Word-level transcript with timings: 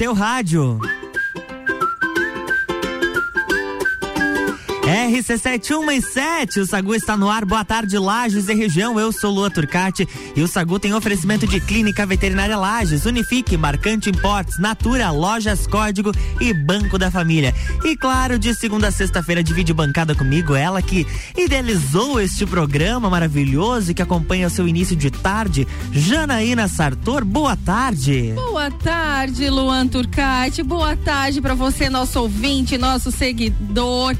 seu 0.00 0.14
rádio. 0.14 0.78
RC717, 4.90 6.62
o 6.62 6.66
Sagu 6.66 6.96
está 6.96 7.16
no 7.16 7.30
ar. 7.30 7.44
Boa 7.44 7.64
tarde, 7.64 7.96
Lages 7.96 8.48
e 8.48 8.54
região. 8.54 8.98
Eu 8.98 9.12
sou 9.12 9.32
Lua 9.32 9.48
Turcati 9.48 10.08
e 10.34 10.42
o 10.42 10.48
Sagu 10.48 10.80
tem 10.80 10.92
oferecimento 10.92 11.46
de 11.46 11.60
Clínica 11.60 12.04
Veterinária 12.04 12.56
Lages, 12.56 13.06
Unifique, 13.06 13.56
Marcante 13.56 14.10
Imports, 14.10 14.58
Natura, 14.58 15.12
Lojas 15.12 15.64
Código 15.64 16.10
e 16.40 16.52
Banco 16.52 16.98
da 16.98 17.08
Família. 17.08 17.54
E 17.84 17.96
claro, 17.96 18.36
de 18.36 18.52
segunda 18.52 18.88
a 18.88 18.90
sexta-feira 18.90 19.44
divide 19.44 19.72
bancada 19.72 20.12
comigo, 20.12 20.56
ela 20.56 20.82
que 20.82 21.06
idealizou 21.38 22.20
este 22.20 22.44
programa 22.44 23.08
maravilhoso 23.08 23.92
e 23.92 23.94
que 23.94 24.02
acompanha 24.02 24.48
o 24.48 24.50
seu 24.50 24.66
início 24.66 24.96
de 24.96 25.08
tarde, 25.08 25.68
Janaína 25.92 26.66
Sartor. 26.66 27.24
Boa 27.24 27.56
tarde. 27.56 28.32
Boa 28.34 28.72
tarde, 28.72 29.48
Luan 29.48 29.86
Turcati. 29.86 30.64
Boa 30.64 30.96
tarde 30.96 31.40
para 31.40 31.54
você, 31.54 31.88
nosso 31.88 32.18
ouvinte, 32.18 32.76
nosso 32.76 33.12
seguidor. 33.12 34.16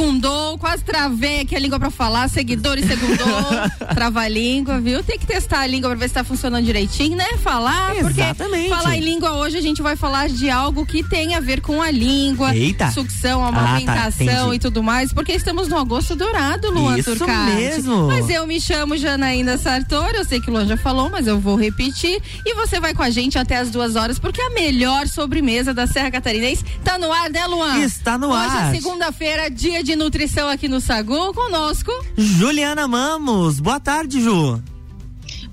Segundou, 0.00 0.56
quase 0.56 0.82
travei 0.82 1.40
aqui 1.40 1.54
a 1.54 1.58
língua 1.58 1.78
pra 1.78 1.90
falar, 1.90 2.26
seguidor 2.30 2.78
e 2.78 2.82
segundou, 2.86 3.26
trava 3.94 4.22
a 4.22 4.28
língua, 4.28 4.80
viu? 4.80 5.04
Tem 5.04 5.18
que 5.18 5.26
testar 5.26 5.60
a 5.60 5.66
língua 5.66 5.90
pra 5.90 5.98
ver 5.98 6.08
se 6.08 6.14
tá 6.14 6.24
funcionando 6.24 6.64
direitinho, 6.64 7.18
né? 7.18 7.26
Falar, 7.42 7.94
Exatamente. 7.96 8.68
porque 8.68 8.68
falar 8.82 8.96
em 8.96 9.00
língua 9.00 9.32
hoje 9.36 9.58
a 9.58 9.60
gente 9.60 9.82
vai 9.82 9.96
falar 9.96 10.30
de 10.30 10.48
algo 10.48 10.86
que 10.86 11.02
tem 11.02 11.34
a 11.34 11.40
ver 11.40 11.60
com 11.60 11.82
a 11.82 11.90
língua, 11.90 12.56
Eita. 12.56 12.90
sucção, 12.92 13.44
Ah, 13.46 13.52
tá, 13.52 13.58
amamentação 13.58 14.54
e 14.54 14.58
tudo 14.58 14.82
mais, 14.82 15.12
porque 15.12 15.32
estamos 15.32 15.68
no 15.68 15.76
agosto 15.76 16.16
dourado, 16.16 16.70
Luan 16.70 16.96
Isso 16.98 17.14
Turcati. 17.16 17.50
mesmo. 17.52 18.06
Mas 18.06 18.30
eu 18.30 18.46
me 18.46 18.58
chamo 18.58 18.96
Janaína 18.96 19.58
Sartor, 19.58 20.12
eu 20.14 20.24
sei 20.24 20.40
que 20.40 20.48
o 20.48 20.52
Luan 20.54 20.64
já 20.66 20.78
falou, 20.78 21.10
mas 21.10 21.26
eu 21.26 21.38
vou 21.38 21.56
repetir. 21.56 22.22
E 22.46 22.54
você 22.54 22.80
vai 22.80 22.94
com 22.94 23.02
a 23.02 23.10
gente 23.10 23.38
até 23.38 23.56
as 23.58 23.68
duas 23.70 23.96
horas, 23.96 24.18
porque 24.18 24.40
a 24.40 24.48
melhor 24.48 25.06
sobremesa 25.06 25.74
da 25.74 25.86
Serra 25.86 26.10
Catarinense 26.10 26.64
tá 26.82 26.96
no 26.96 27.12
ar, 27.12 27.28
né, 27.28 27.44
Luan? 27.46 27.80
Está 27.80 28.16
no 28.16 28.28
Hoje 28.30 28.56
ar. 28.56 28.70
é 28.74 28.74
segunda-feira, 28.78 29.50
dia 29.50 29.84
de 29.84 29.89
nutrição 29.96 30.48
aqui 30.48 30.68
no 30.68 30.80
Sagu, 30.80 31.32
conosco. 31.32 31.92
Juliana 32.16 32.86
Mamos. 32.86 33.60
Boa 33.60 33.80
tarde, 33.80 34.20
Ju. 34.20 34.62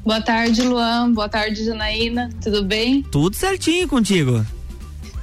Boa 0.06 0.22
tarde, 0.22 0.62
Luan. 0.62 1.12
Boa 1.12 1.28
tarde, 1.28 1.66
Janaína. 1.66 2.30
Tudo 2.42 2.64
bem? 2.64 3.04
Tudo 3.04 3.36
certinho 3.36 3.88
contigo. 3.88 4.46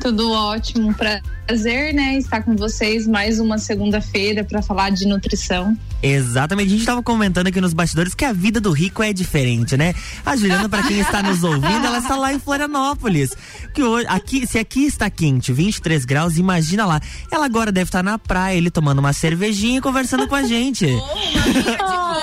Tudo 0.05 0.31
ótimo. 0.31 0.95
Prazer, 0.95 1.95
né, 1.95 2.19
estar 2.19 2.43
com 2.43 2.55
vocês 2.55 3.07
mais 3.07 3.41
uma 3.41 3.57
segunda-feira 3.57 4.45
para 4.45 4.61
falar 4.61 4.91
de 4.91 5.07
nutrição. 5.07 5.75
Exatamente, 6.03 6.67
a 6.67 6.77
gente 6.77 6.85
tava 6.85 7.03
comentando 7.03 7.47
aqui 7.47 7.59
nos 7.59 7.73
bastidores 7.73 8.15
que 8.15 8.23
a 8.23 8.31
vida 8.31 8.61
do 8.61 8.71
rico 8.71 9.03
é 9.03 9.15
diferente, 9.15 9.79
né? 9.79 9.95
A 10.25 10.37
Juliana, 10.37 10.69
para 10.69 10.83
quem 10.83 11.01
está 11.01 11.23
nos 11.23 11.43
ouvindo, 11.43 11.87
ela 11.87 12.01
está 12.01 12.17
lá 12.17 12.35
em 12.35 12.39
Florianópolis. 12.39 13.35
Que 13.73 13.83
hoje, 13.83 14.07
aqui, 14.07 14.47
se 14.47 14.59
aqui 14.59 14.85
está 14.85 15.09
quente, 15.09 15.55
23 15.55 16.05
graus, 16.05 16.37
imagina 16.37 16.85
lá. 16.85 17.01
Ela 17.33 17.47
agora 17.47 17.73
deve 17.73 17.89
estar 17.89 18.03
na 18.03 18.19
praia, 18.19 18.59
ele 18.59 18.71
tomando 18.71 18.99
uma 18.99 19.15
cervejinha 19.15 19.79
e 19.79 19.81
conversando 19.81 20.29
com 20.29 20.35
a 20.35 20.43
gente. 20.43 20.85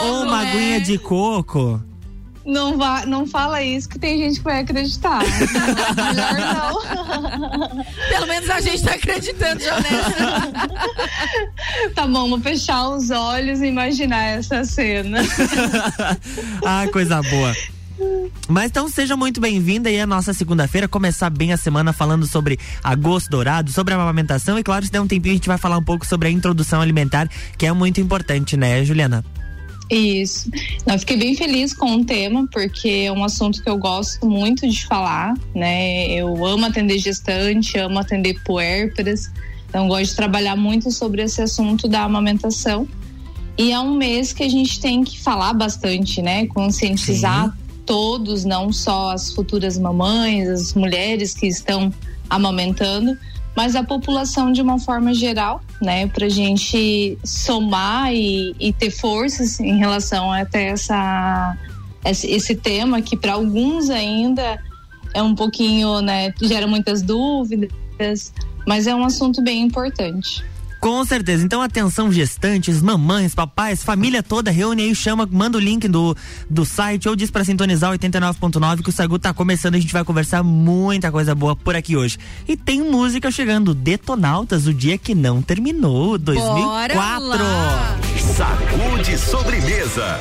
Ou 0.06 0.22
uma 0.22 0.44
né? 0.44 0.52
aguinha 0.52 0.82
de 0.82 1.00
coco. 1.00 1.82
Não 2.46 2.78
vá, 2.78 3.06
não 3.06 3.28
fala 3.28 3.62
isso 3.62 3.88
que 3.88 4.00
tem 4.00 4.18
gente 4.18 4.40
que 4.40 4.44
vai 4.44 4.62
acreditar. 4.62 5.20
Melhor 5.96 6.34
não. 6.38 7.84
Pelo 8.10 8.28
menos 8.28 8.50
a 8.50 8.60
gente 8.60 8.84
tá 8.84 8.94
acreditando 8.94 9.64
já 9.64 9.80
nessa. 9.80 10.52
tá 11.94 12.08
bom, 12.08 12.30
vou 12.30 12.40
fechar 12.40 12.90
os 12.90 13.12
olhos 13.12 13.62
e 13.62 13.68
imaginar 13.68 14.24
essa 14.24 14.64
cena. 14.64 15.20
ah, 16.66 16.88
coisa 16.92 17.22
boa. 17.22 17.56
Mas 18.48 18.66
então 18.66 18.90
seja 18.90 19.16
muito 19.16 19.40
bem-vinda 19.40 19.90
aí 19.90 20.00
a 20.00 20.08
nossa 20.08 20.34
segunda-feira, 20.34 20.88
começar 20.88 21.30
bem 21.30 21.54
a 21.54 21.58
semana 21.58 21.94
falando 21.94 22.26
sobre 22.26 22.60
agosto 22.84 23.30
dourado, 23.30 23.72
sobre 23.72 23.94
a 23.94 23.98
amamentação 23.98 24.58
e 24.58 24.64
claro, 24.64 24.86
se 24.86 24.92
der 24.92 25.00
um 25.00 25.08
tempinho 25.08 25.34
a 25.34 25.38
gente 25.38 25.48
vai 25.48 25.58
falar 25.58 25.78
um 25.78 25.84
pouco 25.84 26.06
sobre 26.06 26.28
a 26.28 26.32
introdução 26.32 26.82
alimentar, 26.82 27.30
que 27.58 27.66
é 27.66 27.72
muito 27.72 28.02
importante, 28.02 28.58
né, 28.58 28.84
Juliana? 28.84 29.24
Isso. 29.92 30.50
Eu 30.86 30.98
fiquei 30.98 31.18
bem 31.18 31.36
feliz 31.36 31.74
com 31.74 31.98
o 31.98 32.06
tema, 32.06 32.48
porque 32.50 33.04
é 33.08 33.12
um 33.12 33.26
assunto 33.26 33.62
que 33.62 33.70
eu 33.70 33.78
gosto 33.78 34.26
muito 34.26 34.66
de 34.66 34.86
falar, 34.86 35.34
né? 35.54 36.08
Eu 36.14 36.46
amo 36.46 36.66
atender 36.66 36.98
gestante, 36.98 37.78
amo 37.78 38.00
atender 38.00 38.42
puérperas, 38.46 39.30
então 39.68 39.90
gosto 39.90 40.12
de 40.12 40.16
trabalhar 40.16 40.56
muito 40.56 40.90
sobre 40.92 41.22
esse 41.22 41.42
assunto 41.42 41.90
da 41.90 42.04
amamentação. 42.04 42.88
E 43.58 43.74
é 43.74 43.80
um 43.82 43.94
mês 43.94 44.32
que 44.32 44.44
a 44.44 44.50
gente 44.50 44.80
tem 44.80 45.04
que 45.04 45.20
falar 45.20 45.54
bastante, 45.54 46.22
né? 46.22 46.48
Conscientizar 46.48 47.50
Sim. 47.50 47.54
todos, 47.86 48.46
não 48.46 48.72
só 48.72 49.12
as 49.12 49.34
futuras 49.34 49.78
mamães, 49.78 50.48
as 50.48 50.74
mulheres 50.74 51.34
que 51.34 51.48
estão 51.48 51.94
amamentando, 52.30 53.18
mas 53.54 53.76
a 53.76 53.84
população 53.84 54.54
de 54.54 54.62
uma 54.62 54.80
forma 54.80 55.14
geral, 55.14 55.62
né, 55.82 56.08
para 56.08 56.30
gente 56.30 57.18
somar 57.24 58.14
e, 58.14 58.56
e, 58.60 58.72
ter 58.72 58.92
forças 58.92 59.60
em 59.60 59.78
relação 59.78 60.32
até 60.32 60.68
essa 60.68 61.58
esse 62.04 62.56
tema 62.56 63.00
que 63.00 63.16
para 63.16 63.34
alguns 63.34 63.92
ainda 63.92 64.60
é 65.14 65.22
um 65.22 65.36
pouquinho, 65.36 66.02
né, 66.02 66.34
gera 66.42 66.66
muitas 66.66 67.04
dúvidas, 67.04 68.34
mas 68.66 68.88
é 68.88 68.96
um 68.96 69.06
assunto 69.06 69.42
bem 69.42 69.62
importante. 69.62 70.44
Com 70.82 71.06
certeza. 71.06 71.46
Então, 71.46 71.62
atenção, 71.62 72.12
gestantes, 72.12 72.82
mamães, 72.82 73.36
papais, 73.36 73.84
família 73.84 74.24
toda, 74.24 74.50
reúne 74.50 74.82
aí, 74.82 74.96
chama, 74.96 75.30
manda 75.32 75.60
o 75.60 75.62
link 75.62 75.88
do, 75.88 76.18
do 76.50 76.66
site 76.66 77.08
ou 77.08 77.16
diz 77.16 77.30
pra 77.30 77.44
sintonizar 77.44 77.94
89.9 77.94 78.82
que 78.82 78.90
o 78.90 78.92
Sagu 78.92 79.20
tá 79.20 79.32
começando. 79.32 79.76
A 79.76 79.80
gente 79.80 79.94
vai 79.94 80.04
conversar 80.04 80.42
muita 80.42 81.12
coisa 81.12 81.36
boa 81.36 81.56
por 81.56 81.76
aqui 81.76 81.96
hoje. 81.96 82.18
E 82.48 82.58
tem 82.58 82.82
música 82.82 83.30
chegando, 83.30 83.76
Detonautas, 83.76 84.66
o 84.66 84.74
dia 84.74 84.98
que 84.98 85.14
não 85.14 85.40
terminou, 85.40 86.18
2004. 86.18 86.96
Bora 86.98 87.44
lá. 87.44 87.98
Sacude 88.36 89.20
sobremesa. 89.20 90.20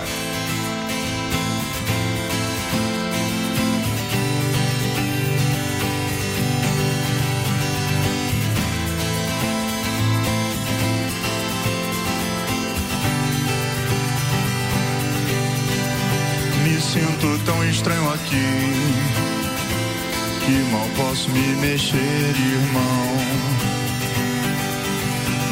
Estranho 17.70 18.12
aqui 18.12 19.00
que 20.44 20.72
mal 20.72 20.88
posso 20.96 21.30
me 21.30 21.54
mexer, 21.56 21.96
irmão. 21.96 23.16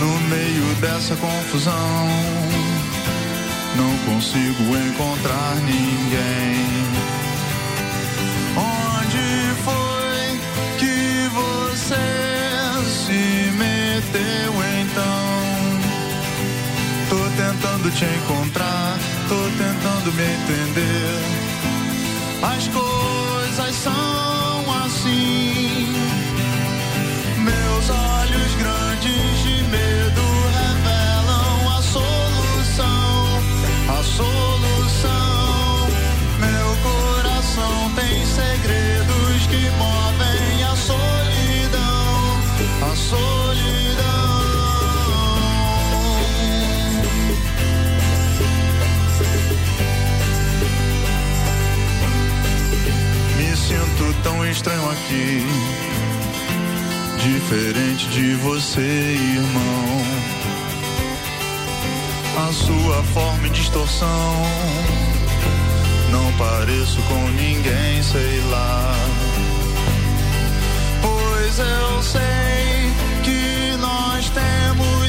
No 0.01 0.21
meio 0.29 0.75
dessa 0.81 1.15
confusão, 1.17 2.09
não 3.77 4.13
consigo 4.13 4.77
encontrar 4.77 5.57
ninguém. 5.57 6.67
Onde 8.57 9.55
foi 9.65 10.41
que 10.79 11.29
você 11.33 11.95
se 13.07 13.53
meteu 13.57 14.53
então? 14.83 15.19
Tô 17.09 17.21
tentando 17.37 17.91
te 17.93 18.05
encontrar, 18.05 18.99
tô 19.29 19.37
tentando 19.57 20.13
me 20.13 20.25
entender. 20.25 21.38
As 22.43 22.69
coisas 22.69 23.75
são 23.75 24.83
assim. 24.85 25.93
Meus 27.39 27.91
olhos 27.91 28.55
grandes 28.55 29.43
de 29.43 29.63
medo 29.65 30.23
revelam 30.59 31.77
a 31.77 31.83
solução, 31.83 33.27
a 33.89 34.03
solução. 34.03 35.89
Meu 36.39 36.77
coração 36.83 37.91
tem 37.97 38.25
segredos 38.27 39.47
que 39.49 39.71
movem 39.79 39.98
estranho 54.51 54.91
aqui, 54.91 55.45
diferente 57.19 58.09
de 58.09 58.35
você, 58.37 58.81
irmão. 58.81 60.03
A 62.49 62.53
sua 62.53 63.03
forma 63.15 63.47
e 63.47 63.51
distorção, 63.51 64.47
não 66.11 66.33
pareço 66.35 67.01
com 67.03 67.29
ninguém, 67.31 68.03
sei 68.03 68.41
lá. 68.51 68.95
Pois 71.03 71.59
eu 71.59 72.03
sei 72.03 72.93
que 73.25 73.77
nós 73.79 74.31
temos 74.31 75.08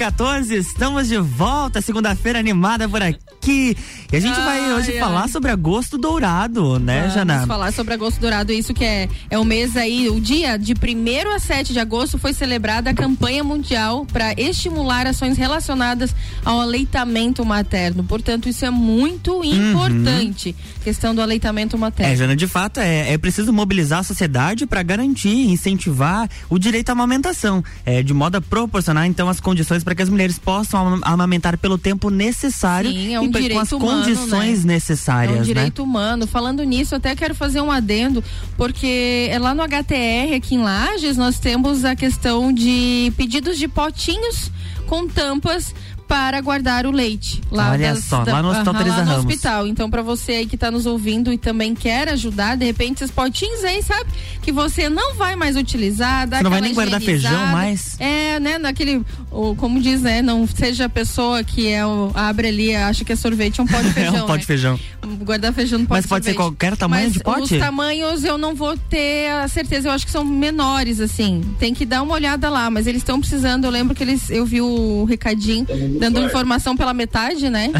14, 0.00 0.56
estamos 0.56 1.10
de 1.10 1.18
volta, 1.18 1.82
segunda-feira 1.82 2.38
animada 2.38 2.88
por 2.88 3.02
aqui. 3.02 3.76
E 4.12 4.16
a 4.16 4.20
gente 4.20 4.38
Ai, 4.40 4.44
vai 4.44 4.74
hoje 4.74 4.92
ai. 4.94 4.98
falar 4.98 5.28
sobre 5.28 5.52
agosto 5.52 5.96
dourado, 5.96 6.80
né, 6.80 7.00
Vamos 7.02 7.14
Jana? 7.14 7.46
falar 7.46 7.72
sobre 7.72 7.94
agosto 7.94 8.18
dourado, 8.20 8.52
isso 8.52 8.74
que 8.74 8.84
é, 8.84 9.08
é 9.30 9.38
o 9.38 9.44
mês 9.44 9.76
aí, 9.76 10.08
o 10.08 10.20
dia 10.20 10.58
de 10.58 10.72
1 10.74 11.30
a 11.32 11.38
7 11.38 11.72
de 11.72 11.78
agosto 11.78 12.18
foi 12.18 12.32
celebrada 12.32 12.90
a 12.90 12.94
campanha 12.94 13.44
mundial 13.44 14.04
para 14.12 14.32
estimular 14.36 15.06
ações 15.06 15.38
relacionadas 15.38 16.12
ao 16.44 16.60
aleitamento 16.60 17.44
materno. 17.44 18.02
Portanto, 18.02 18.48
isso 18.48 18.64
é 18.64 18.70
muito 18.70 19.44
importante, 19.44 20.56
questão 20.82 21.14
do 21.14 21.22
aleitamento 21.22 21.78
materno. 21.78 22.12
É, 22.12 22.16
Jana, 22.16 22.34
de 22.34 22.48
fato 22.48 22.80
é, 22.80 23.12
é 23.12 23.18
preciso 23.18 23.52
mobilizar 23.52 24.00
a 24.00 24.02
sociedade 24.02 24.66
para 24.66 24.82
garantir, 24.82 25.48
incentivar 25.48 26.28
o 26.48 26.58
direito 26.58 26.88
à 26.88 26.92
amamentação, 26.92 27.62
é, 27.86 28.02
de 28.02 28.12
modo 28.12 28.36
a 28.36 28.40
proporcionar 28.40 29.06
então 29.06 29.28
as 29.28 29.38
condições 29.38 29.84
para 29.84 29.94
que 29.94 30.02
as 30.02 30.08
mulheres 30.08 30.36
possam 30.36 30.94
ama- 30.94 31.00
amamentar 31.04 31.56
pelo 31.56 31.78
tempo 31.78 32.10
necessário 32.10 32.90
Sim, 32.90 33.14
é 33.14 33.20
um 33.20 33.24
e 33.26 33.50
com 33.50 33.58
as 33.60 33.70
humano, 33.72 33.99
condições 34.04 34.64
né? 34.64 34.74
necessárias, 34.74 35.32
É 35.32 35.36
um 35.36 35.40
né? 35.40 35.44
direito 35.44 35.82
humano. 35.82 36.26
Falando 36.26 36.62
nisso, 36.64 36.94
eu 36.94 36.98
até 36.98 37.14
quero 37.14 37.34
fazer 37.34 37.60
um 37.60 37.70
adendo, 37.70 38.22
porque 38.56 39.28
é 39.30 39.38
lá 39.38 39.54
no 39.54 39.62
HTR, 39.62 40.34
aqui 40.36 40.54
em 40.54 40.62
Lages, 40.62 41.16
nós 41.16 41.38
temos 41.38 41.84
a 41.84 41.94
questão 41.94 42.52
de 42.52 43.12
pedidos 43.16 43.58
de 43.58 43.68
potinhos 43.68 44.50
com 44.86 45.06
tampas 45.06 45.74
para 46.10 46.40
guardar 46.40 46.86
o 46.86 46.90
leite. 46.90 47.40
Lá 47.52 47.70
Olha 47.70 47.94
das- 47.94 48.04
só, 48.04 48.24
lá 48.24 48.42
no 48.42 48.48
Hospital 48.50 48.74
Aham, 48.74 48.82
Teresa 48.82 49.04
Ramos. 49.04 49.26
hospital. 49.26 49.66
Então, 49.68 49.88
para 49.88 50.02
você 50.02 50.32
aí 50.32 50.46
que 50.46 50.56
está 50.56 50.68
nos 50.68 50.84
ouvindo 50.84 51.32
e 51.32 51.38
também 51.38 51.72
quer 51.72 52.08
ajudar, 52.08 52.56
de 52.56 52.64
repente, 52.64 52.96
esses 53.04 53.12
potinhos 53.12 53.62
aí, 53.62 53.80
sabe? 53.80 54.10
Que 54.42 54.50
você 54.50 54.88
não 54.88 55.14
vai 55.14 55.36
mais 55.36 55.54
utilizar. 55.56 56.26
dá 56.26 56.38
Você 56.38 56.42
não 56.42 56.50
vai 56.50 56.60
nem 56.60 56.74
guardar 56.74 57.00
feijão 57.00 57.46
mais? 57.46 57.94
É, 58.00 58.40
né? 58.40 58.58
Naquele, 58.58 59.04
o, 59.30 59.54
como 59.54 59.80
diz, 59.80 60.02
né? 60.02 60.20
Não 60.20 60.48
seja 60.48 60.86
a 60.86 60.88
pessoa 60.88 61.44
que 61.44 61.68
é 61.68 61.86
o, 61.86 62.10
abre 62.12 62.48
ali, 62.48 62.74
acha 62.74 63.04
que 63.04 63.12
é 63.12 63.16
sorvete, 63.16 63.60
é 63.60 63.62
um 63.62 63.66
pó 63.68 63.80
de 63.80 63.92
feijão. 63.92 64.16
é 64.16 64.22
um 64.24 64.26
pó 64.26 64.32
né? 64.32 64.38
de 64.38 64.46
feijão. 64.46 64.80
guardar 65.22 65.52
feijão 65.52 65.78
no 65.78 65.86
pote 65.86 65.96
Mas 65.98 66.02
de 66.04 66.08
pode 66.08 66.24
ser 66.24 66.34
qualquer 66.34 66.76
tamanho 66.76 67.04
Mas 67.04 67.12
de 67.12 67.20
pote? 67.20 67.54
Os 67.54 67.60
tamanhos 67.60 68.24
eu 68.24 68.36
não 68.36 68.52
vou 68.56 68.76
ter 68.76 69.30
a 69.30 69.46
certeza, 69.46 69.86
eu 69.86 69.92
acho 69.92 70.04
que 70.04 70.10
são 70.10 70.24
menores, 70.24 70.98
assim. 70.98 71.40
Tem 71.60 71.72
que 71.72 71.86
dar 71.86 72.02
uma 72.02 72.14
olhada 72.14 72.50
lá, 72.50 72.68
mas 72.68 72.88
eles 72.88 73.00
estão 73.00 73.20
precisando, 73.20 73.64
eu 73.64 73.70
lembro 73.70 73.94
que 73.94 74.02
eles, 74.02 74.28
eu 74.28 74.44
vi 74.44 74.60
o 74.60 75.04
recadinho 75.04 75.64
dando 76.00 76.20
informação 76.24 76.76
pela 76.76 76.92
metade, 76.94 77.48
né? 77.50 77.70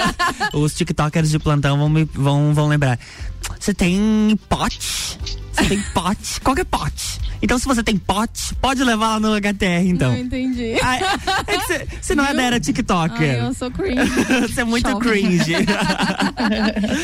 Os 0.52 0.74
tiktokers 0.74 1.30
de 1.30 1.38
plantão 1.38 1.78
vão, 1.78 1.88
me- 1.88 2.04
vão, 2.12 2.52
vão 2.54 2.66
lembrar. 2.68 2.98
Você 3.60 3.72
tem 3.74 4.36
pote? 4.48 5.18
Você 5.52 5.64
tem 5.68 5.80
pote? 5.94 6.40
Qualquer 6.40 6.64
pote. 6.64 7.20
Então, 7.42 7.58
se 7.58 7.66
você 7.66 7.82
tem 7.82 7.98
pote, 7.98 8.54
pode 8.62 8.82
levar 8.82 9.08
lá 9.08 9.20
no 9.20 9.34
HTR, 9.34 9.84
então. 9.86 10.10
Não 10.12 10.18
entendi. 10.18 10.74
Ah, 10.82 10.96
é 11.46 11.86
Você 12.00 12.14
não 12.14 12.24
é 12.24 12.32
da 12.32 12.42
era 12.42 12.56
Ai, 12.56 12.60
TikToker. 12.60 13.44
eu 13.44 13.52
sou 13.54 13.70
cringe. 13.70 14.00
Você 14.48 14.62
é 14.62 14.64
muito 14.64 14.96
cringe. 14.98 15.52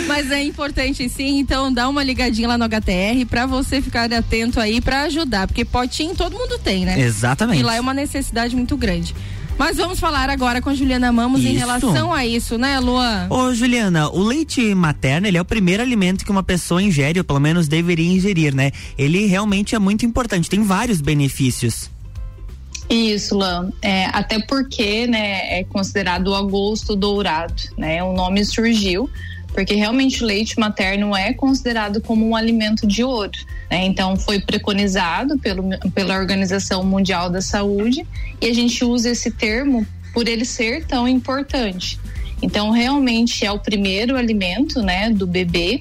Mas 0.08 0.30
é 0.30 0.42
importante 0.42 1.06
sim, 1.08 1.38
então 1.38 1.70
dá 1.72 1.86
uma 1.88 2.02
ligadinha 2.02 2.48
lá 2.48 2.56
no 2.58 2.64
HTR 2.64 3.26
pra 3.28 3.44
você 3.46 3.80
ficar 3.82 4.10
atento 4.12 4.58
aí 4.58 4.80
pra 4.80 5.02
ajudar, 5.02 5.46
porque 5.46 5.64
potinho 5.66 6.14
todo 6.14 6.32
mundo 6.36 6.58
tem, 6.58 6.84
né? 6.86 6.98
Exatamente. 6.98 7.60
E 7.60 7.62
lá 7.62 7.74
é 7.76 7.80
uma 7.80 7.94
necessidade 7.94 8.56
muito 8.56 8.74
grande. 8.76 9.14
Mas 9.59 9.76
vamos 9.76 10.00
falar 10.00 10.28
agora 10.28 10.61
com 10.61 10.71
a 10.71 10.75
Juliana 10.75 11.12
Mamos 11.12 11.44
em 11.44 11.50
Isso. 11.50 11.59
relação 11.59 12.12
a 12.12 12.26
isso, 12.26 12.59
né, 12.59 12.80
Luan? 12.80 13.26
Ô, 13.30 13.54
Juliana, 13.54 14.09
o 14.11 14.23
leite 14.23 14.75
materno, 14.75 15.26
ele 15.26 15.37
é 15.38 15.40
o 15.40 15.44
primeiro 15.44 15.82
alimento 15.82 16.25
que 16.25 16.30
uma 16.30 16.42
pessoa 16.42 16.82
ingere, 16.82 17.18
ou 17.21 17.25
pelo 17.25 17.38
menos 17.38 17.68
deveria 17.68 18.12
ingerir, 18.12 18.54
né? 18.54 18.73
Ele 18.99 19.26
realmente 19.26 19.75
é 19.75 19.78
muito 19.78 20.04
importante, 20.04 20.50
tem 20.50 20.62
vários 20.62 21.00
benefícios. 21.00 21.90
Isso, 22.90 23.37
Lan. 23.38 23.71
É, 23.80 24.06
até 24.06 24.38
porque, 24.40 25.06
né, 25.06 25.61
é 25.61 25.64
considerado 25.64 26.28
o 26.28 26.35
agosto 26.35 26.94
dourado, 26.97 27.62
né? 27.78 28.02
O 28.02 28.12
nome 28.12 28.44
surgiu 28.44 29.09
porque 29.52 29.75
realmente 29.75 30.23
o 30.23 30.26
leite 30.26 30.59
materno 30.59 31.14
é 31.14 31.32
considerado 31.32 32.00
como 32.00 32.26
um 32.26 32.35
alimento 32.35 32.87
de 32.87 33.04
ouro. 33.04 33.38
Né? 33.71 33.85
Então 33.85 34.16
foi 34.16 34.40
preconizado 34.40 35.38
pelo, 35.38 35.64
pela 35.94 36.16
Organização 36.16 36.82
Mundial 36.85 37.28
da 37.28 37.40
Saúde 37.40 38.06
e 38.40 38.47
a 38.47 38.54
gente 38.54 38.85
usa 38.85 39.11
esse 39.11 39.30
termo 39.30 39.87
por 40.12 40.28
ele 40.28 40.44
ser 40.44 40.85
tão 40.87 41.06
importante. 41.06 41.99
Então 42.42 42.71
realmente 42.71 43.44
é 43.44 43.52
o 43.52 43.59
primeiro 43.59 44.16
alimento, 44.16 44.82
né, 44.82 45.11
do 45.11 45.26
bebê. 45.26 45.80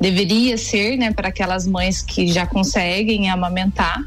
Deveria 0.00 0.58
ser, 0.58 0.98
né, 0.98 1.12
para 1.12 1.28
aquelas 1.28 1.66
mães 1.66 2.02
que 2.02 2.26
já 2.26 2.46
conseguem 2.46 3.30
amamentar. 3.30 4.04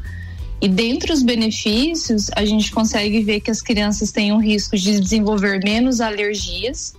E 0.60 0.68
dentre 0.68 1.12
os 1.12 1.22
benefícios, 1.22 2.30
a 2.34 2.44
gente 2.44 2.70
consegue 2.72 3.22
ver 3.22 3.40
que 3.40 3.50
as 3.50 3.62
crianças 3.62 4.10
têm 4.10 4.32
um 4.32 4.40
risco 4.40 4.76
de 4.76 4.98
desenvolver 4.98 5.60
menos 5.62 6.00
alergias. 6.00 6.94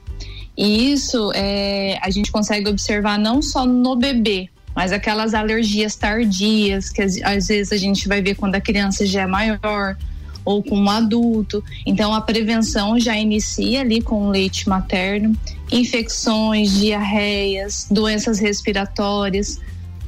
E 0.58 0.91
isso 0.91 1.32
é, 1.34 1.98
a 2.01 2.10
gente 2.10 2.32
consegue 2.32 2.70
observar 2.70 3.18
não 3.18 3.41
só 3.41 3.65
no 3.65 3.96
bebê, 3.96 4.50
mas 4.75 4.91
aquelas 4.91 5.34
alergias 5.34 5.96
tardias, 5.96 6.89
que 6.89 7.01
às, 7.01 7.22
às 7.22 7.48
vezes 7.48 7.72
a 7.72 7.77
gente 7.77 8.08
vai 8.08 8.22
ver 8.22 8.36
quando 8.36 8.56
a 8.56 8.62
criança 8.62 9.06
já 9.06 9.22
é 9.22 9.27
maior 9.27 9.98
ou 10.46 10.63
com 10.63 10.77
um 10.77 10.89
adulto. 10.89 11.63
Então 11.86 12.13
a 12.13 12.22
prevenção 12.22 13.00
já 13.00 13.15
inicia 13.15 13.82
ali 13.82 14.01
com 14.01 14.27
o 14.27 14.29
leite 14.29 14.68
materno, 14.68 15.36
infecções, 15.72 16.72
diarreias, 16.72 17.88
doenças 17.89 18.39
respiratórias, 18.39 19.60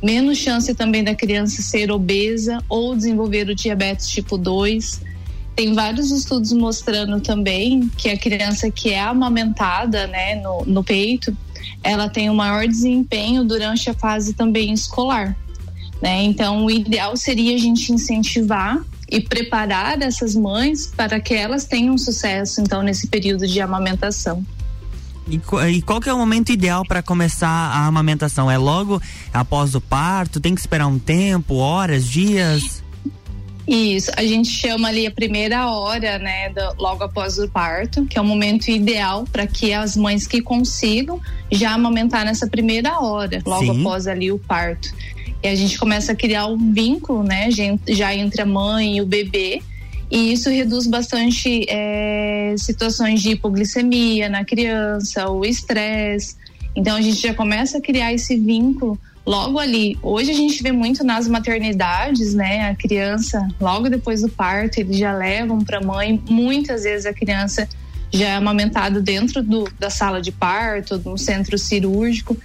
menos 0.01 0.38
chance 0.38 0.74
também 0.74 1.03
da 1.03 1.13
criança 1.13 1.62
ser 1.62 1.91
obesa 1.91 2.63
ou 2.67 2.95
desenvolver 2.95 3.50
o 3.50 3.55
diabetes 3.55 4.07
tipo 4.07 4.38
2. 4.38 5.01
Tem 5.55 5.74
vários 5.74 6.12
estudos 6.12 6.51
mostrando 6.53 7.20
também 7.20 7.89
que 7.98 8.10
a 8.10 8.17
criança 8.17 8.72
que 8.72 8.91
é 8.91 9.01
amamentada 9.01 10.08
né, 10.08 10.36
no, 10.36 10.63
no 10.65 10.84
peito, 10.84 11.36
ela 11.84 12.10
tem 12.10 12.29
o 12.29 12.34
maior 12.34 12.67
desempenho 12.67 13.43
durante 13.43 13.89
a 13.89 13.93
fase 13.93 14.34
também 14.34 14.74
escolar. 14.74 15.36
Né? 16.01 16.24
Então, 16.24 16.65
o 16.65 16.72
ideal 16.72 17.15
seria 17.15 17.55
a 17.55 17.60
gente 17.60 17.91
incentivar 17.91 18.81
e 19.10 19.20
preparar 19.20 20.01
essas 20.01 20.36
mães 20.36 20.88
para 20.88 21.20
que 21.20 21.34
elas 21.34 21.65
tenham 21.65 21.98
sucesso, 21.98 22.62
então, 22.62 22.81
nesse 22.81 23.08
período 23.08 23.46
de 23.46 23.60
amamentação. 23.60 24.43
E, 25.27 25.39
e 25.70 25.81
qual 25.81 26.01
que 26.01 26.10
é 26.10 26.13
o 26.13 26.17
momento 26.17 26.51
ideal 26.51 26.84
para 26.86 27.03
começar 27.03 27.48
a 27.48 27.86
amamentação? 27.86 28.50
É 28.50 28.58
logo 28.58 29.01
após 29.34 29.75
o 29.75 29.81
parto? 29.81 30.39
Tem 30.39 30.55
que 30.55 30.62
esperar 30.62 30.88
um 30.88 30.98
tempo, 30.98 31.55
horas, 31.55 32.05
dias? 32.08 32.81
Isso, 33.68 34.12
a 34.18 34.24
gente 34.24 34.50
chama 34.50 34.88
ali 34.89 35.06
a 35.06 35.12
primeira 35.12 35.68
hora, 35.70 36.18
né, 36.18 36.50
do- 36.50 36.82
logo 36.82 37.03
após 37.03 37.38
o 37.38 37.48
parto, 37.48 38.06
que 38.06 38.18
é 38.18 38.22
o 38.22 38.25
momento 38.25 38.70
ideal 38.70 39.25
para 39.32 39.46
que 39.46 39.72
as 39.72 39.96
mães 39.96 40.25
que 40.27 40.41
consigam 40.41 41.22
já 41.51 41.72
amamentar 41.74 42.25
nessa 42.25 42.48
primeira 42.48 43.00
hora, 43.00 43.41
logo 43.46 43.74
Sim. 43.74 43.82
após 43.82 44.08
ali 44.08 44.32
o 44.32 44.39
parto. 44.39 44.94
E 45.44 45.48
a 45.48 45.56
gente 45.56 45.77
começa 45.77 46.12
a 46.12 46.15
criar 46.15 46.48
um 46.48 46.74
vínculo, 46.74 47.24
né, 47.24 47.50
já 47.88 48.13
entre 48.15 48.41
a 48.41 48.46
mãe 48.46 48.98
e 48.98 49.01
o 49.01 49.06
bebê, 49.06 49.62
e 50.10 50.34
isso 50.34 50.50
reduz 50.50 50.88
bastante 50.88 51.65
é, 51.70 52.53
situações 52.58 53.22
de 53.22 53.32
hipoglicemia 53.32 54.27
na 54.27 54.44
criança, 54.44 55.30
o 55.30 55.46
estresse. 55.46 56.36
Então 56.75 56.96
a 56.98 57.01
gente 57.01 57.22
já 57.22 57.34
começa 57.34 57.77
a 57.77 57.82
criar 57.82 58.12
esse 58.13 58.36
vínculo 58.38 59.00
logo 59.25 59.59
ali. 59.59 59.97
Hoje 60.01 60.31
a 60.31 60.33
gente 60.33 60.61
vê 60.63 60.71
muito 60.71 61.03
nas 61.03 61.27
maternidades, 61.27 62.33
né? 62.33 62.69
A 62.69 62.75
criança, 62.75 63.47
logo 63.59 63.89
depois 63.89 64.21
do 64.21 64.29
parto, 64.29 64.79
eles 64.79 64.97
já 64.97 65.15
levam 65.15 65.59
para 65.59 65.77
a 65.77 65.81
mãe. 65.81 66.21
Muitas 66.29 66.83
vezes 66.83 67.05
a 67.05 67.13
criança 67.13 67.67
já 68.11 68.29
é 68.29 68.35
amamentada 68.35 68.99
dentro 69.01 69.41
do, 69.41 69.71
da 69.79 69.89
sala 69.89 70.21
de 70.21 70.31
parto, 70.31 71.01
no 71.05 71.17
centro 71.17 71.57
cirúrgico. 71.57 72.35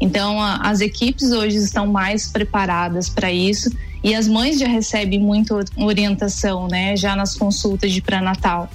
Então, 0.00 0.40
a, 0.40 0.56
as 0.68 0.80
equipes 0.80 1.30
hoje 1.30 1.58
estão 1.58 1.86
mais 1.86 2.26
preparadas 2.26 3.08
para 3.08 3.30
isso 3.30 3.70
e 4.02 4.14
as 4.14 4.26
mães 4.26 4.58
já 4.58 4.66
recebem 4.66 5.20
muita 5.20 5.54
orientação, 5.76 6.66
né? 6.66 6.96
Já 6.96 7.14
nas 7.14 7.36
consultas 7.36 7.92
de 7.92 8.02
pré-natal. 8.02 8.68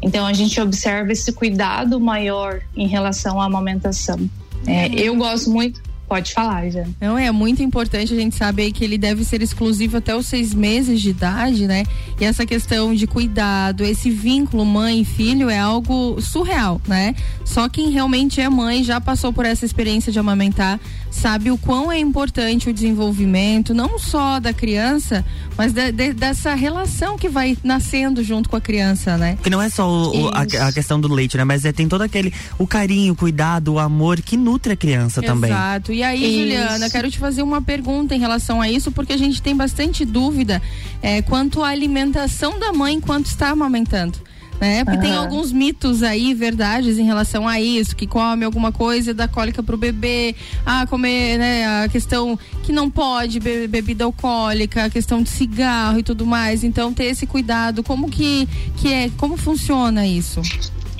Então, 0.00 0.26
a 0.26 0.32
gente 0.32 0.60
observa 0.60 1.12
esse 1.12 1.30
cuidado 1.32 2.00
maior 2.00 2.60
em 2.76 2.88
relação 2.88 3.40
à 3.40 3.44
amamentação. 3.44 4.18
É, 4.66 4.88
eu 4.94 5.14
gosto 5.14 5.48
muito. 5.50 5.80
Pode 6.12 6.34
falar, 6.34 6.68
já. 6.68 6.84
Não, 7.00 7.16
é 7.16 7.32
muito 7.32 7.62
importante 7.62 8.12
a 8.12 8.16
gente 8.16 8.36
saber 8.36 8.70
que 8.70 8.84
ele 8.84 8.98
deve 8.98 9.24
ser 9.24 9.40
exclusivo 9.40 9.96
até 9.96 10.14
os 10.14 10.26
seis 10.26 10.52
meses 10.52 11.00
de 11.00 11.08
idade, 11.08 11.66
né? 11.66 11.84
E 12.20 12.24
essa 12.26 12.44
questão 12.44 12.94
de 12.94 13.06
cuidado, 13.06 13.82
esse 13.82 14.10
vínculo 14.10 14.62
mãe 14.62 15.00
e 15.00 15.04
filho 15.06 15.48
é 15.48 15.58
algo 15.58 16.20
surreal, 16.20 16.82
né? 16.86 17.14
Só 17.46 17.66
quem 17.66 17.88
realmente 17.88 18.42
é 18.42 18.48
mãe, 18.50 18.84
já 18.84 19.00
passou 19.00 19.32
por 19.32 19.46
essa 19.46 19.64
experiência 19.64 20.12
de 20.12 20.18
amamentar, 20.18 20.78
sabe 21.12 21.50
o 21.50 21.58
quão 21.58 21.92
é 21.92 21.98
importante 21.98 22.68
o 22.68 22.72
desenvolvimento, 22.72 23.72
não 23.74 23.98
só 23.98 24.40
da 24.40 24.52
criança, 24.52 25.24
mas 25.56 25.72
de- 25.72 25.92
de- 25.92 26.12
dessa 26.14 26.54
relação 26.54 27.16
que 27.18 27.28
vai 27.28 27.56
nascendo 27.62 28.24
junto 28.24 28.48
com 28.48 28.56
a 28.56 28.60
criança, 28.60 29.16
né? 29.18 29.34
Porque 29.36 29.50
não 29.50 29.60
é 29.62 29.68
só 29.68 29.88
o- 29.88 30.22
o- 30.24 30.28
a, 30.28 30.40
a 30.68 30.72
questão 30.72 31.00
do 31.00 31.12
leite, 31.12 31.36
né? 31.36 31.44
Mas 31.44 31.64
é, 31.64 31.72
tem 31.72 31.86
todo 31.86 32.02
aquele, 32.02 32.32
o 32.58 32.66
carinho, 32.66 33.12
o 33.12 33.16
cuidado, 33.16 33.74
o 33.74 33.78
amor 33.78 34.20
que 34.22 34.36
nutre 34.36 34.72
a 34.72 34.76
criança 34.76 35.20
também. 35.22 35.50
Exato. 35.50 35.92
E 35.92 35.98
E 35.98 36.02
aí, 36.02 36.24
isso. 36.24 36.38
Juliana, 36.40 36.90
quero 36.90 37.08
te 37.10 37.18
fazer 37.18 37.42
uma 37.42 37.62
pergunta 37.62 38.14
em 38.14 38.18
relação 38.18 38.60
a 38.60 38.68
isso, 38.68 38.90
porque 38.90 39.12
a 39.12 39.16
gente 39.18 39.40
tem 39.40 39.54
bastante 39.54 40.04
dúvida 40.04 40.60
é, 41.00 41.22
quanto 41.22 41.62
à 41.62 41.68
alimentação 41.68 42.58
da 42.58 42.72
mãe 42.72 42.94
enquanto 42.94 43.26
está 43.26 43.50
amamentando 43.50 44.18
né? 44.62 44.84
Porque 44.84 44.98
uhum. 44.98 45.02
tem 45.02 45.16
alguns 45.16 45.50
mitos 45.50 46.04
aí, 46.04 46.34
verdades 46.34 46.96
em 46.96 47.02
relação 47.02 47.48
a 47.48 47.60
isso, 47.60 47.96
que 47.96 48.06
come 48.06 48.44
alguma 48.44 48.70
coisa 48.70 49.12
da 49.12 49.26
cólica 49.26 49.60
pro 49.60 49.76
bebê, 49.76 50.36
ah, 50.64 50.86
comer, 50.86 51.36
né, 51.36 51.82
a 51.82 51.88
questão 51.88 52.38
que 52.62 52.70
não 52.72 52.88
pode 52.88 53.40
beber 53.40 53.66
bebida 53.66 54.04
alcoólica, 54.04 54.84
a 54.84 54.90
questão 54.90 55.20
de 55.20 55.30
cigarro 55.30 55.98
e 55.98 56.04
tudo 56.04 56.24
mais. 56.24 56.62
Então 56.62 56.94
ter 56.94 57.06
esse 57.06 57.26
cuidado, 57.26 57.82
como 57.82 58.08
que 58.08 58.48
que 58.76 58.92
é, 58.92 59.10
como 59.16 59.36
funciona 59.36 60.06
isso? 60.06 60.40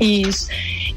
Isso. 0.00 0.48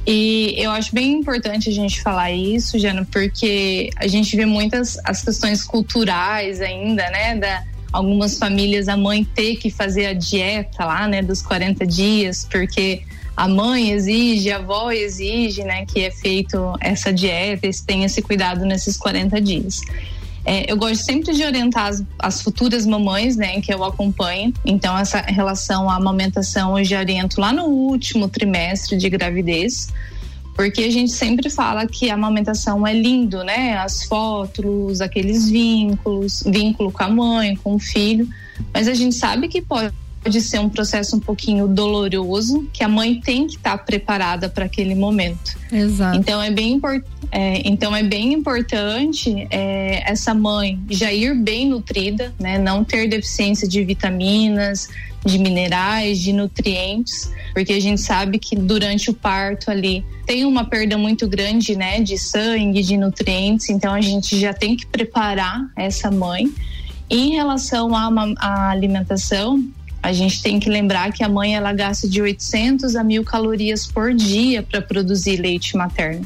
E 0.08 0.56
eu 0.58 0.72
acho 0.72 0.92
bem 0.92 1.14
importante 1.14 1.70
a 1.70 1.74
gente 1.74 2.02
falar 2.02 2.32
isso, 2.32 2.80
Jana, 2.80 3.08
porque 3.12 3.92
a 3.96 4.08
gente 4.08 4.36
vê 4.36 4.48
muitas 4.48 4.98
as 5.04 5.22
questões 5.22 5.64
culturais 5.64 6.62
ainda, 6.62 7.08
né, 7.12 7.36
da 7.36 7.64
algumas 7.96 8.38
famílias 8.38 8.90
a 8.90 8.98
mãe 8.98 9.24
ter 9.24 9.56
que 9.56 9.70
fazer 9.70 10.08
a 10.08 10.14
dieta 10.14 10.84
lá, 10.84 11.08
né, 11.08 11.22
dos 11.22 11.42
40 11.42 11.88
dias, 11.88 12.46
porque 12.52 13.02
a 13.38 13.48
mãe 13.48 13.92
exige, 13.92 14.52
a 14.52 14.58
avó 14.58 14.92
exige, 14.92 15.64
né, 15.64 15.86
que 15.86 16.02
é 16.02 16.12
feito 16.12 16.74
essa 16.82 17.14
dieta, 17.14 17.66
e 17.66 17.72
tenha 17.86 18.06
esse 18.06 18.22
cuidado 18.22 18.66
nesses 18.66 18.98
40 18.98 19.40
dias. 19.40 19.80
É, 20.44 20.70
eu 20.72 20.78
gosto 20.78 21.04
sempre 21.04 21.34
de 21.34 21.44
orientar 21.44 21.88
as, 21.88 22.04
as, 22.20 22.42
futuras 22.42 22.86
mamães, 22.86 23.36
né, 23.36 23.62
que 23.62 23.74
eu 23.74 23.84
acompanho. 23.84 24.54
Então, 24.66 24.96
essa 24.98 25.22
relação 25.22 25.90
à 25.90 25.96
amamentação 25.96 26.78
eu 26.78 26.84
já 26.84 27.00
oriento 27.00 27.40
lá 27.40 27.52
no 27.52 27.64
último 27.64 28.28
trimestre 28.28 28.98
de 28.98 29.10
gravidez 29.10 29.88
porque 30.56 30.84
a 30.84 30.90
gente 30.90 31.12
sempre 31.12 31.50
fala 31.50 31.86
que 31.86 32.10
a 32.10 32.14
amamentação 32.14 32.88
é 32.88 32.94
lindo, 32.94 33.44
né? 33.44 33.78
As 33.78 34.06
fotos, 34.06 35.02
aqueles 35.02 35.50
vínculos, 35.50 36.44
vínculo 36.46 36.92
com 36.92 37.04
a 37.04 37.10
mãe, 37.10 37.56
com 37.58 37.76
o 37.76 37.80
filho, 37.80 38.28
mas 38.74 38.88
a 38.88 38.94
gente 38.94 39.16
sabe 39.16 39.50
que 39.50 39.62
pode 39.62 39.94
ser 40.42 40.60
um 40.60 40.70
processo 40.70 41.16
um 41.16 41.20
pouquinho 41.20 41.68
doloroso, 41.68 42.68
que 42.74 42.84
a 42.84 42.88
mãe 42.88 43.20
tem 43.20 43.48
que 43.48 43.58
estar 43.58 43.78
tá 43.78 43.84
preparada 43.84 44.50
para 44.50 44.66
aquele 44.66 44.96
momento. 44.96 45.58
Exato. 45.72 46.18
Então 46.18 46.42
é 46.42 46.52
bem, 46.52 46.80
é, 47.32 47.68
então 47.68 47.96
é 47.96 48.04
bem 48.04 48.34
importante 48.34 49.48
é, 49.50 50.10
essa 50.10 50.34
mãe 50.34 50.80
já 50.90 51.12
ir 51.12 51.36
bem 51.36 51.70
nutrida, 51.70 52.34
né? 52.40 52.58
Não 52.58 52.84
ter 52.84 53.08
deficiência 53.08 53.68
de 53.68 53.84
vitaminas, 53.84 54.90
de 55.26 55.40
minerais, 55.40 56.20
de 56.20 56.32
nutrientes, 56.32 57.32
porque 57.54 57.74
a 57.74 57.82
gente 57.82 58.00
sabe 58.00 58.38
que 58.38 58.56
durante 58.56 59.10
o 59.10 59.14
parto 59.14 59.72
ali 59.72 60.06
tem 60.26 60.46
uma 60.46 60.64
perda 60.64 60.98
muito 60.98 61.28
grande, 61.28 61.76
né, 61.76 62.00
de 62.00 62.18
sangue, 62.18 62.84
de 62.84 62.96
nutrientes, 62.96 63.70
então 63.70 63.94
a 63.94 64.02
gente 64.02 64.40
já 64.40 64.54
tem 64.54 64.76
que 64.76 64.86
preparar 64.86 65.68
essa 65.76 66.12
mãe. 66.12 66.52
Em 67.10 67.32
relação 67.34 67.92
à 67.96 68.70
alimentação, 68.70 69.64
a 70.06 70.14
gente 70.14 70.40
tem 70.44 70.60
que 70.60 70.70
lembrar 70.70 71.12
que 71.12 71.24
a 71.24 71.28
mãe 71.28 71.56
ela 71.56 71.74
gasta 71.74 72.08
de 72.08 72.22
800 72.22 72.96
a 72.96 73.04
mil 73.04 73.24
calorias 73.24 73.88
por 73.88 74.14
dia 74.14 74.62
para 74.62 74.80
produzir 74.80 75.38
leite 75.38 75.76
materno. 75.76 76.24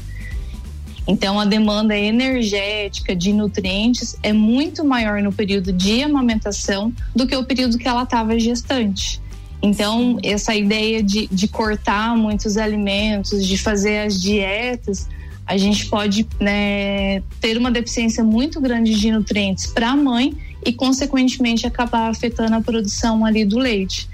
Então, 1.08 1.40
a 1.40 1.46
demanda 1.46 1.96
energética 1.96 3.16
de 3.16 3.32
nutrientes 3.32 4.18
é 4.22 4.34
muito 4.34 4.84
maior 4.84 5.22
no 5.22 5.32
período 5.32 5.72
de 5.72 6.02
amamentação 6.02 6.92
do 7.16 7.26
que 7.26 7.34
o 7.34 7.42
período 7.42 7.78
que 7.78 7.88
ela 7.88 8.02
estava 8.02 8.38
gestante. 8.38 9.18
Então, 9.62 10.18
essa 10.22 10.54
ideia 10.54 11.02
de, 11.02 11.26
de 11.28 11.48
cortar 11.48 12.14
muitos 12.14 12.58
alimentos, 12.58 13.46
de 13.46 13.56
fazer 13.56 14.00
as 14.00 14.20
dietas, 14.20 15.08
a 15.46 15.56
gente 15.56 15.86
pode 15.86 16.28
né, 16.38 17.22
ter 17.40 17.56
uma 17.56 17.70
deficiência 17.70 18.22
muito 18.22 18.60
grande 18.60 18.94
de 18.94 19.10
nutrientes 19.10 19.68
para 19.68 19.92
a 19.92 19.96
mãe 19.96 20.36
e, 20.64 20.72
consequentemente, 20.72 21.66
acabar 21.66 22.10
afetando 22.10 22.54
a 22.54 22.60
produção 22.60 23.24
ali 23.24 23.44
do 23.44 23.58
leite. 23.58 24.08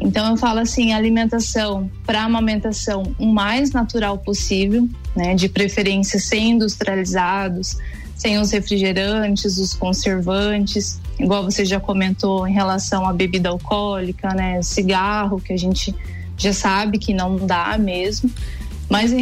Então 0.00 0.30
eu 0.30 0.36
falo 0.36 0.60
assim, 0.60 0.94
alimentação 0.94 1.90
para 2.06 2.24
amamentação 2.24 3.02
o 3.18 3.26
mais 3.26 3.70
natural 3.70 4.16
possível, 4.16 4.88
né, 5.14 5.34
de 5.34 5.48
preferência 5.48 6.18
sem 6.18 6.52
industrializados, 6.52 7.76
sem 8.16 8.38
os 8.38 8.50
refrigerantes, 8.50 9.58
os 9.58 9.74
conservantes, 9.74 10.98
igual 11.18 11.44
você 11.44 11.64
já 11.66 11.78
comentou 11.78 12.46
em 12.48 12.52
relação 12.52 13.06
à 13.06 13.12
bebida 13.12 13.50
alcoólica, 13.50 14.34
né, 14.34 14.62
cigarro, 14.62 15.40
que 15.40 15.52
a 15.52 15.56
gente 15.56 15.94
já 16.36 16.52
sabe 16.52 16.98
que 16.98 17.12
não 17.12 17.36
dá 17.36 17.76
mesmo. 17.76 18.30
Mas 18.88 19.12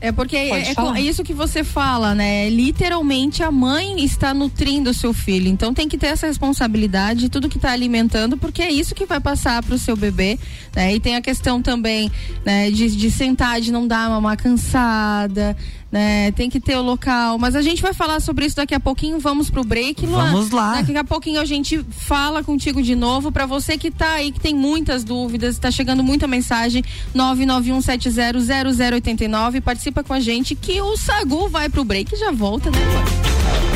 é 0.00 0.12
porque 0.12 0.36
é, 0.36 0.70
é, 0.70 1.00
isso 1.00 1.24
que 1.24 1.34
você 1.34 1.64
fala, 1.64 2.14
né? 2.14 2.48
Literalmente 2.48 3.42
a 3.42 3.50
mãe 3.50 4.04
está 4.04 4.32
nutrindo 4.32 4.90
o 4.90 4.94
seu 4.94 5.12
filho. 5.12 5.48
Então 5.48 5.74
tem 5.74 5.88
que 5.88 5.98
ter 5.98 6.06
essa 6.08 6.28
responsabilidade 6.28 7.20
de 7.20 7.28
tudo 7.28 7.48
que 7.48 7.58
está 7.58 7.72
alimentando, 7.72 8.36
porque 8.36 8.62
é 8.62 8.70
isso 8.70 8.94
que 8.94 9.06
vai 9.06 9.18
passar 9.18 9.60
para 9.62 9.74
o 9.74 9.78
seu 9.78 9.96
bebê. 9.96 10.38
Né? 10.74 10.94
E 10.94 11.00
tem 11.00 11.16
a 11.16 11.20
questão 11.20 11.60
também 11.60 12.12
né, 12.44 12.70
de, 12.70 12.94
de 12.94 13.10
sentar, 13.10 13.60
de 13.60 13.72
não 13.72 13.88
dar 13.88 14.16
uma 14.16 14.36
cansada 14.36 15.56
né? 15.90 16.30
Tem 16.32 16.50
que 16.50 16.60
ter 16.60 16.76
o 16.76 16.82
local. 16.82 17.38
Mas 17.38 17.56
a 17.56 17.62
gente 17.62 17.80
vai 17.80 17.94
falar 17.94 18.20
sobre 18.20 18.44
isso 18.46 18.56
daqui 18.56 18.74
a 18.74 18.80
pouquinho. 18.80 19.18
Vamos 19.18 19.48
pro 19.50 19.64
break, 19.64 20.04
Luan. 20.06 20.32
Vamos 20.32 20.50
lá. 20.50 20.74
Daqui 20.76 20.96
a 20.96 21.04
pouquinho 21.04 21.40
a 21.40 21.44
gente 21.44 21.84
fala 21.90 22.44
contigo 22.44 22.82
de 22.82 22.94
novo. 22.94 23.32
Para 23.32 23.46
você 23.46 23.78
que 23.78 23.90
tá 23.90 24.12
aí, 24.12 24.30
que 24.30 24.40
tem 24.40 24.54
muitas 24.54 25.04
dúvidas, 25.04 25.58
tá 25.58 25.70
chegando 25.70 26.02
muita 26.02 26.26
mensagem. 26.26 26.84
991700089. 27.14 29.60
Participa 29.60 30.02
com 30.04 30.12
a 30.12 30.20
gente 30.20 30.54
que 30.54 30.78
o 30.80 30.96
Sagu 30.96 31.48
vai 31.48 31.68
pro 31.68 31.84
break 31.84 32.14
e 32.14 32.18
já 32.18 32.30
volta, 32.30 32.70
né, 32.70 32.78
Luan? 32.78 33.67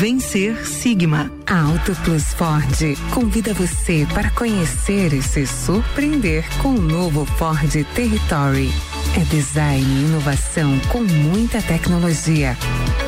Vencer 0.00 0.66
Sigma. 0.66 1.30
A 1.46 1.60
Auto 1.60 1.94
Plus 1.96 2.32
Ford 2.32 2.96
convida 3.12 3.52
você 3.52 4.06
para 4.14 4.30
conhecer 4.30 5.12
e 5.12 5.20
se 5.20 5.46
surpreender 5.46 6.42
com 6.62 6.70
o 6.70 6.80
novo 6.80 7.26
Ford 7.36 7.70
Territory. 7.94 8.72
É 9.14 9.20
design 9.24 9.84
e 9.84 10.06
inovação 10.06 10.78
com 10.88 11.02
muita 11.02 11.60
tecnologia, 11.60 12.56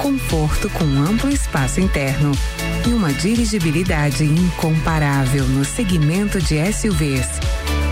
conforto 0.02 0.68
com 0.68 0.84
amplo 0.84 1.30
espaço 1.30 1.80
interno 1.80 2.32
e 2.86 2.92
uma 2.92 3.10
dirigibilidade 3.10 4.24
incomparável 4.24 5.46
no 5.46 5.64
segmento 5.64 6.42
de 6.42 6.56
SUVs. 6.70 7.26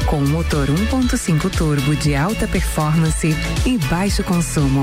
Com 0.05 0.21
motor 0.21 0.67
1.5 0.67 1.49
turbo 1.49 1.97
de 1.97 2.15
alta 2.15 2.47
performance 2.47 3.35
e 3.65 3.79
baixo 3.79 4.23
consumo. 4.23 4.83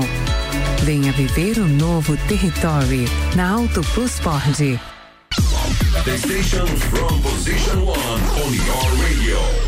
Venha 0.84 1.12
viver 1.12 1.58
o 1.58 1.66
novo 1.66 2.16
Territory 2.28 3.04
na 3.34 3.56
Auto 3.56 3.82
Plus 3.94 4.18
Ford. 4.18 4.80
The 6.04 6.18
station 6.18 6.66
from 6.66 7.20
position 7.22 7.84
one 7.84 8.22
on 8.42 8.54
your 8.54 9.04
radio. 9.04 9.67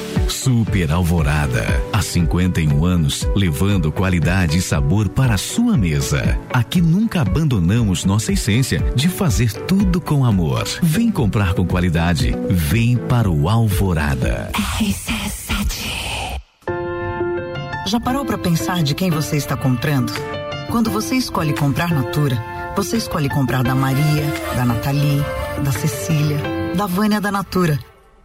Super 0.31 0.91
Alvorada. 0.91 1.65
Há 1.91 2.01
51 2.01 2.85
anos, 2.85 3.27
levando 3.35 3.91
qualidade 3.91 4.57
e 4.57 4.61
sabor 4.61 5.09
para 5.09 5.35
a 5.35 5.37
sua 5.37 5.77
mesa. 5.77 6.39
Aqui 6.51 6.81
nunca 6.81 7.21
abandonamos 7.21 8.05
nossa 8.05 8.31
essência 8.31 8.79
de 8.95 9.09
fazer 9.09 9.53
tudo 9.53 9.99
com 9.99 10.25
amor. 10.25 10.63
Vem 10.81 11.11
comprar 11.11 11.53
com 11.53 11.67
qualidade. 11.67 12.33
Vem 12.49 12.97
para 12.97 13.29
o 13.29 13.49
Alvorada. 13.49 14.51
Já 17.85 17.99
parou 17.99 18.25
para 18.25 18.37
pensar 18.37 18.81
de 18.81 18.95
quem 18.95 19.11
você 19.11 19.35
está 19.35 19.57
comprando? 19.57 20.13
Quando 20.71 20.89
você 20.89 21.15
escolhe 21.15 21.53
comprar 21.53 21.93
Natura, 21.93 22.41
você 22.75 22.95
escolhe 22.97 23.29
comprar 23.29 23.63
da 23.63 23.75
Maria, 23.75 24.25
da 24.55 24.65
Nathalie, 24.65 25.21
da 25.63 25.71
Cecília, 25.73 26.39
da 26.75 26.85
Vânia 26.85 27.19
da 27.19 27.31
Natura 27.31 27.90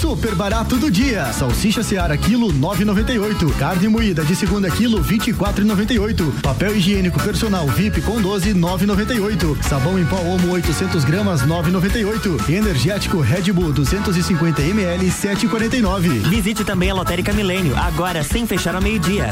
Super 0.00 0.34
barato 0.34 0.76
do 0.76 0.90
dia. 0.90 1.30
Salsicha 1.32 1.82
Seara 1.82 2.16
quilo 2.16 2.50
9,98. 2.54 3.54
Carne 3.58 3.86
moída 3.86 4.24
de 4.24 4.34
segunda 4.34 4.70
quilo 4.70 5.04
24,98. 5.04 6.40
Papel 6.40 6.74
higiênico 6.74 7.22
personal 7.22 7.66
VIP 7.66 8.00
com 8.00 8.20
12 8.20 8.54
9,98. 8.54 9.62
Sabão 9.62 9.98
em 9.98 10.06
pó 10.06 10.16
Omo 10.16 10.52
800 10.52 11.04
gramas 11.04 11.42
9,98. 11.42 12.48
Energético 12.48 13.20
Red 13.20 13.52
Bull 13.52 13.72
250 13.72 14.62
ml 14.62 15.06
7,49. 15.06 16.08
Visite 16.30 16.64
também 16.64 16.90
a 16.90 16.94
Lotérica 16.94 17.34
Milênio 17.34 17.76
agora 17.76 18.24
sem 18.24 18.46
fechar 18.46 18.74
ao 18.74 18.80
meio-dia. 18.80 19.28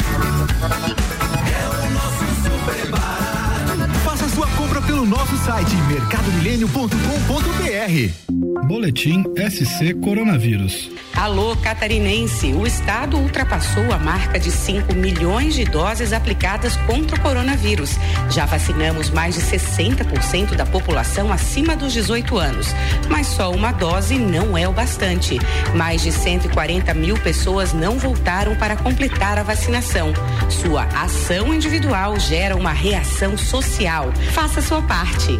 sua 4.38 4.46
compra 4.48 4.81
pelo 4.83 5.04
nosso 5.04 5.37
site 5.38 5.74
mercadomilênio.com.br. 5.88 8.38
Boletim 8.68 9.24
SC 9.50 9.94
Coronavírus. 9.94 10.90
Alô, 11.16 11.57
catarinense. 11.57 12.52
O 12.52 12.66
estado 12.66 13.16
ultrapassou 13.16 13.90
a 13.94 13.98
marca 13.98 14.38
de 14.38 14.50
5 14.50 14.94
milhões 14.94 15.54
de 15.54 15.64
doses 15.64 16.12
aplicadas 16.12 16.76
contra 16.76 17.16
o 17.16 17.20
coronavírus. 17.20 17.96
Já 18.31 18.44
vacinamos 18.44 19.09
mais 19.09 19.37
de 19.37 19.40
60% 19.40 20.54
da 20.54 20.66
população 20.66 21.33
acima 21.33 21.74
dos 21.74 21.94
18 21.94 22.37
anos. 22.37 22.66
Mas 23.09 23.28
só 23.28 23.50
uma 23.50 23.72
dose 23.72 24.18
não 24.18 24.57
é 24.57 24.68
o 24.68 24.72
bastante. 24.72 25.38
Mais 25.74 26.02
de 26.02 26.12
140 26.12 26.92
mil 26.92 27.16
pessoas 27.16 27.72
não 27.72 27.98
voltaram 27.98 28.54
para 28.54 28.76
completar 28.76 29.38
a 29.38 29.42
vacinação. 29.42 30.12
Sua 30.50 30.83
ação 30.85 31.54
individual 31.54 32.20
gera 32.20 32.54
uma 32.54 32.72
reação 32.72 33.35
social. 33.38 34.12
Faça 34.33 34.61
sua 34.61 34.83
parte. 34.83 35.38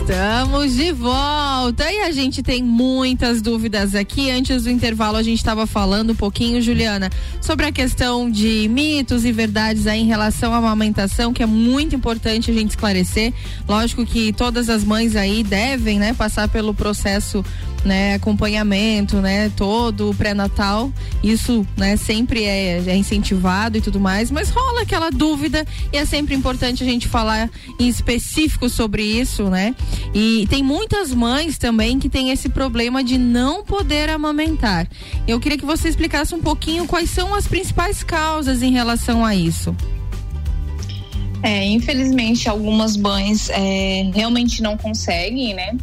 Estamos 0.08 0.74
de 0.74 0.90
volta 0.90 1.92
e 1.92 2.00
a 2.00 2.10
gente 2.10 2.42
tem 2.42 2.62
muitas 2.62 3.42
dúvidas 3.42 3.94
aqui. 3.94 4.30
Antes 4.30 4.64
do 4.64 4.70
intervalo, 4.70 5.18
a 5.18 5.22
gente 5.22 5.36
estava 5.36 5.66
falando 5.66 6.12
um 6.12 6.14
pouquinho, 6.14 6.62
Juliana, 6.62 7.10
sobre 7.42 7.66
a 7.66 7.70
questão 7.70 8.30
de 8.30 8.66
mitos 8.70 9.26
e 9.26 9.32
verdades 9.32 9.86
aí 9.86 10.00
em 10.00 10.06
relação 10.06 10.54
à 10.54 10.56
amamentação, 10.56 11.30
que 11.30 11.42
é 11.42 11.46
muito 11.46 11.94
importante 11.94 12.50
a 12.50 12.54
gente 12.54 12.70
esclarecer. 12.70 13.34
Lógico 13.68 14.06
que 14.06 14.32
todas 14.32 14.70
as 14.70 14.82
mães 14.82 15.14
aí 15.14 15.42
devem, 15.42 15.98
né, 15.98 16.14
passar 16.14 16.48
pelo 16.48 16.72
processo 16.72 17.44
né, 17.84 18.14
acompanhamento, 18.14 19.16
né, 19.16 19.50
todo 19.56 20.10
o 20.10 20.14
pré-natal, 20.14 20.92
isso, 21.22 21.66
né, 21.76 21.96
sempre 21.96 22.44
é, 22.44 22.82
é, 22.86 22.96
incentivado 22.96 23.78
e 23.78 23.80
tudo 23.80 24.00
mais, 24.00 24.30
mas 24.30 24.50
rola 24.50 24.82
aquela 24.82 25.10
dúvida 25.10 25.64
e 25.92 25.96
é 25.96 26.04
sempre 26.04 26.34
importante 26.34 26.82
a 26.82 26.86
gente 26.86 27.08
falar 27.08 27.50
em 27.78 27.88
específico 27.88 28.68
sobre 28.68 29.02
isso, 29.02 29.44
né? 29.44 29.74
E 30.14 30.46
tem 30.48 30.62
muitas 30.62 31.12
mães 31.14 31.58
também 31.58 31.98
que 31.98 32.08
têm 32.08 32.30
esse 32.30 32.48
problema 32.48 33.02
de 33.02 33.18
não 33.18 33.64
poder 33.64 34.10
amamentar. 34.10 34.88
Eu 35.26 35.40
queria 35.40 35.58
que 35.58 35.66
você 35.66 35.88
explicasse 35.88 36.34
um 36.34 36.40
pouquinho 36.40 36.86
quais 36.86 37.10
são 37.10 37.34
as 37.34 37.46
principais 37.46 38.02
causas 38.02 38.62
em 38.62 38.72
relação 38.72 39.24
a 39.24 39.34
isso. 39.34 39.74
É, 41.42 41.64
infelizmente, 41.64 42.48
algumas 42.48 42.96
mães 42.96 43.48
é, 43.50 44.10
realmente 44.12 44.60
não 44.60 44.76
conseguem, 44.76 45.54
né? 45.54 45.76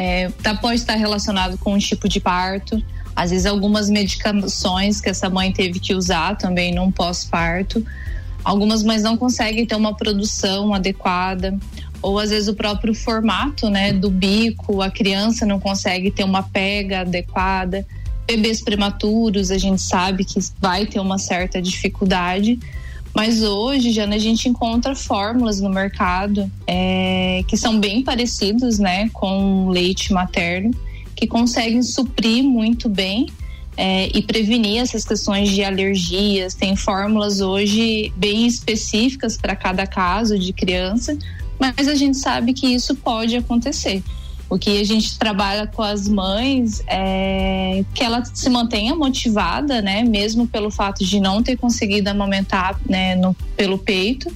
É, 0.00 0.30
tá, 0.44 0.54
pode 0.54 0.76
estar 0.76 0.94
relacionado 0.94 1.58
com 1.58 1.74
o 1.74 1.78
tipo 1.78 2.08
de 2.08 2.20
parto, 2.20 2.80
às 3.16 3.32
vezes 3.32 3.46
algumas 3.46 3.90
medicações 3.90 5.00
que 5.00 5.08
essa 5.08 5.28
mãe 5.28 5.52
teve 5.52 5.80
que 5.80 5.92
usar 5.92 6.36
também 6.36 6.72
num 6.72 6.88
pós-parto. 6.92 7.84
Algumas 8.44 8.84
mães 8.84 9.02
não 9.02 9.16
conseguem 9.16 9.66
ter 9.66 9.74
uma 9.74 9.92
produção 9.92 10.72
adequada, 10.72 11.58
ou 12.00 12.16
às 12.16 12.30
vezes 12.30 12.46
o 12.46 12.54
próprio 12.54 12.94
formato, 12.94 13.68
né, 13.68 13.92
do 13.92 14.08
bico, 14.08 14.80
a 14.80 14.88
criança 14.88 15.44
não 15.44 15.58
consegue 15.58 16.12
ter 16.12 16.22
uma 16.22 16.44
pega 16.44 17.00
adequada. 17.00 17.84
Bebês 18.24 18.62
prematuros, 18.62 19.50
a 19.50 19.58
gente 19.58 19.82
sabe 19.82 20.24
que 20.24 20.38
vai 20.60 20.86
ter 20.86 21.00
uma 21.00 21.18
certa 21.18 21.60
dificuldade. 21.60 22.56
Mas 23.14 23.42
hoje, 23.42 23.90
Jana, 23.90 24.16
a 24.16 24.18
gente 24.18 24.48
encontra 24.48 24.94
fórmulas 24.94 25.60
no 25.60 25.68
mercado 25.68 26.50
é, 26.66 27.42
que 27.48 27.56
são 27.56 27.78
bem 27.78 28.02
parecidos 28.02 28.78
né, 28.78 29.08
com 29.12 29.68
leite 29.68 30.12
materno, 30.12 30.70
que 31.16 31.26
conseguem 31.26 31.82
suprir 31.82 32.44
muito 32.44 32.88
bem 32.88 33.26
é, 33.76 34.08
e 34.16 34.22
prevenir 34.22 34.78
essas 34.78 35.04
questões 35.04 35.50
de 35.50 35.64
alergias. 35.64 36.54
Tem 36.54 36.76
fórmulas 36.76 37.40
hoje 37.40 38.12
bem 38.16 38.46
específicas 38.46 39.36
para 39.36 39.56
cada 39.56 39.86
caso 39.86 40.38
de 40.38 40.52
criança, 40.52 41.16
mas 41.58 41.88
a 41.88 41.94
gente 41.94 42.16
sabe 42.16 42.52
que 42.52 42.66
isso 42.66 42.94
pode 42.94 43.36
acontecer. 43.36 44.02
O 44.50 44.58
que 44.58 44.80
a 44.80 44.84
gente 44.84 45.18
trabalha 45.18 45.66
com 45.66 45.82
as 45.82 46.08
mães 46.08 46.82
é 46.86 47.84
que 47.94 48.02
ela 48.02 48.24
se 48.24 48.48
mantenha 48.48 48.94
motivada, 48.94 49.82
né, 49.82 50.02
mesmo 50.02 50.46
pelo 50.46 50.70
fato 50.70 51.04
de 51.04 51.20
não 51.20 51.42
ter 51.42 51.56
conseguido 51.56 52.08
amamentar, 52.08 52.80
né, 52.88 53.14
no, 53.14 53.34
pelo 53.56 53.78
peito. 53.78 54.32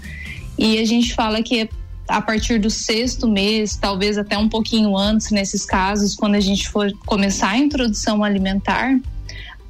E 0.58 0.78
a 0.78 0.84
gente 0.84 1.14
fala 1.14 1.42
que 1.42 1.68
a 2.06 2.20
partir 2.20 2.58
do 2.58 2.68
sexto 2.68 3.26
mês, 3.26 3.76
talvez 3.76 4.18
até 4.18 4.36
um 4.36 4.48
pouquinho 4.48 4.96
antes, 4.96 5.30
nesses 5.30 5.64
casos, 5.64 6.14
quando 6.14 6.34
a 6.34 6.40
gente 6.40 6.68
for 6.68 6.92
começar 7.06 7.50
a 7.50 7.58
introdução 7.58 8.22
alimentar, 8.22 8.98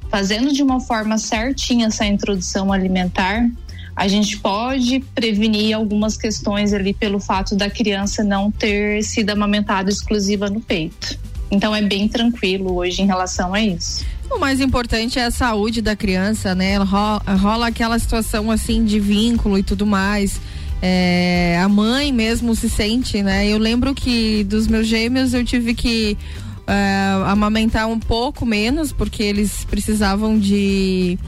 fazendo 0.09 0.51
de 0.51 0.61
uma 0.61 0.79
forma 0.79 1.17
certinha 1.17 1.87
essa 1.87 2.05
introdução 2.05 2.73
alimentar, 2.73 3.49
a 3.95 4.07
gente 4.07 4.37
pode 4.39 4.99
prevenir 5.13 5.75
algumas 5.75 6.17
questões 6.17 6.73
ali 6.73 6.93
pelo 6.93 7.19
fato 7.19 7.55
da 7.55 7.69
criança 7.69 8.23
não 8.23 8.51
ter 8.51 9.03
sido 9.03 9.29
amamentada 9.29 9.89
exclusiva 9.89 10.49
no 10.49 10.59
peito. 10.59 11.17
Então 11.51 11.75
é 11.75 11.81
bem 11.81 12.07
tranquilo 12.07 12.75
hoje 12.75 13.01
em 13.01 13.05
relação 13.05 13.53
a 13.53 13.61
isso. 13.61 14.03
O 14.31 14.39
mais 14.39 14.59
importante 14.59 15.19
é 15.19 15.25
a 15.25 15.31
saúde 15.31 15.81
da 15.81 15.95
criança, 15.95 16.55
né? 16.55 16.77
Rola, 16.77 17.21
rola 17.39 17.67
aquela 17.67 17.99
situação 17.99 18.49
assim 18.49 18.83
de 18.83 18.99
vínculo 18.99 19.59
e 19.59 19.63
tudo 19.63 19.85
mais. 19.85 20.41
É, 20.81 21.59
a 21.63 21.69
mãe 21.69 22.11
mesmo 22.11 22.55
se 22.55 22.67
sente, 22.67 23.21
né? 23.21 23.47
Eu 23.47 23.59
lembro 23.59 23.93
que 23.93 24.43
dos 24.45 24.67
meus 24.67 24.87
gêmeos 24.87 25.35
eu 25.35 25.45
tive 25.45 25.75
que 25.75 26.17
é, 26.65 27.23
amamentar 27.27 27.87
um 27.87 27.99
pouco 27.99 28.45
menos 28.45 28.91
porque 28.91 29.21
eles 29.21 29.63
precisavam 29.65 30.39
de 30.39 31.19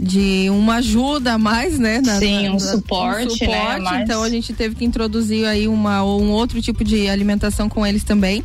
de 0.00 0.48
uma 0.50 0.76
ajuda 0.76 1.34
a 1.34 1.38
mais, 1.38 1.78
né? 1.78 2.00
Na, 2.00 2.18
Sim, 2.18 2.48
um 2.48 2.52
na, 2.54 2.58
suporte, 2.58 3.26
um 3.26 3.30
suporte 3.30 3.82
né? 3.82 4.02
Então 4.02 4.22
a 4.22 4.30
gente 4.30 4.52
teve 4.52 4.74
que 4.74 4.84
introduzir 4.84 5.44
aí 5.44 5.68
uma 5.68 6.02
um 6.02 6.30
outro 6.30 6.60
tipo 6.62 6.82
de 6.82 7.08
alimentação 7.08 7.68
com 7.68 7.86
eles 7.86 8.02
também. 8.02 8.42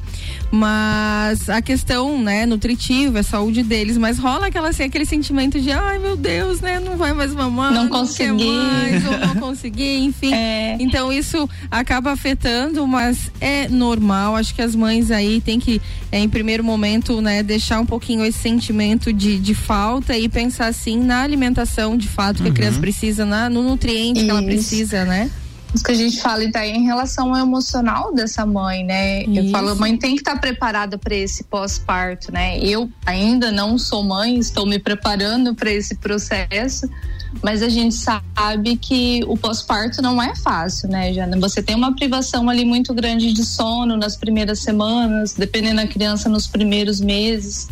Mas 0.52 1.50
a 1.50 1.62
questão, 1.62 2.22
né, 2.22 2.46
nutritiva, 2.46 3.20
a 3.20 3.24
saúde 3.24 3.63
deles, 3.63 3.98
mas 3.98 4.20
rola 4.20 4.48
aquela 4.48 4.70
assim, 4.70 4.84
aquele 4.84 5.06
sentimento 5.06 5.60
de, 5.60 5.72
ai 5.72 5.98
meu 5.98 6.18
Deus, 6.18 6.60
né, 6.62 6.80
não 6.80 6.98
vai 6.98 7.13
mais 7.13 7.34
mamar, 7.34 7.74
não, 7.74 7.84
não 7.84 7.89
consegui, 7.89 8.46
mais, 8.46 9.06
ou 9.06 9.18
não 9.18 9.36
consegui, 9.39 9.98
enfim. 10.04 10.34
É. 10.34 10.78
Então 10.80 11.12
isso 11.12 11.50
acaba 11.72 12.12
afetando, 12.12 12.86
mas 12.86 13.32
é 13.39 13.70
normal. 13.70 14.36
Acho 14.36 14.54
que 14.54 14.62
as 14.62 14.76
mães 14.76 15.10
aí 15.10 15.39
têm 15.39 15.60
que, 15.60 15.82
é, 16.12 16.20
em 16.20 16.30
primeiro 16.30 16.63
momento, 16.63 17.22
né, 17.22 17.41
deixar 17.41 17.80
um 17.80 17.86
pouquinho 17.86 18.26
esse 18.26 18.39
sentimento 18.39 19.13
de, 19.13 19.39
de 19.39 19.54
falta 19.54 20.18
e 20.18 20.28
pensar 20.28 20.68
assim 20.68 21.00
na 21.00 21.22
alimentação 21.22 21.44
alimentação 21.45 21.95
de 21.97 22.08
fato 22.08 22.38
que 22.38 22.43
uhum. 22.43 22.51
a 22.51 22.53
criança 22.53 22.79
precisa, 22.79 23.25
na, 23.25 23.49
no 23.49 23.63
nutriente 23.63 24.17
Isso. 24.17 24.25
que 24.25 24.31
ela 24.31 24.43
precisa, 24.43 25.05
né? 25.05 25.29
Isso 25.73 25.84
que 25.84 25.91
a 25.91 25.95
gente 25.95 26.21
fala 26.21 26.41
e 26.41 26.51
daí 26.51 26.71
em 26.71 26.86
relação 26.86 27.36
ao 27.36 27.41
emocional 27.41 28.13
dessa 28.13 28.45
mãe, 28.45 28.84
né? 28.84 29.23
Isso. 29.23 29.39
Eu 29.39 29.49
falo, 29.49 29.69
a 29.69 29.75
mãe 29.75 29.97
tem 29.97 30.15
que 30.15 30.21
estar 30.21 30.36
tá 30.36 30.39
preparada 30.39 30.97
para 30.97 31.13
esse 31.13 31.43
pós-parto, 31.43 32.31
né? 32.31 32.58
Eu 32.60 32.89
ainda 33.05 33.51
não 33.51 33.77
sou 33.77 34.01
mãe, 34.01 34.38
estou 34.39 34.65
me 34.65 34.79
preparando 34.79 35.53
para 35.53 35.69
esse 35.69 35.95
processo, 35.95 36.89
mas 37.43 37.62
a 37.62 37.67
gente 37.67 37.93
sabe 37.93 38.77
que 38.77 39.21
o 39.27 39.36
pós-parto 39.36 40.01
não 40.01 40.21
é 40.23 40.34
fácil, 40.34 40.88
né, 40.88 41.12
Jana? 41.12 41.38
Você 41.41 41.62
tem 41.62 41.75
uma 41.75 41.93
privação 41.93 42.49
ali 42.49 42.63
muito 42.63 42.93
grande 42.93 43.34
de 43.34 43.43
sono 43.43 43.97
nas 43.97 44.15
primeiras 44.15 44.60
semanas, 44.60 45.34
dependendo 45.34 45.81
da 45.81 45.88
criança 45.88 46.29
nos 46.29 46.47
primeiros 46.47 47.01
meses 47.01 47.67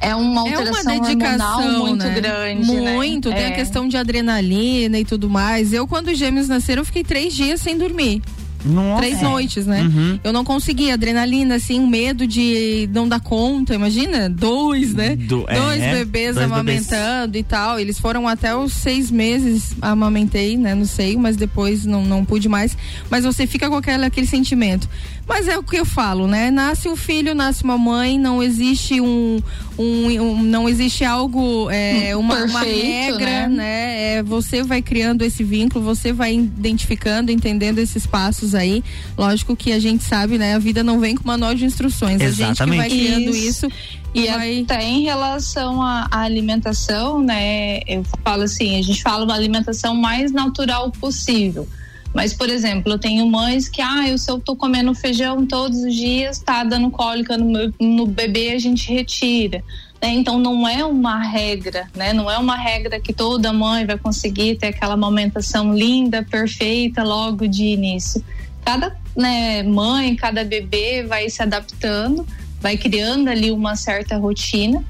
é 0.00 0.14
uma 0.14 0.42
alteração 0.42 0.92
é 0.92 0.96
uma 0.96 1.08
dedicação 1.08 1.86
muito 1.86 2.04
né? 2.04 2.20
grande. 2.20 2.72
Né? 2.72 2.92
Muito, 2.94 3.28
né? 3.30 3.36
tem 3.36 3.44
é. 3.44 3.48
a 3.48 3.52
questão 3.52 3.88
de 3.88 3.96
adrenalina 3.96 4.98
e 4.98 5.04
tudo 5.04 5.28
mais. 5.28 5.72
Eu, 5.72 5.86
quando 5.86 6.08
os 6.08 6.18
gêmeos 6.18 6.48
nasceram, 6.48 6.82
eu 6.82 6.86
fiquei 6.86 7.04
três 7.04 7.34
dias 7.34 7.60
sem 7.60 7.76
dormir. 7.78 8.22
Nossa. 8.64 9.02
Três 9.02 9.18
é. 9.18 9.22
noites, 9.22 9.66
né? 9.66 9.82
Uhum. 9.82 10.18
Eu 10.24 10.32
não 10.32 10.42
consegui, 10.42 10.90
adrenalina, 10.90 11.56
assim, 11.56 11.78
um 11.78 11.86
medo 11.86 12.26
de 12.26 12.88
não 12.92 13.06
dar 13.06 13.20
conta, 13.20 13.74
imagina? 13.74 14.30
Dois, 14.30 14.94
né? 14.94 15.16
Do, 15.16 15.44
é, 15.48 15.54
dois 15.54 15.80
bebês 15.80 16.34
dois 16.34 16.46
amamentando 16.46 17.32
bebês. 17.32 17.44
e 17.44 17.48
tal. 17.48 17.78
Eles 17.78 17.98
foram 17.98 18.26
até 18.26 18.56
os 18.56 18.72
seis 18.72 19.10
meses, 19.10 19.74
amamentei, 19.82 20.56
né? 20.56 20.74
No 20.74 20.86
seio, 20.86 21.18
mas 21.18 21.36
depois 21.36 21.84
não, 21.84 22.04
não 22.04 22.24
pude 22.24 22.48
mais. 22.48 22.76
Mas 23.10 23.24
você 23.24 23.46
fica 23.46 23.68
com 23.68 23.76
aquele, 23.76 24.06
aquele 24.06 24.26
sentimento. 24.26 24.88
Mas 25.26 25.48
é 25.48 25.56
o 25.56 25.62
que 25.62 25.76
eu 25.76 25.86
falo, 25.86 26.26
né? 26.26 26.50
Nasce 26.50 26.88
um 26.88 26.96
filho, 26.96 27.34
nasce 27.34 27.64
uma 27.64 27.78
mãe, 27.78 28.18
não 28.18 28.42
existe 28.42 29.00
um, 29.00 29.40
um, 29.78 30.20
um 30.20 30.42
não 30.42 30.68
existe 30.68 31.04
algo, 31.04 31.70
é, 31.70 32.14
uma, 32.16 32.36
Perfeito, 32.36 32.50
uma 32.50 32.64
regra, 32.64 33.48
né? 33.48 33.48
né? 33.48 34.14
É, 34.16 34.22
você 34.22 34.62
vai 34.62 34.82
criando 34.82 35.22
esse 35.22 35.42
vínculo, 35.42 35.84
você 35.84 36.12
vai 36.12 36.34
identificando, 36.34 37.32
entendendo 37.32 37.78
esses 37.78 38.06
passos 38.06 38.54
aí. 38.54 38.84
Lógico 39.16 39.56
que 39.56 39.72
a 39.72 39.78
gente 39.78 40.04
sabe, 40.04 40.36
né? 40.36 40.54
A 40.54 40.58
vida 40.58 40.82
não 40.82 41.00
vem 41.00 41.16
com 41.16 41.26
manual 41.26 41.54
de 41.54 41.64
instruções. 41.64 42.20
Exatamente. 42.20 42.62
A 42.62 42.66
gente 42.66 42.70
que 42.70 42.76
vai 42.76 42.90
criando 42.90 43.36
isso. 43.36 43.66
isso 43.66 44.04
e 44.14 44.28
vai... 44.28 44.60
até 44.60 44.84
em 44.84 45.02
relação 45.02 45.82
à, 45.82 46.08
alimentação, 46.12 47.20
né? 47.20 47.80
Eu 47.86 48.04
falo 48.22 48.44
assim, 48.44 48.78
a 48.78 48.82
gente 48.82 49.02
fala 49.02 49.24
uma 49.24 49.34
alimentação 49.34 49.94
mais 49.96 50.30
natural 50.30 50.90
possível. 50.92 51.68
Mas, 52.14 52.32
por 52.32 52.48
exemplo, 52.48 52.92
eu 52.92 52.98
tenho 52.98 53.26
mães 53.26 53.68
que, 53.68 53.82
ah, 53.82 54.08
eu, 54.08 54.16
se 54.16 54.30
eu 54.30 54.38
tô 54.38 54.54
comendo 54.54 54.94
feijão 54.94 55.44
todos 55.44 55.80
os 55.80 55.92
dias, 55.92 56.38
tá 56.38 56.62
dando 56.62 56.88
cólica 56.88 57.36
no, 57.36 57.44
meu, 57.44 57.74
no 57.80 58.06
bebê, 58.06 58.52
a 58.52 58.58
gente 58.58 58.92
retira. 58.92 59.64
Né? 60.00 60.10
Então, 60.10 60.38
não 60.38 60.66
é 60.66 60.84
uma 60.84 61.20
regra, 61.20 61.90
né? 61.92 62.12
Não 62.12 62.30
é 62.30 62.38
uma 62.38 62.56
regra 62.56 63.00
que 63.00 63.12
toda 63.12 63.52
mãe 63.52 63.84
vai 63.84 63.98
conseguir 63.98 64.56
ter 64.56 64.68
aquela 64.68 64.94
amamentação 64.94 65.74
linda, 65.74 66.22
perfeita, 66.22 67.02
logo 67.02 67.48
de 67.48 67.64
início. 67.64 68.24
Cada 68.64 68.96
né, 69.16 69.64
mãe, 69.64 70.14
cada 70.14 70.44
bebê 70.44 71.02
vai 71.02 71.28
se 71.28 71.42
adaptando, 71.42 72.24
vai 72.60 72.76
criando 72.76 73.28
ali 73.28 73.50
uma 73.50 73.74
certa 73.74 74.16
rotina 74.16 74.84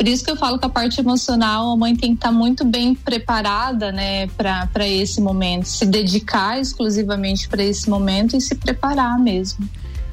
Por 0.00 0.08
isso 0.08 0.24
que 0.24 0.30
eu 0.30 0.36
falo 0.36 0.58
que 0.58 0.64
a 0.64 0.70
parte 0.70 0.98
emocional, 0.98 1.72
a 1.72 1.76
mãe 1.76 1.94
tem 1.94 2.12
que 2.12 2.16
estar 2.16 2.32
muito 2.32 2.64
bem 2.64 2.94
preparada, 2.94 3.92
né, 3.92 4.28
para 4.28 4.88
esse 4.88 5.20
momento, 5.20 5.66
se 5.66 5.84
dedicar 5.84 6.58
exclusivamente 6.58 7.46
para 7.46 7.62
esse 7.62 7.90
momento 7.90 8.34
e 8.34 8.40
se 8.40 8.54
preparar 8.54 9.18
mesmo. 9.18 9.68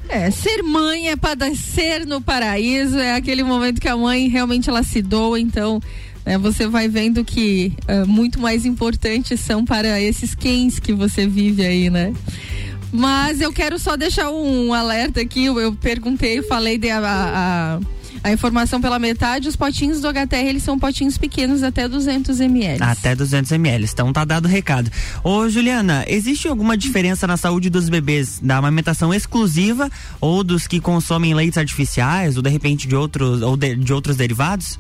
É, 0.10 0.30
ser 0.30 0.62
mãe 0.62 1.08
é 1.08 1.16
padecer 1.16 2.06
no 2.06 2.20
paraíso, 2.20 3.00
é 3.00 3.16
aquele 3.16 3.46
momento 3.46 3.80
que 3.80 3.88
a 3.88 3.96
mãe 3.96 4.28
realmente 4.28 4.70
ela 4.70 4.84
se 4.84 5.02
doa, 5.02 5.40
então 5.40 5.80
né, 6.26 6.38
você 6.38 6.68
vai 6.68 6.90
vendo 6.90 7.24
que 7.24 7.72
é, 7.88 8.04
muito 8.04 8.42
mais 8.42 8.66
importantes 8.66 9.40
são 9.40 9.64
para 9.64 10.02
esses 10.02 10.36
quens 10.36 10.80
que 10.80 10.92
você 10.92 11.26
vive 11.26 11.66
aí, 11.66 11.90
né? 11.90 12.14
Mas 12.92 13.40
eu 13.40 13.54
quero 13.54 13.80
só 13.80 13.96
deixar 13.96 14.32
um 14.32 14.74
alerta 14.74 15.22
aqui, 15.22 15.46
eu, 15.46 15.58
eu 15.58 15.74
perguntei, 15.74 16.42
falei 16.42 16.78
de 16.78 16.90
a, 16.90 17.00
a 17.00 17.97
a 18.28 18.32
informação 18.32 18.82
pela 18.82 19.00
metade, 19.00 19.48
os 19.48 19.56
potinhos 19.56 20.02
do 20.02 20.08
HTR, 20.10 20.48
eles 20.48 20.64
são 20.64 20.78
potinhos 20.78 21.18
pequenos, 21.18 21.64
até 21.64 21.88
200 21.88 22.42
ml. 22.42 22.84
Até 22.84 23.16
200 23.16 23.54
ml, 23.54 23.88
então 23.92 24.12
tá 24.12 24.26
dado 24.26 24.46
o 24.46 24.48
recado. 24.50 24.92
Ô 25.24 25.48
Juliana, 25.48 26.04
existe 26.08 26.48
alguma 26.48 26.76
diferença 26.76 27.26
na 27.26 27.38
saúde 27.38 27.70
dos 27.70 27.88
bebês 27.88 28.40
da 28.40 28.58
amamentação 28.58 29.14
exclusiva 29.14 29.90
ou 30.20 30.44
dos 30.44 30.68
que 30.68 30.82
consomem 30.82 31.34
leites 31.34 31.58
artificiais 31.58 32.36
ou 32.36 32.44
de 32.44 32.50
repente 32.50 32.86
de 32.86 32.96
outros, 32.96 33.42
ou 33.42 33.56
de, 33.56 33.76
de 33.76 33.94
outros 33.94 34.18
derivados? 34.18 34.78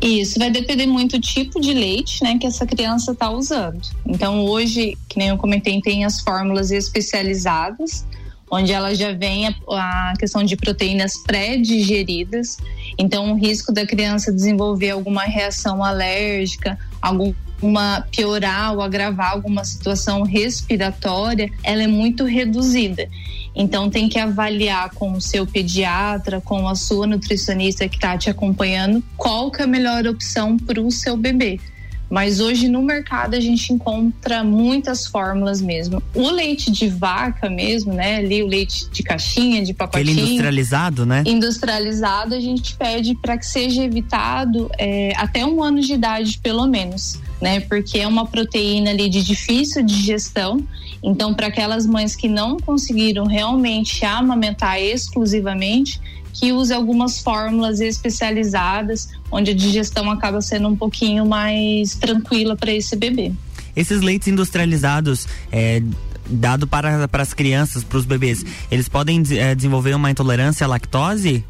Isso 0.00 0.38
vai 0.38 0.50
depender 0.50 0.86
muito 0.86 1.16
do 1.16 1.22
tipo 1.22 1.58
de 1.58 1.72
leite, 1.72 2.22
né, 2.22 2.38
que 2.38 2.46
essa 2.46 2.66
criança 2.66 3.12
está 3.12 3.30
usando. 3.30 3.80
Então 4.06 4.44
hoje, 4.44 4.96
que 5.08 5.18
nem 5.18 5.28
eu 5.28 5.38
comentei, 5.38 5.80
tem 5.80 6.04
as 6.04 6.20
fórmulas 6.20 6.70
especializadas 6.70 8.04
onde 8.50 8.72
ela 8.72 8.94
já 8.94 9.12
vem 9.12 9.48
a, 9.48 9.54
a 9.68 10.14
questão 10.18 10.44
de 10.44 10.56
proteínas 10.56 11.16
pré-digeridas. 11.16 12.58
Então, 12.98 13.32
o 13.32 13.34
risco 13.34 13.72
da 13.72 13.86
criança 13.86 14.32
desenvolver 14.32 14.90
alguma 14.90 15.22
reação 15.22 15.82
alérgica, 15.82 16.78
alguma 17.00 18.06
piorar 18.10 18.74
ou 18.74 18.82
agravar 18.82 19.32
alguma 19.32 19.64
situação 19.64 20.22
respiratória, 20.22 21.50
ela 21.62 21.82
é 21.82 21.86
muito 21.86 22.24
reduzida. 22.24 23.08
Então 23.54 23.88
tem 23.88 24.06
que 24.06 24.18
avaliar 24.18 24.90
com 24.90 25.12
o 25.12 25.20
seu 25.20 25.46
pediatra, 25.46 26.42
com 26.42 26.68
a 26.68 26.74
sua 26.74 27.06
nutricionista 27.06 27.88
que 27.88 27.96
está 27.96 28.16
te 28.18 28.28
acompanhando, 28.28 29.02
qual 29.16 29.50
que 29.50 29.62
é 29.62 29.64
a 29.64 29.66
melhor 29.66 30.06
opção 30.06 30.58
para 30.58 30.80
o 30.80 30.90
seu 30.90 31.16
bebê. 31.16 31.58
Mas 32.08 32.38
hoje 32.40 32.68
no 32.68 32.82
mercado 32.82 33.34
a 33.34 33.40
gente 33.40 33.72
encontra 33.72 34.44
muitas 34.44 35.06
fórmulas 35.06 35.60
mesmo. 35.60 36.02
O 36.14 36.30
leite 36.30 36.70
de 36.70 36.88
vaca 36.88 37.50
mesmo, 37.50 37.92
né? 37.92 38.16
Ali 38.16 38.42
o 38.42 38.46
leite 38.46 38.88
de 38.90 39.02
caixinha, 39.02 39.64
de 39.64 39.74
pacotinho. 39.74 40.12
Aquele 40.12 40.20
industrializado, 40.28 41.04
né? 41.04 41.24
Industrializado, 41.26 42.34
a 42.34 42.40
gente 42.40 42.76
pede 42.76 43.14
para 43.16 43.36
que 43.36 43.46
seja 43.46 43.82
evitado 43.82 44.70
é, 44.78 45.12
até 45.16 45.44
um 45.44 45.62
ano 45.62 45.80
de 45.80 45.94
idade, 45.94 46.38
pelo 46.42 46.66
menos, 46.66 47.18
né? 47.40 47.60
Porque 47.60 47.98
é 47.98 48.06
uma 48.06 48.26
proteína 48.26 48.90
ali 48.90 49.08
de 49.08 49.22
difícil 49.22 49.82
digestão. 49.82 50.64
Então, 51.02 51.34
para 51.34 51.48
aquelas 51.48 51.86
mães 51.86 52.14
que 52.14 52.28
não 52.28 52.56
conseguiram 52.56 53.26
realmente 53.26 54.04
amamentar 54.04 54.80
exclusivamente, 54.80 56.00
que 56.38 56.52
use 56.52 56.72
algumas 56.72 57.20
fórmulas 57.20 57.80
especializadas, 57.80 59.08
onde 59.30 59.50
a 59.50 59.54
digestão 59.54 60.10
acaba 60.10 60.40
sendo 60.40 60.68
um 60.68 60.76
pouquinho 60.76 61.24
mais 61.24 61.94
tranquila 61.94 62.54
para 62.54 62.72
esse 62.72 62.94
bebê. 62.94 63.32
Esses 63.74 64.00
leites 64.02 64.28
industrializados, 64.28 65.26
é, 65.50 65.82
dado 66.28 66.66
para, 66.66 67.08
para 67.08 67.22
as 67.22 67.32
crianças, 67.32 67.82
para 67.82 67.98
os 67.98 68.04
bebês, 68.04 68.44
eles 68.70 68.88
podem 68.88 69.22
é, 69.30 69.54
desenvolver 69.54 69.94
uma 69.94 70.10
intolerância 70.10 70.64
à 70.64 70.68
lactose? 70.68 71.44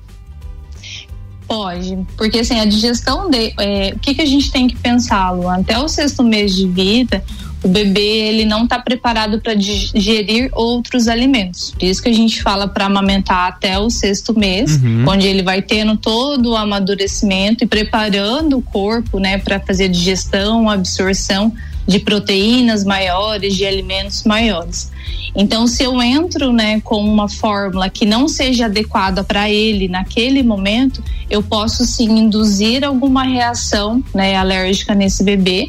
Pode, 1.48 1.98
porque 2.16 2.40
assim, 2.40 2.58
a 2.58 2.64
digestão 2.64 3.30
de. 3.30 3.54
É, 3.60 3.92
o 3.94 3.98
que, 4.00 4.14
que 4.14 4.22
a 4.22 4.26
gente 4.26 4.50
tem 4.50 4.66
que 4.66 4.76
pensar, 4.76 5.30
Lu? 5.30 5.48
Até 5.48 5.78
o 5.78 5.86
sexto 5.86 6.24
mês 6.24 6.54
de 6.54 6.66
vida, 6.66 7.24
o 7.66 7.68
bebê 7.68 8.28
ele 8.28 8.44
não 8.44 8.62
está 8.62 8.78
preparado 8.78 9.40
para 9.40 9.52
digerir 9.52 10.48
outros 10.52 11.08
alimentos. 11.08 11.72
Por 11.72 11.82
isso 11.82 12.00
que 12.00 12.08
a 12.08 12.12
gente 12.12 12.40
fala 12.40 12.68
para 12.68 12.86
amamentar 12.86 13.48
até 13.48 13.76
o 13.76 13.90
sexto 13.90 14.38
mês, 14.38 14.76
uhum. 14.76 15.04
onde 15.08 15.26
ele 15.26 15.42
vai 15.42 15.60
tendo 15.60 15.96
todo 15.96 16.50
o 16.50 16.56
amadurecimento 16.56 17.64
e 17.64 17.66
preparando 17.66 18.56
o 18.56 18.62
corpo, 18.62 19.18
né, 19.18 19.36
para 19.38 19.58
fazer 19.58 19.88
digestão, 19.88 20.70
absorção 20.70 21.52
de 21.84 21.98
proteínas 21.98 22.84
maiores, 22.84 23.56
de 23.56 23.66
alimentos 23.66 24.22
maiores. 24.22 24.92
Então, 25.34 25.66
se 25.66 25.82
eu 25.82 26.00
entro, 26.00 26.52
né, 26.52 26.80
com 26.80 27.02
uma 27.02 27.28
fórmula 27.28 27.90
que 27.90 28.06
não 28.06 28.28
seja 28.28 28.66
adequada 28.66 29.24
para 29.24 29.50
ele 29.50 29.88
naquele 29.88 30.42
momento, 30.44 31.02
eu 31.28 31.42
posso 31.42 31.84
sim 31.84 32.10
induzir 32.10 32.84
alguma 32.84 33.24
reação, 33.24 34.02
né, 34.14 34.36
alérgica 34.36 34.94
nesse 34.94 35.24
bebê 35.24 35.68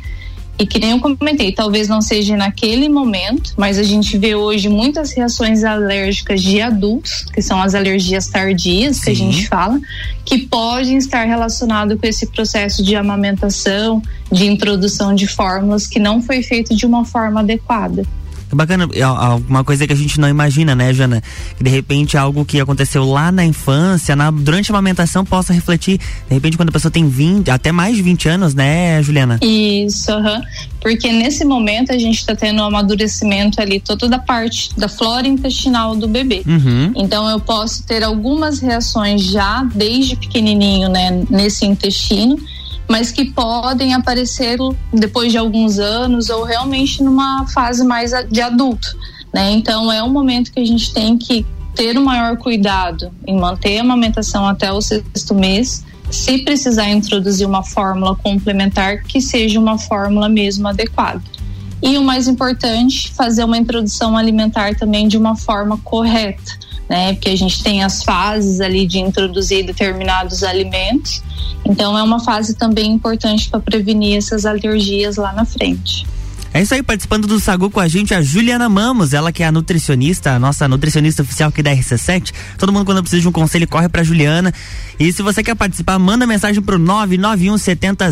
e 0.59 0.65
que 0.65 0.79
nem 0.79 0.91
eu 0.91 0.99
comentei, 0.99 1.51
talvez 1.51 1.87
não 1.87 2.01
seja 2.01 2.35
naquele 2.35 2.89
momento, 2.89 3.53
mas 3.55 3.77
a 3.77 3.83
gente 3.83 4.17
vê 4.17 4.33
hoje 4.33 4.67
muitas 4.67 5.13
reações 5.13 5.63
alérgicas 5.63 6.41
de 6.41 6.59
adultos, 6.61 7.25
que 7.33 7.41
são 7.41 7.61
as 7.61 7.75
alergias 7.75 8.27
tardias, 8.27 8.97
Sim. 8.97 9.03
que 9.03 9.09
a 9.11 9.15
gente 9.15 9.47
fala, 9.47 9.79
que 10.25 10.39
podem 10.39 10.97
estar 10.97 11.23
relacionados 11.25 11.99
com 11.99 12.07
esse 12.07 12.25
processo 12.27 12.83
de 12.83 12.95
amamentação, 12.95 14.01
de 14.31 14.47
introdução 14.47 15.13
de 15.13 15.27
fórmulas 15.27 15.85
que 15.85 15.99
não 15.99 16.21
foi 16.21 16.41
feito 16.41 16.75
de 16.75 16.85
uma 16.85 17.05
forma 17.05 17.41
adequada. 17.41 18.03
É 18.51 18.55
bacana, 18.55 18.87
é 18.93 19.05
uma 19.49 19.63
coisa 19.63 19.85
que 19.85 19.93
a 19.93 19.95
gente 19.95 20.19
não 20.19 20.29
imagina, 20.29 20.73
né, 20.73 20.93
Jana? 20.93 21.21
Que 21.57 21.63
de 21.63 21.69
repente 21.69 22.17
algo 22.17 22.45
que 22.45 22.59
aconteceu 22.59 23.03
lá 23.03 23.31
na 23.31 23.45
infância, 23.45 24.15
na, 24.15 24.31
durante 24.31 24.71
a 24.71 24.73
amamentação, 24.73 25.25
possa 25.25 25.51
refletir, 25.51 25.97
de 25.97 26.33
repente, 26.33 26.55
quando 26.55 26.69
a 26.69 26.71
pessoa 26.71 26.91
tem 26.91 27.07
20, 27.07 27.51
até 27.51 27.71
mais 27.71 27.95
de 27.95 28.01
20 28.01 28.29
anos, 28.29 28.53
né, 28.53 29.01
Juliana? 29.03 29.39
Isso, 29.41 30.11
uhum. 30.13 30.41
porque 30.81 31.11
nesse 31.11 31.43
momento 31.43 31.91
a 31.91 31.97
gente 31.97 32.19
está 32.19 32.35
tendo 32.35 32.61
um 32.61 32.65
amadurecimento 32.65 33.61
ali, 33.61 33.79
toda 33.79 34.07
da 34.07 34.19
parte 34.19 34.69
da 34.77 34.87
flora 34.87 35.27
intestinal 35.27 35.95
do 35.95 36.07
bebê. 36.07 36.43
Uhum. 36.45 36.93
Então 36.95 37.29
eu 37.29 37.39
posso 37.39 37.83
ter 37.83 38.03
algumas 38.03 38.59
reações 38.59 39.23
já 39.23 39.63
desde 39.75 40.15
pequenininho, 40.15 40.87
né, 40.89 41.23
nesse 41.29 41.65
intestino 41.65 42.37
mas 42.89 43.11
que 43.11 43.25
podem 43.25 43.93
aparecer 43.93 44.57
depois 44.93 45.31
de 45.31 45.37
alguns 45.37 45.79
anos 45.79 46.29
ou 46.29 46.43
realmente 46.43 47.03
numa 47.03 47.45
fase 47.47 47.83
mais 47.83 48.11
de 48.29 48.41
adulto, 48.41 48.97
né? 49.33 49.51
Então 49.51 49.91
é 49.91 50.01
um 50.01 50.09
momento 50.09 50.51
que 50.51 50.59
a 50.59 50.65
gente 50.65 50.93
tem 50.93 51.17
que 51.17 51.45
ter 51.75 51.97
o 51.97 52.03
maior 52.03 52.37
cuidado 52.37 53.11
em 53.25 53.37
manter 53.37 53.77
a 53.77 53.81
amamentação 53.81 54.47
até 54.47 54.71
o 54.71 54.81
sexto 54.81 55.35
mês. 55.35 55.85
Se 56.09 56.39
precisar 56.39 56.89
introduzir 56.89 57.45
uma 57.45 57.63
fórmula 57.63 58.15
complementar, 58.15 59.03
que 59.03 59.21
seja 59.21 59.59
uma 59.59 59.77
fórmula 59.77 60.29
mesmo 60.29 60.67
adequada. 60.67 61.21
E 61.83 61.97
o 61.97 62.03
mais 62.03 62.27
importante, 62.27 63.11
fazer 63.13 63.43
uma 63.43 63.57
introdução 63.57 64.17
alimentar 64.17 64.75
também 64.75 65.07
de 65.07 65.17
uma 65.17 65.35
forma 65.35 65.77
correta, 65.83 66.57
né? 66.89 67.13
Porque 67.13 67.29
a 67.29 67.35
gente 67.35 67.63
tem 67.63 67.83
as 67.83 68.03
fases 68.03 68.61
ali 68.61 68.85
de 68.85 68.99
introduzir 68.99 69.65
determinados 69.65 70.43
alimentos 70.43 71.21
então 71.67 71.97
é 71.97 72.01
uma 72.01 72.19
fase 72.19 72.55
também 72.55 72.93
importante 72.93 73.49
para 73.49 73.59
prevenir 73.59 74.17
essas 74.17 74.45
alergias 74.45 75.17
lá 75.17 75.33
na 75.33 75.43
frente. 75.43 76.07
É 76.57 76.61
isso 76.63 76.73
aí, 76.73 76.81
participando 76.81 77.27
do 77.27 77.39
Sagu 77.39 77.69
com 77.69 77.79
a 77.79 77.87
gente, 77.87 78.15
a 78.15 78.21
Juliana 78.23 78.67
Mamos, 78.67 79.13
ela 79.13 79.31
que 79.31 79.43
é 79.43 79.45
a 79.45 79.51
nutricionista, 79.51 80.31
a 80.31 80.39
nossa 80.39 80.67
nutricionista 80.67 81.21
oficial 81.21 81.49
aqui 81.49 81.61
da 81.61 81.69
RC7. 81.71 82.33
Todo 82.57 82.73
mundo 82.73 82.83
quando 82.83 82.99
precisa 82.99 83.21
de 83.21 83.27
um 83.27 83.31
conselho 83.31 83.67
corre 83.67 83.87
pra 83.87 84.01
Juliana. 84.01 84.51
E 84.99 85.13
se 85.13 85.21
você 85.21 85.43
quer 85.43 85.53
participar, 85.53 85.99
manda 85.99 86.25
mensagem 86.25 86.59
pro 86.59 86.79
991 86.79 87.59
70 87.59 88.11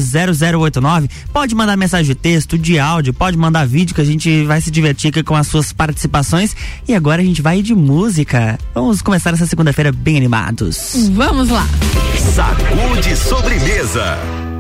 0089. 0.60 1.10
Pode 1.34 1.56
mandar 1.56 1.76
mensagem 1.76 2.06
de 2.06 2.14
texto, 2.14 2.56
de 2.56 2.78
áudio, 2.78 3.16
pode 3.16 3.36
mandar 3.36 3.66
vídeo 3.66 3.96
que 3.96 4.02
a 4.02 4.06
gente 4.06 4.44
vai 4.44 4.62
se 4.62 4.70
divertir 4.70 5.10
aqui 5.10 5.24
com 5.24 5.36
as 5.36 5.48
suas 5.48 5.74
participações. 5.74 6.56
E 6.88 6.94
agora 6.94 7.24
a 7.24 7.26
gente 7.26 7.42
vai 7.42 7.64
de 7.64 7.74
música. 7.74 8.60
Vamos 8.76 9.02
começar 9.02 9.34
essa 9.34 9.48
segunda-feira 9.48 9.92
bem 9.92 10.18
animados. 10.18 11.10
Vamos 11.14 11.50
lá. 11.50 11.68
Sacude 12.36 13.18
sobremesa. 13.18 14.55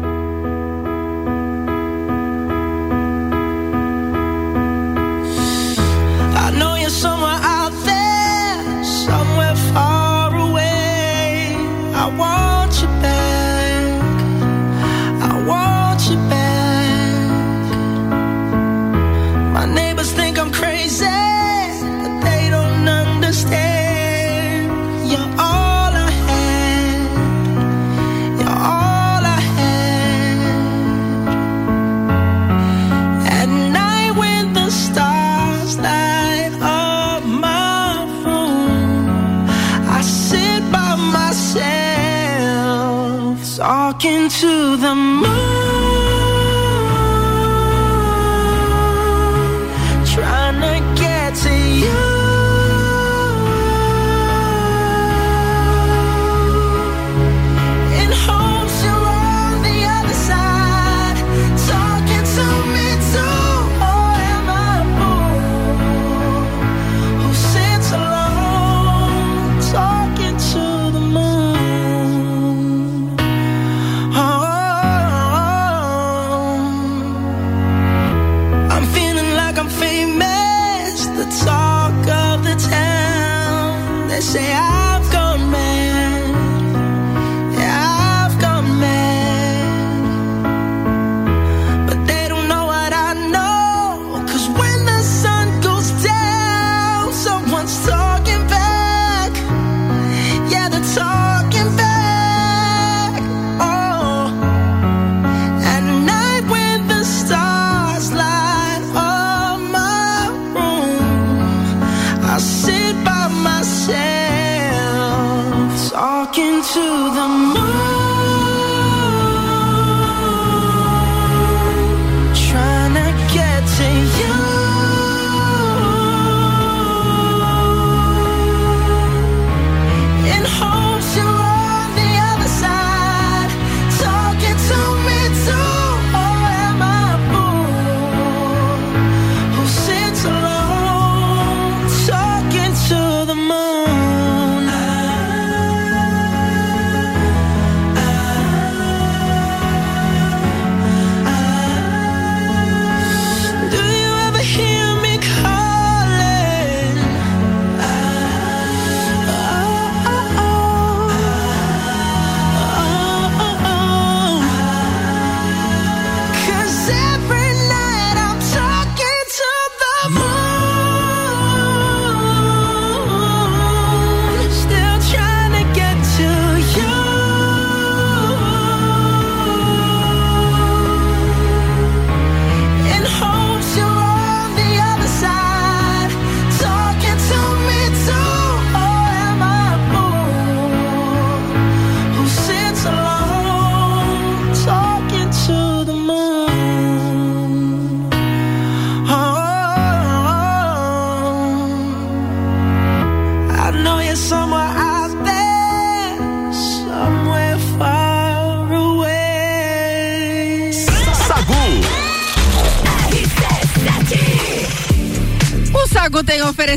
into 44.25 44.75
the 44.77 44.95
moon. 44.95 45.35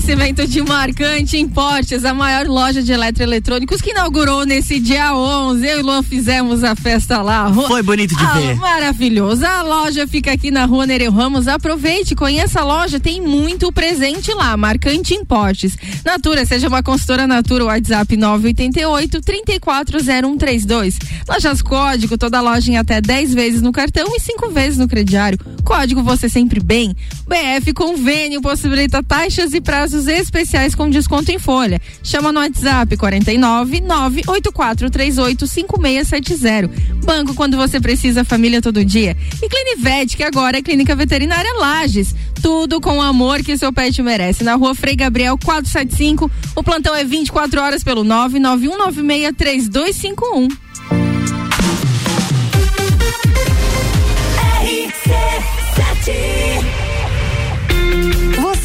Oferecimento 0.08 0.46
de 0.46 0.62
Marcante 0.62 1.36
Importes, 1.36 2.02
a 2.02 2.14
maior 2.14 2.46
loja 2.46 2.82
de 2.82 2.90
eletroeletrônicos 2.92 3.82
que 3.82 3.90
inaugurou 3.90 4.46
nesse 4.46 4.80
dia 4.80 5.14
11. 5.14 5.66
Eu 5.66 5.80
e 5.80 5.82
Luan 5.82 6.02
fizemos 6.02 6.64
a 6.64 6.74
festa 6.74 7.20
lá. 7.20 7.52
Foi 7.52 7.82
bonito 7.82 8.16
de 8.16 8.24
Ah, 8.24 8.32
ver. 8.32 8.56
Maravilhoso. 8.56 9.44
A 9.44 9.60
loja 9.62 10.06
fica 10.06 10.32
aqui 10.32 10.50
na 10.50 10.64
rua 10.64 10.86
Nereu 10.86 11.12
Ramos. 11.12 11.46
Aproveite, 11.46 12.14
conheça 12.14 12.60
a 12.60 12.64
loja, 12.64 12.98
tem 12.98 13.20
muito 13.20 13.70
presente 13.70 14.32
lá. 14.32 14.56
Marcante 14.56 15.12
Importes. 15.12 15.76
Natura, 16.02 16.46
seja 16.46 16.68
uma 16.68 16.82
consultora 16.82 17.26
Natura, 17.26 17.66
WhatsApp 17.66 18.16
988 18.16 19.20
340132. 19.20 20.98
Lojas 21.28 21.60
Código, 21.60 22.16
toda 22.16 22.40
loja 22.40 22.70
em 22.70 22.78
até 22.78 22.98
10 23.02 23.34
vezes 23.34 23.60
no 23.60 23.72
cartão 23.72 24.06
e 24.16 24.20
5 24.20 24.48
vezes 24.48 24.78
no 24.78 24.88
crediário. 24.88 25.38
Código 25.68 26.02
você 26.02 26.28
sempre 26.30 26.60
bem. 26.60 26.96
BF 27.26 27.74
Convênio 27.74 28.40
possibilita 28.40 29.02
taxas 29.02 29.52
e 29.52 29.60
prazos 29.60 30.06
especiais 30.06 30.74
com 30.74 30.88
desconto 30.88 31.30
em 31.30 31.38
folha. 31.38 31.78
Chama 32.02 32.32
no 32.32 32.40
WhatsApp 32.40 32.96
49 32.96 33.82
98438 33.82 35.46
5670. 35.46 36.70
Banco 37.04 37.34
quando 37.34 37.58
você 37.58 37.78
precisa, 37.78 38.24
família 38.24 38.62
todo 38.62 38.82
dia. 38.82 39.14
E 39.42 39.46
Clinivete, 39.46 40.16
que 40.16 40.22
agora 40.22 40.56
é 40.56 40.62
Clínica 40.62 40.96
Veterinária 40.96 41.52
Lages. 41.58 42.14
Tudo 42.40 42.80
com 42.80 42.96
o 42.96 43.02
amor 43.02 43.42
que 43.42 43.58
seu 43.58 43.70
pet 43.70 44.02
merece. 44.02 44.42
Na 44.42 44.54
rua 44.54 44.74
Frei 44.74 44.96
Gabriel 44.96 45.36
475. 45.36 46.30
O 46.56 46.62
plantão 46.62 46.94
é 46.94 47.04
24 47.04 47.60
horas 47.60 47.84
pelo 47.84 48.02
991963251. 48.06 50.48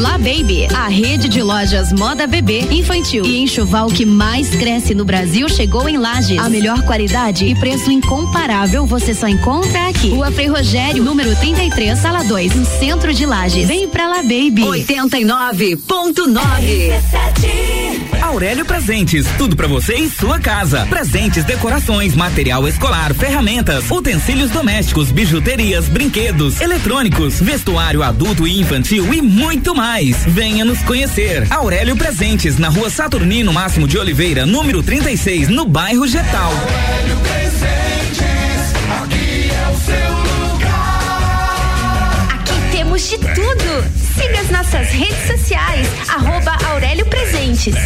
La 0.00 0.18
Baby, 0.18 0.66
a 0.74 0.88
rede 0.88 1.28
de 1.28 1.40
lojas 1.40 1.92
moda 1.92 2.26
bebê, 2.26 2.62
infantil 2.70 3.24
e 3.24 3.38
enxoval 3.38 3.86
que 3.86 4.04
mais 4.04 4.50
cresce 4.50 4.92
no 4.92 5.04
Brasil 5.04 5.48
chegou 5.48 5.88
em 5.88 5.96
Lages. 5.96 6.36
A 6.38 6.48
melhor 6.48 6.82
qualidade 6.82 7.44
e 7.44 7.54
preço 7.54 7.92
incomparável 7.92 8.84
você 8.86 9.14
só 9.14 9.28
encontra 9.28 9.88
aqui. 9.88 10.08
Rua 10.08 10.32
Frei 10.32 10.48
Rogério, 10.48 11.04
número 11.04 11.36
33, 11.36 11.96
sala 11.96 12.24
2, 12.24 12.56
no 12.56 12.66
centro 12.66 13.14
de 13.14 13.24
Lages. 13.24 13.68
Vem 13.68 13.88
pra 13.88 14.08
La 14.08 14.22
Baby. 14.22 14.64
89.9 14.64 15.78
Aurélio 18.20 18.64
Presentes, 18.64 19.28
tudo 19.38 19.54
pra 19.54 19.68
você 19.68 19.94
em 19.94 20.10
sua 20.10 20.40
casa. 20.40 20.84
Presentes, 20.86 21.44
decorações, 21.44 22.16
material 22.16 22.66
escolar, 22.66 23.14
ferramentas, 23.14 23.88
utensílios 23.88 24.50
domésticos, 24.50 25.12
bijuterias, 25.12 25.86
brinquedos, 25.86 26.60
eletrônicos, 26.60 27.40
vestuário 27.40 28.02
adulto 28.02 28.44
e 28.44 28.58
infantil 28.58 29.14
e 29.14 29.22
muito 29.22 29.72
mais. 29.72 29.83
Venha 30.26 30.64
nos 30.64 30.82
conhecer. 30.82 31.46
Aurélio 31.52 31.94
Presentes, 31.94 32.56
na 32.56 32.70
rua 32.70 32.88
Saturnino 32.88 33.52
Máximo 33.52 33.86
de 33.86 33.98
Oliveira, 33.98 34.46
número 34.46 34.82
36, 34.82 35.50
no 35.50 35.66
bairro 35.66 36.06
Getal. 36.08 36.50
Aurélio 36.50 37.18
Presentes, 37.18 38.72
aqui 39.02 39.50
é 39.50 39.68
o 39.70 39.76
seu 39.76 40.10
lugar. 40.52 42.28
Aqui 42.32 42.54
temos 42.72 43.02
de 43.10 43.18
tudo. 43.18 43.84
Siga 44.14 44.40
as 44.40 44.50
nossas 44.50 44.88
redes 44.88 45.26
sociais, 45.26 45.86
arroba 46.08 46.56
Aurélio 46.70 47.04
Presentes. 47.04 47.76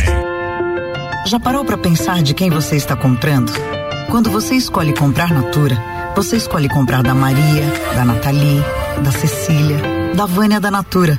Já 1.27 1.41
parou 1.41 1.65
para 1.65 1.77
pensar 1.77 2.23
de 2.23 2.33
quem 2.33 2.49
você 2.49 2.77
está 2.77 2.95
comprando? 2.95 3.53
Quando 4.09 4.31
você 4.31 4.55
escolhe 4.55 4.95
comprar 4.95 5.33
Natura, 5.33 5.77
você 6.15 6.37
escolhe 6.37 6.69
comprar 6.69 7.03
da 7.03 7.13
Maria, 7.13 7.65
da 7.93 8.05
Nathalie, 8.05 8.63
da 9.03 9.11
Cecília, 9.11 9.79
da 10.15 10.27
Vânia 10.27 10.61
da 10.61 10.71
Natura. 10.71 11.19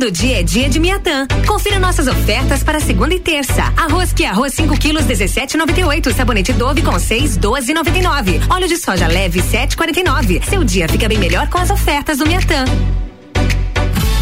Todo 0.00 0.10
dia 0.10 0.40
é 0.40 0.42
dia 0.42 0.66
de 0.66 0.80
Miatã. 0.80 1.26
Confira 1.46 1.78
nossas 1.78 2.06
ofertas 2.06 2.62
para 2.62 2.80
segunda 2.80 3.14
e 3.14 3.20
terça. 3.20 3.64
Arroz 3.76 4.14
que 4.14 4.24
arroz 4.24 4.54
5 4.54 4.74
quilos 4.78 5.04
17,98. 5.04 6.14
Sabonete 6.14 6.54
Dove 6.54 6.80
com 6.80 6.98
6 6.98 7.36
12,99. 7.36 8.40
Óleo 8.48 8.66
de 8.66 8.78
soja 8.78 9.06
leve 9.06 9.42
7,49. 9.42 10.42
Seu 10.42 10.64
dia 10.64 10.88
fica 10.88 11.06
bem 11.06 11.18
melhor 11.18 11.50
com 11.50 11.58
as 11.58 11.68
ofertas 11.68 12.16
do 12.16 12.26
Miatã. 12.26 12.64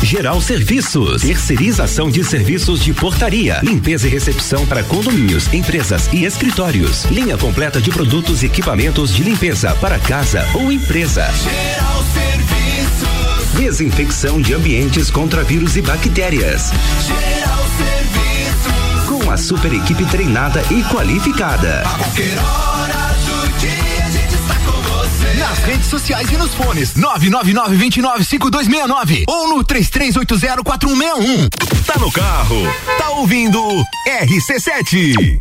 Geral 0.02 0.40
Serviços, 0.40 1.22
terceirização 1.22 2.10
de 2.10 2.24
serviços 2.24 2.82
de 2.82 2.92
portaria, 2.92 3.60
limpeza 3.62 4.08
e 4.08 4.10
recepção 4.10 4.66
para 4.66 4.82
condomínios, 4.82 5.52
empresas 5.54 6.12
e 6.12 6.24
escritórios. 6.24 7.04
Linha 7.04 7.38
completa 7.38 7.80
de 7.80 7.92
produtos 7.92 8.42
e 8.42 8.46
equipamentos 8.46 9.14
de 9.14 9.22
limpeza 9.22 9.76
para 9.76 9.96
casa 10.00 10.44
ou 10.54 10.72
empresa. 10.72 11.30
Geral 11.44 12.02
Serviços, 12.12 13.27
Desinfecção 13.58 14.40
de 14.40 14.54
ambientes 14.54 15.10
contra 15.10 15.42
vírus 15.42 15.74
e 15.76 15.82
bactérias. 15.82 16.70
Geral 17.04 17.58
Serviços, 17.76 19.04
Com 19.08 19.28
a 19.30 19.36
super 19.36 19.72
equipe 19.72 20.04
treinada 20.06 20.62
e 20.70 20.82
qualificada. 20.84 21.82
a 21.84 21.88
qualquer 21.98 22.38
hora 22.38 23.16
do 23.26 23.48
dia 23.58 24.04
a 24.06 24.10
gente 24.10 24.32
está 24.34 24.54
com 24.64 24.80
você. 24.80 25.34
Nas 25.34 25.58
redes 25.58 25.86
sociais 25.88 26.30
e 26.30 26.36
nos 26.36 26.54
fones 26.54 26.94
999-295269 26.94 29.24
ou 29.26 29.48
no 29.48 29.64
33804161. 29.64 31.48
Tá 31.84 31.98
no 31.98 32.12
carro, 32.12 32.62
tá 32.96 33.10
ouvindo 33.10 33.60
RC7. 34.06 35.40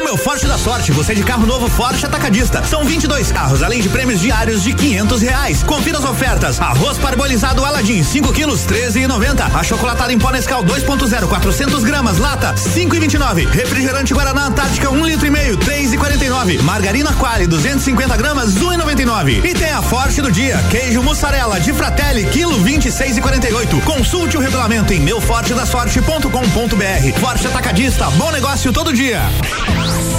Meu 0.00 0.16
Forte 0.16 0.46
da 0.46 0.58
Sorte. 0.58 0.92
Você 0.92 1.14
de 1.14 1.22
carro 1.22 1.46
novo 1.46 1.68
Forte 1.68 2.04
Atacadista. 2.04 2.62
São 2.64 2.84
22 2.84 3.32
carros, 3.32 3.62
além 3.62 3.80
de 3.80 3.88
prêmios 3.88 4.20
diários 4.20 4.62
de 4.62 4.74
500 4.74 5.22
reais. 5.22 5.62
Confira 5.62 5.98
as 5.98 6.04
ofertas. 6.04 6.60
Arroz 6.60 6.98
parbolizado 6.98 7.64
Aladim, 7.64 8.04
5 8.04 8.32
quilos, 8.32 8.66
13,90. 8.66 9.54
A 9.54 9.62
chocolatada 9.62 10.12
em 10.12 10.18
pó 10.18 10.30
Nescau 10.30 10.62
2.0, 10.62 11.26
400 11.26 11.82
gramas, 11.82 12.18
lata, 12.18 12.54
5,29. 12.54 13.48
Refrigerante 13.48 14.12
Guaraná 14.12 14.46
Antártica, 14.46 14.90
1 14.90 15.06
litro 15.06 15.26
e 15.26 15.30
meio, 15.30 15.56
3,49. 15.56 16.60
Margarina 16.62 17.12
Quali, 17.14 17.46
250 17.46 18.16
gramas, 18.16 18.54
1,99. 18.54 19.44
E 19.44 19.54
tem 19.54 19.70
a 19.70 19.80
Forte 19.80 20.20
do 20.20 20.30
dia. 20.30 20.58
Queijo 20.70 21.02
mussarela 21.02 21.58
de 21.58 21.72
Fratelli, 21.72 22.26
quilo 22.26 22.62
26,48. 22.62 23.80
Consulte 23.82 24.36
o 24.36 24.40
regulamento 24.40 24.92
em 24.92 25.00
meufortedasorte.com.br. 25.00 27.18
Forte 27.18 27.46
Atacadista, 27.46 28.10
bom 28.10 28.30
negócio 28.30 28.70
todo 28.72 28.92
dia. 28.92 29.22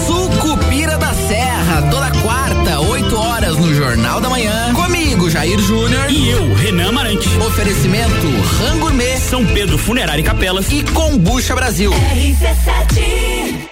Sucupira 0.06 0.98
da 0.98 1.14
Serra, 1.14 1.82
toda 1.90 2.12
quarta, 2.22 2.80
8 2.80 3.16
horas 3.18 3.58
no 3.58 3.74
Jornal 3.74 4.20
da 4.22 4.30
Manhã. 4.30 4.74
Comigo, 4.74 5.30
Jair 5.30 5.60
Júnior. 5.60 6.10
E 6.10 6.30
eu, 6.30 6.54
Renan 6.56 6.90
Amarante. 6.90 7.30
Oferecimento 7.40 8.28
Rangourmet, 8.60 9.18
São 9.20 9.46
Pedro 9.46 9.78
Funerária 9.78 10.22
e 10.22 10.24
Capelas. 10.24 10.72
e 10.72 10.84
Combucha 10.84 11.56
Brasil. 11.56 11.92
RC7. 11.92 13.64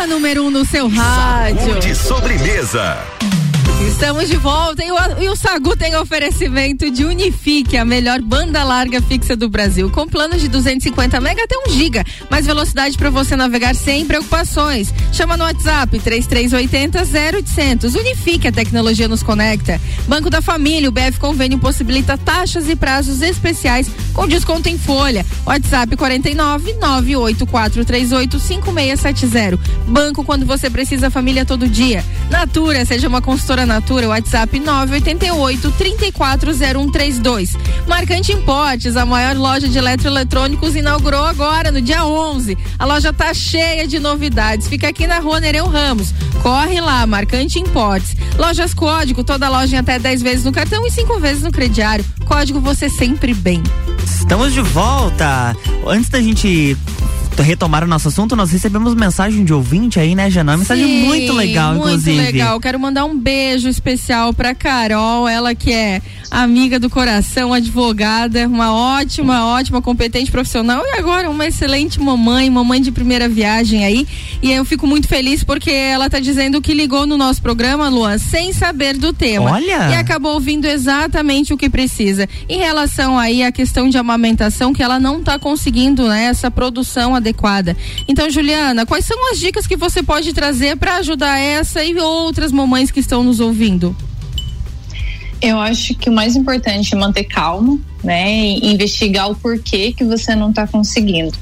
A 0.00 0.06
número 0.06 0.44
um 0.44 0.50
no 0.50 0.64
seu 0.64 0.88
rádio. 0.88 1.78
De 1.80 1.94
sobremesa. 1.94 2.98
Estamos 3.86 4.28
de 4.28 4.36
volta 4.36 4.84
e 4.84 4.90
o, 4.90 4.96
e 5.20 5.28
o 5.28 5.36
Sagu 5.36 5.76
tem 5.76 5.94
oferecimento 5.94 6.90
de 6.90 7.04
Unifique, 7.04 7.76
a 7.76 7.84
melhor 7.84 8.20
banda 8.20 8.64
larga 8.64 9.00
fixa 9.00 9.36
do 9.36 9.48
Brasil, 9.48 9.88
com 9.90 10.06
planos 10.06 10.40
de 10.40 10.48
250 10.48 11.20
mega 11.20 11.44
até 11.44 11.56
1 11.68 11.72
giga, 11.72 12.04
mais 12.28 12.44
velocidade 12.44 12.98
para 12.98 13.10
você 13.10 13.36
navegar 13.36 13.74
sem 13.74 14.04
preocupações. 14.04 14.92
Chama 15.12 15.36
no 15.36 15.44
WhatsApp 15.44 15.98
3380 15.98 17.02
0800. 17.02 17.94
Unifique, 17.94 18.48
a 18.48 18.52
tecnologia 18.52 19.06
nos 19.06 19.22
conecta. 19.22 19.80
Banco 20.06 20.28
da 20.28 20.42
Família, 20.42 20.88
o 20.88 20.92
BF 20.92 21.18
Convênio 21.18 21.58
possibilita 21.58 22.18
taxas 22.18 22.68
e 22.68 22.74
prazos 22.74 23.22
especiais 23.22 23.88
com 24.18 24.26
desconto 24.26 24.68
em 24.68 24.76
folha. 24.76 25.24
WhatsApp 25.46 25.96
49 25.96 26.72
98438 26.72 28.40
5670. 28.40 29.58
Banco 29.86 30.24
quando 30.24 30.44
você 30.44 30.68
precisa, 30.68 31.08
família 31.08 31.44
todo 31.44 31.68
dia. 31.68 32.04
Natura, 32.28 32.84
seja 32.84 33.06
uma 33.06 33.22
consultora 33.22 33.64
Natura, 33.64 34.08
WhatsApp 34.08 34.58
988 34.58 35.70
340132. 35.70 37.56
Marcante 37.86 38.32
Importes, 38.32 38.96
a 38.96 39.06
maior 39.06 39.36
loja 39.36 39.68
de 39.68 39.78
eletroeletrônicos, 39.78 40.74
inaugurou 40.74 41.22
agora, 41.24 41.70
no 41.70 41.80
dia 41.80 42.04
11. 42.04 42.58
A 42.76 42.84
loja 42.84 43.12
tá 43.12 43.32
cheia 43.32 43.86
de 43.86 44.00
novidades. 44.00 44.66
Fica 44.66 44.88
aqui 44.88 45.06
na 45.06 45.20
rua 45.20 45.38
Nereu 45.38 45.68
Ramos. 45.68 46.12
Corre 46.42 46.80
lá, 46.80 47.06
Marcante 47.06 47.60
Importes. 47.60 48.16
Lojas 48.36 48.74
Código, 48.74 49.22
toda 49.22 49.48
loja 49.48 49.76
em 49.76 49.78
até 49.78 49.96
10 49.96 50.22
vezes 50.22 50.44
no 50.44 50.50
cartão 50.50 50.84
e 50.84 50.90
5 50.90 51.20
vezes 51.20 51.44
no 51.44 51.52
crediário. 51.52 52.04
Código 52.28 52.60
Você 52.60 52.90
Sempre 52.90 53.32
Bem. 53.32 53.62
Estamos 54.04 54.52
de 54.52 54.60
volta. 54.60 55.56
Antes 55.86 56.10
da 56.10 56.20
gente 56.20 56.76
retomar 57.42 57.84
o 57.84 57.86
nosso 57.86 58.08
assunto, 58.08 58.34
nós 58.34 58.50
recebemos 58.50 58.94
mensagem 58.94 59.44
de 59.44 59.52
ouvinte 59.52 60.00
aí, 60.00 60.14
né, 60.14 60.30
Jana? 60.30 60.56
Mensagem 60.56 60.84
Sim, 60.84 61.06
muito 61.06 61.32
legal, 61.32 61.74
muito 61.74 61.88
inclusive. 61.88 62.20
legal. 62.20 62.60
Quero 62.60 62.78
mandar 62.80 63.04
um 63.04 63.18
beijo 63.18 63.68
especial 63.68 64.34
pra 64.34 64.54
Carol, 64.54 65.28
ela 65.28 65.54
que 65.54 65.72
é 65.72 66.02
amiga 66.30 66.78
do 66.78 66.90
coração, 66.90 67.52
advogada, 67.52 68.46
uma 68.46 68.74
ótima, 68.74 69.46
ótima, 69.46 69.80
competente 69.80 70.30
profissional 70.30 70.82
e 70.84 70.98
agora 70.98 71.30
uma 71.30 71.46
excelente 71.46 72.00
mamãe, 72.00 72.50
mamãe 72.50 72.80
de 72.80 72.90
primeira 72.90 73.28
viagem 73.28 73.84
aí. 73.84 74.06
E 74.42 74.50
eu 74.52 74.64
fico 74.64 74.86
muito 74.86 75.08
feliz 75.08 75.42
porque 75.44 75.70
ela 75.70 76.10
tá 76.10 76.20
dizendo 76.20 76.60
que 76.60 76.74
ligou 76.74 77.06
no 77.06 77.16
nosso 77.16 77.40
programa, 77.40 77.88
Luan, 77.88 78.18
sem 78.18 78.52
saber 78.52 78.96
do 78.96 79.12
tema. 79.12 79.52
Olha! 79.52 79.90
E 79.90 79.94
acabou 79.94 80.34
ouvindo 80.34 80.66
exatamente 80.66 81.52
o 81.54 81.56
que 81.56 81.70
precisa. 81.70 82.28
Em 82.48 82.58
relação 82.58 83.18
aí 83.18 83.42
à 83.42 83.52
questão 83.52 83.88
de 83.88 83.96
amamentação, 83.96 84.72
que 84.72 84.82
ela 84.82 84.98
não 84.98 85.22
tá 85.22 85.38
conseguindo, 85.38 86.08
né, 86.08 86.24
essa 86.24 86.50
produção 86.50 87.14
adequada. 87.14 87.27
Então, 88.06 88.28
Juliana, 88.30 88.86
quais 88.86 89.04
são 89.04 89.30
as 89.30 89.38
dicas 89.38 89.66
que 89.66 89.76
você 89.76 90.02
pode 90.02 90.32
trazer 90.32 90.76
para 90.76 90.96
ajudar 90.96 91.38
essa 91.38 91.84
e 91.84 91.96
outras 91.98 92.52
mamães 92.52 92.90
que 92.90 93.00
estão 93.00 93.22
nos 93.22 93.40
ouvindo? 93.40 93.96
Eu 95.40 95.58
acho 95.60 95.94
que 95.94 96.10
o 96.10 96.12
mais 96.12 96.34
importante 96.34 96.94
é 96.94 96.98
manter 96.98 97.24
calma, 97.24 97.78
né? 98.02 98.30
E 98.32 98.72
investigar 98.72 99.30
o 99.30 99.36
porquê 99.36 99.92
que 99.92 100.04
você 100.04 100.34
não 100.34 100.50
está 100.50 100.66
conseguindo. 100.66 101.36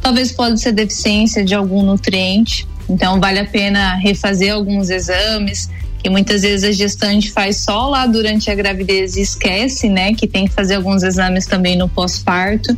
Talvez 0.00 0.32
pode 0.32 0.60
ser 0.60 0.72
deficiência 0.72 1.44
de 1.44 1.54
algum 1.54 1.82
nutriente, 1.82 2.66
então 2.88 3.20
vale 3.20 3.38
a 3.38 3.44
pena 3.44 3.94
refazer 3.96 4.52
alguns 4.52 4.90
exames, 4.90 5.68
que 6.02 6.08
muitas 6.10 6.42
vezes 6.42 6.64
a 6.64 6.72
gestante 6.72 7.30
faz 7.30 7.58
só 7.58 7.88
lá 7.88 8.06
durante 8.06 8.50
a 8.50 8.54
gravidez 8.54 9.16
e 9.16 9.20
esquece, 9.20 9.88
né? 9.88 10.14
Que 10.14 10.26
tem 10.26 10.46
que 10.46 10.52
fazer 10.52 10.76
alguns 10.76 11.02
exames 11.02 11.46
também 11.46 11.76
no 11.76 11.88
pós-parto 11.88 12.76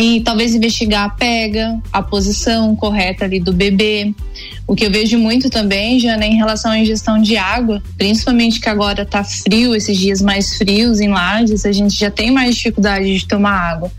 e 0.00 0.22
talvez 0.22 0.54
investigar 0.54 1.04
a 1.04 1.10
pega, 1.10 1.78
a 1.92 2.00
posição 2.00 2.74
correta 2.74 3.26
ali 3.26 3.38
do 3.38 3.52
bebê. 3.52 4.14
O 4.66 4.74
que 4.74 4.86
eu 4.86 4.90
vejo 4.90 5.18
muito 5.18 5.50
também, 5.50 6.00
Jana, 6.00 6.24
é 6.24 6.28
em 6.28 6.36
relação 6.36 6.70
à 6.70 6.78
ingestão 6.78 7.20
de 7.20 7.36
água, 7.36 7.82
principalmente 7.98 8.60
que 8.60 8.68
agora 8.70 9.04
tá 9.04 9.22
frio, 9.22 9.74
esses 9.74 9.98
dias 9.98 10.22
mais 10.22 10.56
frios 10.56 11.00
em 11.00 11.08
Lages, 11.08 11.66
a 11.66 11.72
gente 11.72 11.98
já 11.98 12.10
tem 12.10 12.30
mais 12.30 12.56
dificuldade 12.56 13.14
de 13.14 13.26
tomar 13.26 13.52
água. 13.52 13.92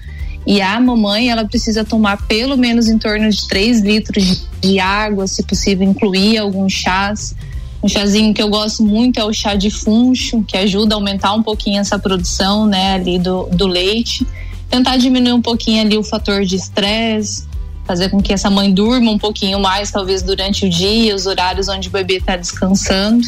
E 0.48 0.60
a 0.60 0.80
mamãe, 0.80 1.30
ela 1.30 1.46
precisa 1.46 1.86
tomar 1.86 2.26
pelo 2.26 2.58
menos 2.58 2.90
em 2.90 2.98
torno 2.98 3.30
de 3.30 3.48
3 3.48 3.82
litros 3.82 4.48
de 4.60 4.80
água, 4.80 5.28
se 5.28 5.44
possível, 5.44 5.88
incluir 5.88 6.40
alguns 6.40 6.74
chás. 6.74 7.36
Um 7.84 7.88
chazinho 7.88 8.34
que 8.34 8.42
eu 8.42 8.50
gosto 8.50 8.84
muito 8.84 9.20
é 9.20 9.24
o 9.24 9.32
chá 9.32 9.54
de 9.54 9.70
funcho, 9.70 10.44
que 10.48 10.58
ajuda 10.58 10.96
a 10.96 10.98
aumentar 10.98 11.34
um 11.34 11.44
pouquinho 11.44 11.80
essa 11.80 12.00
produção, 12.00 12.66
né, 12.66 12.96
ali 12.96 13.20
do, 13.20 13.44
do 13.52 13.68
leite 13.68 14.26
tentar 14.72 14.96
diminuir 14.96 15.34
um 15.34 15.42
pouquinho 15.42 15.82
ali 15.82 15.98
o 15.98 16.04
fator 16.04 16.46
de 16.46 16.56
estresse, 16.56 17.46
fazer 17.86 18.10
com 18.10 18.22
que 18.22 18.32
essa 18.32 18.50
mãe 18.50 18.74
durma 18.74 19.12
um 19.12 19.18
pouquinho 19.18 19.60
mais, 19.60 19.92
talvez 19.92 20.22
durante 20.22 20.66
o 20.66 20.70
dia, 20.70 21.14
os 21.14 21.26
horários 21.26 21.68
onde 21.68 21.90
o 21.90 21.92
bebê 21.92 22.18
está 22.18 22.38
descansando. 22.38 23.28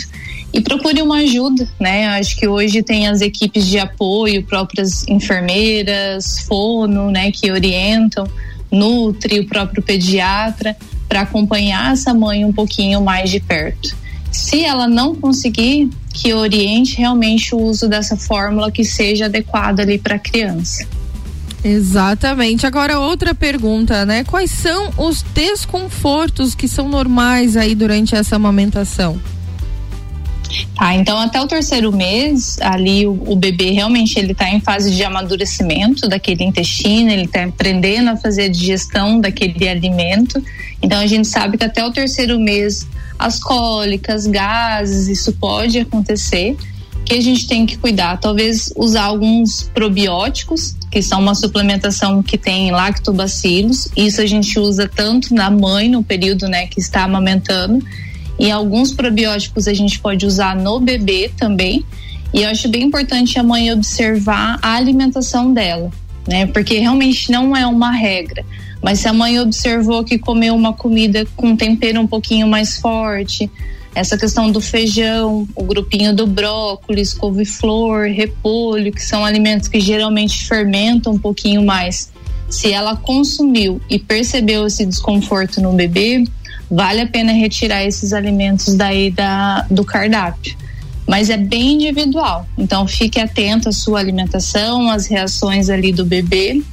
E 0.53 0.61
procure 0.61 1.01
uma 1.01 1.17
ajuda, 1.17 1.67
né? 1.79 2.07
Acho 2.19 2.37
que 2.37 2.47
hoje 2.47 2.81
tem 2.81 3.07
as 3.07 3.21
equipes 3.21 3.67
de 3.67 3.77
apoio, 3.77 4.43
próprias 4.43 5.05
enfermeiras, 5.07 6.39
fono, 6.47 7.11
né, 7.11 7.31
que 7.31 7.51
orientam, 7.51 8.25
Nutri, 8.71 9.39
o 9.39 9.47
próprio 9.47 9.83
pediatra, 9.83 10.77
para 11.09 11.21
acompanhar 11.21 11.91
essa 11.91 12.13
mãe 12.13 12.45
um 12.45 12.53
pouquinho 12.53 13.01
mais 13.01 13.29
de 13.29 13.39
perto. 13.39 13.95
Se 14.31 14.63
ela 14.63 14.87
não 14.87 15.13
conseguir, 15.13 15.89
que 16.13 16.33
oriente 16.33 16.97
realmente 16.97 17.53
o 17.53 17.59
uso 17.59 17.89
dessa 17.89 18.15
fórmula 18.15 18.71
que 18.71 18.83
seja 18.83 19.25
adequada 19.25 19.81
ali 19.81 19.97
para 19.97 20.15
a 20.15 20.19
criança. 20.19 20.87
Exatamente. 21.63 22.65
Agora 22.65 22.99
outra 22.99 23.33
pergunta, 23.33 24.05
né? 24.05 24.23
Quais 24.23 24.51
são 24.51 24.91
os 24.97 25.21
desconfortos 25.21 26.53
que 26.53 26.67
são 26.67 26.89
normais 26.89 27.55
aí 27.55 27.73
durante 27.73 28.15
essa 28.15 28.35
amamentação? 28.35 29.19
Tá, 30.75 30.93
então 30.93 31.17
até 31.17 31.41
o 31.41 31.47
terceiro 31.47 31.91
mês, 31.91 32.59
ali 32.59 33.07
o, 33.07 33.11
o 33.27 33.35
bebê 33.35 33.71
realmente 33.71 34.19
ele 34.19 34.33
está 34.33 34.49
em 34.49 34.59
fase 34.59 34.93
de 34.93 35.03
amadurecimento 35.03 36.07
daquele 36.07 36.43
intestino, 36.43 37.09
ele 37.09 37.23
está 37.23 37.45
aprendendo 37.45 38.09
a 38.09 38.17
fazer 38.17 38.43
a 38.43 38.47
digestão 38.49 39.19
daquele 39.19 39.67
alimento. 39.67 40.43
Então 40.81 40.99
a 40.99 41.07
gente 41.07 41.27
sabe 41.27 41.57
que 41.57 41.63
até 41.63 41.83
o 41.83 41.91
terceiro 41.91 42.39
mês 42.39 42.87
as 43.17 43.39
cólicas, 43.39 44.27
gases, 44.27 45.07
isso 45.07 45.31
pode 45.33 45.79
acontecer 45.79 46.57
que 47.05 47.13
a 47.13 47.21
gente 47.21 47.47
tem 47.47 47.65
que 47.65 47.77
cuidar? 47.77 48.17
Talvez 48.17 48.71
usar 48.75 49.03
alguns 49.03 49.63
probióticos, 49.73 50.75
que 50.89 51.01
são 51.01 51.19
uma 51.19 51.35
suplementação 51.35 52.23
que 52.23 52.37
tem 52.37 52.71
lactobacilos. 52.71 53.89
Isso 53.95 54.21
a 54.21 54.25
gente 54.25 54.57
usa 54.59 54.87
tanto 54.87 55.33
na 55.33 55.49
mãe 55.49 55.89
no 55.89 56.03
período, 56.03 56.47
né, 56.47 56.67
que 56.67 56.79
está 56.79 57.03
amamentando, 57.03 57.83
e 58.39 58.49
alguns 58.49 58.91
probióticos 58.91 59.67
a 59.67 59.73
gente 59.73 59.99
pode 59.99 60.25
usar 60.25 60.55
no 60.55 60.79
bebê 60.79 61.31
também. 61.37 61.85
E 62.33 62.41
eu 62.41 62.49
acho 62.49 62.67
bem 62.67 62.83
importante 62.83 63.37
a 63.37 63.43
mãe 63.43 63.71
observar 63.71 64.57
a 64.61 64.75
alimentação 64.75 65.53
dela, 65.53 65.91
né? 66.27 66.47
Porque 66.47 66.79
realmente 66.79 67.31
não 67.31 67.55
é 67.55 67.67
uma 67.67 67.91
regra. 67.91 68.43
Mas 68.81 68.99
se 68.99 69.07
a 69.07 69.13
mãe 69.13 69.39
observou 69.39 70.03
que 70.03 70.17
comeu 70.17 70.55
uma 70.55 70.73
comida 70.73 71.25
com 71.35 71.55
tempero 71.55 72.01
um 72.01 72.07
pouquinho 72.07 72.47
mais 72.47 72.79
forte, 72.79 73.49
essa 73.95 74.17
questão 74.17 74.51
do 74.51 74.59
feijão, 74.59 75.47
o 75.55 75.63
grupinho 75.63 76.15
do 76.15 76.25
brócolis, 76.25 77.13
couve-flor, 77.13 78.07
repolho, 78.07 78.91
que 78.91 79.01
são 79.01 79.23
alimentos 79.23 79.67
que 79.67 79.79
geralmente 79.79 80.45
fermentam 80.45 81.13
um 81.13 81.19
pouquinho 81.19 81.63
mais. 81.63 82.11
Se 82.49 82.71
ela 82.71 82.95
consumiu 82.95 83.81
e 83.89 83.99
percebeu 83.99 84.65
esse 84.65 84.85
desconforto 84.85 85.61
no 85.61 85.73
bebê, 85.73 86.23
vale 86.69 87.01
a 87.01 87.07
pena 87.07 87.31
retirar 87.31 87.83
esses 87.83 88.13
alimentos 88.13 88.73
daí 88.75 89.11
da, 89.11 89.61
do 89.69 89.83
cardápio. 89.83 90.55
Mas 91.07 91.29
é 91.29 91.37
bem 91.37 91.73
individual, 91.73 92.47
então 92.57 92.87
fique 92.87 93.19
atento 93.19 93.69
à 93.69 93.71
sua 93.71 93.99
alimentação, 93.99 94.89
às 94.89 95.05
reações 95.05 95.69
ali 95.69 95.91
do 95.91 96.05
bebê 96.05 96.63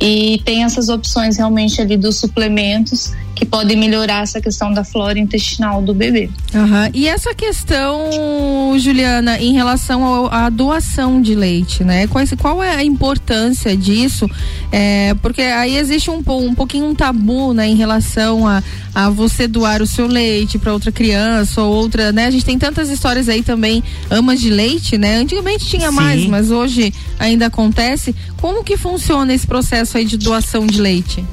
e 0.00 0.40
tem 0.44 0.64
essas 0.64 0.88
opções 0.88 1.36
realmente 1.36 1.80
ali 1.80 1.96
dos 1.96 2.18
suplementos 2.18 3.12
que 3.42 3.46
podem 3.46 3.76
melhorar 3.76 4.22
essa 4.22 4.40
questão 4.40 4.72
da 4.72 4.84
flora 4.84 5.18
intestinal 5.18 5.82
do 5.82 5.92
bebê. 5.92 6.30
Uhum. 6.54 6.90
E 6.94 7.08
essa 7.08 7.34
questão, 7.34 8.78
Juliana, 8.78 9.36
em 9.40 9.52
relação 9.52 10.28
à 10.30 10.48
doação 10.48 11.20
de 11.20 11.34
leite, 11.34 11.82
né? 11.82 12.06
Qual, 12.06 12.24
qual 12.40 12.62
é 12.62 12.76
a 12.76 12.84
importância 12.84 13.76
disso? 13.76 14.30
É, 14.70 15.14
porque 15.20 15.42
aí 15.42 15.76
existe 15.76 16.08
um, 16.08 16.22
um 16.24 16.54
pouquinho 16.54 16.86
um 16.86 16.94
tabu, 16.94 17.52
né, 17.52 17.66
em 17.66 17.74
relação 17.74 18.46
a, 18.46 18.62
a 18.94 19.10
você 19.10 19.48
doar 19.48 19.82
o 19.82 19.86
seu 19.88 20.06
leite 20.06 20.56
para 20.56 20.72
outra 20.72 20.92
criança 20.92 21.62
ou 21.62 21.74
outra, 21.74 22.12
né? 22.12 22.26
A 22.26 22.30
gente 22.30 22.44
tem 22.44 22.56
tantas 22.56 22.90
histórias 22.90 23.28
aí 23.28 23.42
também, 23.42 23.82
amas 24.08 24.40
de 24.40 24.50
leite, 24.50 24.96
né? 24.96 25.16
Antigamente 25.16 25.66
tinha 25.66 25.90
Sim. 25.90 25.96
mais, 25.96 26.26
mas 26.26 26.52
hoje 26.52 26.94
ainda 27.18 27.46
acontece. 27.46 28.14
Como 28.36 28.62
que 28.62 28.76
funciona 28.76 29.34
esse 29.34 29.48
processo 29.48 29.98
aí 29.98 30.04
de 30.04 30.16
doação 30.16 30.64
de 30.64 30.80
leite? 30.80 31.24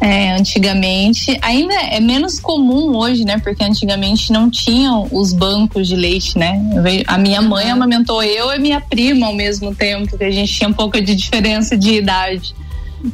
É, 0.00 0.32
antigamente, 0.32 1.36
ainda 1.42 1.74
é 1.74 1.98
menos 2.00 2.38
comum 2.38 2.96
hoje, 2.96 3.24
né? 3.24 3.38
Porque 3.38 3.64
antigamente 3.64 4.32
não 4.32 4.48
tinham 4.48 5.08
os 5.10 5.32
bancos 5.32 5.88
de 5.88 5.96
leite, 5.96 6.38
né? 6.38 6.60
A 7.06 7.18
minha 7.18 7.42
mãe 7.42 7.70
amamentou 7.70 8.22
eu 8.22 8.52
e 8.52 8.58
minha 8.58 8.80
prima 8.80 9.26
ao 9.26 9.34
mesmo 9.34 9.74
tempo, 9.74 10.16
que 10.16 10.24
a 10.24 10.30
gente 10.30 10.52
tinha 10.52 10.68
um 10.68 10.72
pouco 10.72 11.00
de 11.00 11.14
diferença 11.14 11.76
de 11.76 11.94
idade. 11.94 12.54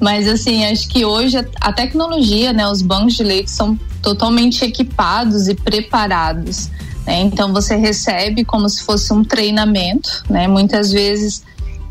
Mas 0.00 0.28
assim, 0.28 0.64
acho 0.64 0.88
que 0.88 1.04
hoje 1.04 1.36
a 1.60 1.72
tecnologia, 1.72 2.52
né? 2.52 2.66
Os 2.68 2.82
bancos 2.82 3.14
de 3.14 3.22
leite 3.22 3.50
são 3.50 3.78
totalmente 4.02 4.64
equipados 4.64 5.48
e 5.48 5.54
preparados. 5.54 6.70
Né? 7.06 7.20
Então 7.20 7.52
você 7.52 7.76
recebe 7.76 8.44
como 8.44 8.68
se 8.68 8.82
fosse 8.82 9.12
um 9.12 9.24
treinamento, 9.24 10.24
né? 10.28 10.46
Muitas 10.46 10.92
vezes 10.92 11.42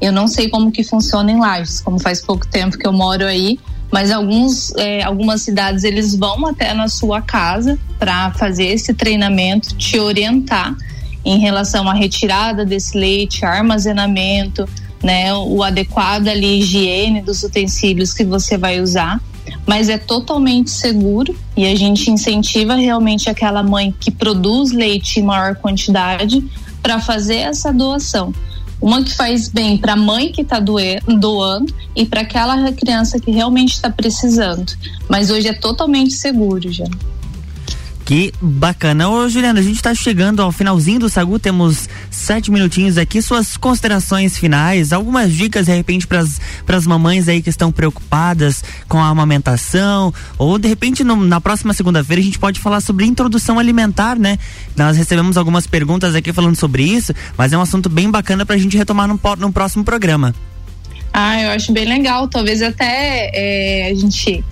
eu 0.01 0.11
não 0.11 0.27
sei 0.27 0.49
como 0.49 0.71
que 0.71 0.83
funciona 0.83 1.31
em 1.31 1.39
Lages, 1.39 1.79
como 1.81 1.99
faz 1.99 2.21
pouco 2.21 2.45
tempo 2.47 2.77
que 2.77 2.85
eu 2.85 2.91
moro 2.91 3.25
aí, 3.25 3.59
mas 3.93 4.09
alguns, 4.09 4.71
é, 4.71 5.03
algumas 5.03 5.43
cidades 5.43 5.83
eles 5.83 6.15
vão 6.15 6.47
até 6.47 6.73
na 6.73 6.87
sua 6.87 7.21
casa 7.21 7.77
para 7.99 8.31
fazer 8.31 8.65
esse 8.65 8.91
treinamento, 8.91 9.75
te 9.75 9.99
orientar 9.99 10.75
em 11.23 11.37
relação 11.37 11.87
à 11.87 11.93
retirada 11.93 12.65
desse 12.65 12.97
leite, 12.97 13.45
armazenamento, 13.45 14.67
né, 15.03 15.31
o 15.35 15.61
adequado 15.61 16.27
ali 16.27 16.61
higiene 16.61 17.21
dos 17.21 17.43
utensílios 17.43 18.15
que 18.15 18.23
você 18.23 18.57
vai 18.57 18.81
usar, 18.81 19.21
mas 19.67 19.89
é 19.89 19.97
totalmente 19.99 20.71
seguro 20.71 21.35
e 21.55 21.63
a 21.67 21.75
gente 21.75 22.09
incentiva 22.09 22.73
realmente 22.73 23.29
aquela 23.29 23.61
mãe 23.61 23.93
que 23.99 24.09
produz 24.09 24.71
leite 24.71 25.19
em 25.19 25.23
maior 25.23 25.55
quantidade 25.57 26.43
para 26.81 26.99
fazer 26.99 27.35
essa 27.35 27.71
doação 27.71 28.33
uma 28.83 29.01
que 29.01 29.15
faz 29.15 29.47
bem 29.47 29.77
para 29.77 29.93
a 29.93 29.95
mãe 29.95 30.29
que 30.29 30.41
está 30.41 30.59
doando 30.59 31.73
e 31.95 32.05
para 32.05 32.19
aquela 32.19 32.69
criança 32.73 33.17
que 33.17 33.31
realmente 33.31 33.75
está 33.75 33.89
precisando. 33.89 34.73
Mas 35.07 35.31
hoje 35.31 35.47
é 35.47 35.53
totalmente 35.53 36.11
seguro 36.11 36.69
já. 36.69 36.83
Que 38.05 38.33
bacana. 38.41 39.07
Ô, 39.09 39.29
Juliana, 39.29 39.61
a 39.61 39.63
gente 39.63 39.77
está 39.77 39.95
chegando 39.95 40.41
ao 40.41 40.51
finalzinho 40.51 40.99
do 40.99 41.09
Sagu, 41.09 41.39
temos 41.39 41.87
sete 42.11 42.51
minutinhos 42.51 42.97
aqui. 42.97 43.21
Suas 43.21 43.55
considerações 43.55 44.37
finais, 44.37 44.91
algumas 44.91 45.31
dicas, 45.31 45.67
de 45.67 45.73
repente, 45.73 46.05
para 46.05 46.19
as 46.77 46.85
mamães 46.85 47.29
aí 47.29 47.41
que 47.41 47.49
estão 47.49 47.71
preocupadas 47.71 48.61
com 48.89 48.99
a 48.99 49.07
amamentação, 49.07 50.13
ou 50.37 50.59
de 50.59 50.67
repente, 50.67 51.03
no, 51.03 51.15
na 51.15 51.39
próxima 51.39 51.73
segunda-feira, 51.73 52.21
a 52.21 52.25
gente 52.25 52.39
pode 52.39 52.59
falar 52.59 52.81
sobre 52.81 53.05
introdução 53.05 53.57
alimentar, 53.57 54.19
né? 54.19 54.37
Nós 54.75 54.97
recebemos 54.97 55.37
algumas 55.37 55.65
perguntas 55.65 56.13
aqui 56.13 56.33
falando 56.33 56.57
sobre 56.57 56.83
isso, 56.83 57.13
mas 57.37 57.53
é 57.53 57.57
um 57.57 57.61
assunto 57.61 57.87
bem 57.87 58.11
bacana 58.11 58.45
para 58.45 58.55
a 58.55 58.59
gente 58.59 58.77
retomar 58.77 59.07
no, 59.07 59.19
no 59.37 59.51
próximo 59.53 59.83
programa. 59.83 60.35
Ah, 61.13 61.41
eu 61.41 61.51
acho 61.51 61.71
bem 61.71 61.85
legal. 61.85 62.27
Talvez 62.27 62.61
até 62.61 63.31
é, 63.33 63.91
a 63.91 63.95
gente 63.95 64.43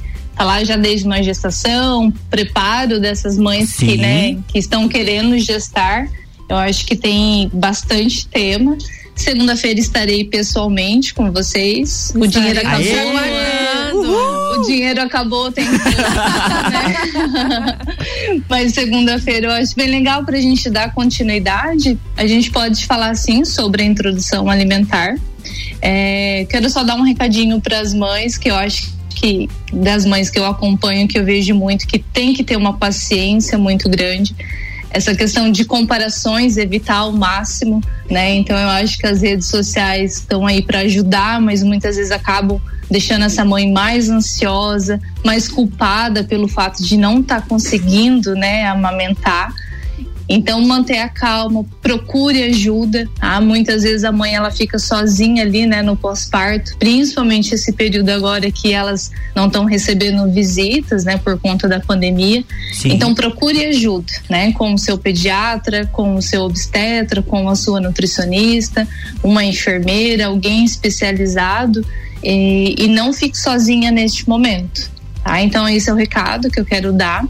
falar 0.42 0.64
já 0.64 0.76
desde 0.76 1.06
uma 1.06 1.22
gestação, 1.22 2.12
preparo 2.28 3.00
dessas 3.00 3.38
mães 3.38 3.70
Sim. 3.70 3.86
que, 3.86 3.98
né, 3.98 4.38
que 4.48 4.58
estão 4.58 4.89
querendo 4.89 5.38
gestar. 5.38 6.08
Eu 6.50 6.58
acho 6.58 6.84
que 6.84 6.96
tem 6.96 7.48
bastante 7.54 8.26
tema. 8.28 8.76
Segunda-feira 9.16 9.80
estarei 9.80 10.24
pessoalmente 10.24 11.14
com 11.14 11.32
vocês. 11.32 12.12
O 12.16 12.26
dinheiro 12.26 12.60
acabou. 12.60 12.88
O 14.58 14.64
dinheiro 14.66 15.00
acabou, 15.00 15.52
tem 15.52 15.64
né? 15.64 15.78
Mas 18.50 18.74
segunda-feira 18.74 19.46
eu 19.46 19.52
acho 19.52 19.76
bem 19.76 19.92
legal 19.92 20.26
para 20.26 20.38
a 20.38 20.42
gente 20.42 20.72
dar 20.72 20.92
continuidade. 20.92 22.00
A 22.18 22.26
gente 22.26 22.50
pode 22.50 22.84
falar 22.88 23.14
sim 23.16 23.46
sobre 23.46 23.84
a 23.84 23.86
introdução 23.86 24.50
alimentar. 24.50 25.18
É, 25.80 26.48
quero 26.50 26.68
só 26.68 26.84
dar 26.84 26.96
um 26.96 27.04
recadinho 27.04 27.62
para 27.62 27.80
as 27.80 27.94
mães 27.94 28.39
que 28.39 28.50
eu 28.50 28.56
acho 28.56 29.01
que 29.14 29.49
das 29.72 30.05
mães 30.05 30.30
que 30.30 30.39
eu 30.39 30.45
acompanho 30.45 31.07
que 31.07 31.18
eu 31.18 31.26
vejo 31.26 31.53
muito 31.53 31.88
que 31.88 31.99
tem 31.99 32.34
que 32.34 32.43
ter 32.43 32.55
uma 32.55 32.74
paciência 32.74 33.57
muito 33.57 33.89
grande. 33.89 34.36
Essa 34.89 35.16
questão 35.16 35.49
de 35.49 35.64
comparações 35.64 36.57
evitar 36.57 36.97
ao 36.97 37.12
máximo 37.12 37.82
né? 38.09 38.36
Então 38.36 38.57
eu 38.57 38.70
acho 38.70 38.97
que 38.97 39.07
as 39.07 39.22
redes 39.22 39.47
sociais 39.47 40.18
estão 40.18 40.45
aí 40.45 40.62
para 40.62 40.80
ajudar 40.80 41.39
mas 41.39 41.64
muitas 41.64 41.95
vezes 41.95 42.12
acabam 42.12 42.59
deixando 42.89 43.24
essa 43.24 43.45
mãe 43.45 43.72
mais 43.72 44.09
ansiosa 44.09 44.99
mais 45.24 45.47
culpada 45.47 46.24
pelo 46.24 46.47
fato 46.47 46.84
de 46.84 46.97
não 46.97 47.22
estar 47.22 47.41
tá 47.41 47.47
conseguindo 47.47 48.36
né 48.36 48.68
amamentar 48.68 49.53
então 50.28 50.62
manter 50.62 51.00
a 51.00 51.10
calma, 51.10 51.66
procure 51.82 52.44
ajuda. 52.44 53.08
Tá? 53.20 53.40
Muitas 53.42 53.84
vezes 53.84 54.04
a 54.04 54.12
mãe 54.12 54.36
ela 54.36 54.52
fica 54.52 54.80
sozinha 54.80 55.44
ali, 55.44 55.66
né, 55.66 55.82
no 55.82 55.96
pós-parto, 55.96 56.78
principalmente 56.78 57.54
esse 57.54 57.74
período 57.74 58.10
agora 58.10 58.52
que 58.52 58.72
elas 58.74 59.12
não 59.36 59.48
estão 59.48 59.66
recebendo 59.66 60.32
visitas, 60.32 61.04
né, 61.04 61.18
por 61.18 61.40
conta 61.40 61.68
da 61.68 61.80
pandemia. 61.80 62.44
Sim. 62.74 62.94
Então 62.94 63.14
procure 63.14 63.66
ajuda, 63.66 64.12
né, 64.30 64.52
com 64.54 64.74
o 64.74 64.78
seu 64.78 64.98
pediatra, 64.98 65.86
com 65.88 66.16
o 66.16 66.22
seu 66.22 66.44
obstetra, 66.44 67.22
com 67.22 67.50
a 67.50 67.56
sua 67.56 67.80
nutricionista, 67.80 68.88
uma 69.24 69.44
enfermeira, 69.44 70.28
alguém 70.28 70.64
especializado 70.64 71.86
e, 72.24 72.76
e 72.78 72.88
não 72.88 73.14
fique 73.14 73.38
sozinha 73.38 73.92
neste 73.92 74.28
momento. 74.28 74.92
Tá? 75.24 75.42
Então 75.42 75.68
esse 75.68 75.90
é 75.90 75.94
o 75.94 75.96
recado 75.96 76.50
que 76.50 76.60
eu 76.60 76.66
quero 76.66 76.92
dar. 76.92 77.26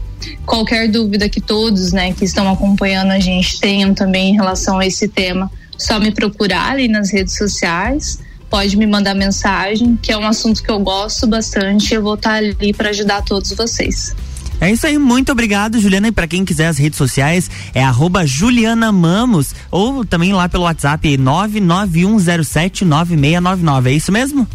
Qualquer 0.46 0.88
dúvida 0.88 1.28
que 1.28 1.40
todos, 1.40 1.92
né, 1.92 2.12
que 2.12 2.24
estão 2.24 2.50
acompanhando 2.50 3.10
a 3.10 3.20
gente 3.20 3.60
tenham 3.60 3.92
também 3.92 4.30
em 4.30 4.34
relação 4.34 4.78
a 4.78 4.86
esse 4.86 5.08
tema, 5.08 5.50
só 5.76 5.98
me 5.98 6.12
procurar 6.12 6.70
ali 6.72 6.88
nas 6.88 7.12
redes 7.12 7.36
sociais. 7.36 8.18
Pode 8.48 8.76
me 8.76 8.86
mandar 8.86 9.14
mensagem, 9.14 9.98
que 10.00 10.12
é 10.12 10.16
um 10.16 10.26
assunto 10.26 10.62
que 10.62 10.70
eu 10.70 10.78
gosto 10.78 11.26
bastante. 11.26 11.92
Eu 11.94 12.02
vou 12.02 12.14
estar 12.14 12.34
ali 12.34 12.72
para 12.72 12.90
ajudar 12.90 13.22
todos 13.22 13.50
vocês. 13.52 14.14
É 14.60 14.70
isso 14.70 14.86
aí, 14.86 14.96
muito 14.96 15.32
obrigado, 15.32 15.80
Juliana. 15.80 16.06
E 16.08 16.12
para 16.12 16.28
quem 16.28 16.44
quiser 16.44 16.68
as 16.68 16.78
redes 16.78 16.96
sociais, 16.96 17.50
é 17.74 17.82
Juliana 18.24 18.92
Mamos, 18.92 19.52
ou 19.72 20.04
também 20.04 20.32
lá 20.32 20.48
pelo 20.48 20.62
WhatsApp 20.64 21.18
991079699. 21.18 23.86
É 23.86 23.92
isso 23.92 24.12
mesmo? 24.12 24.46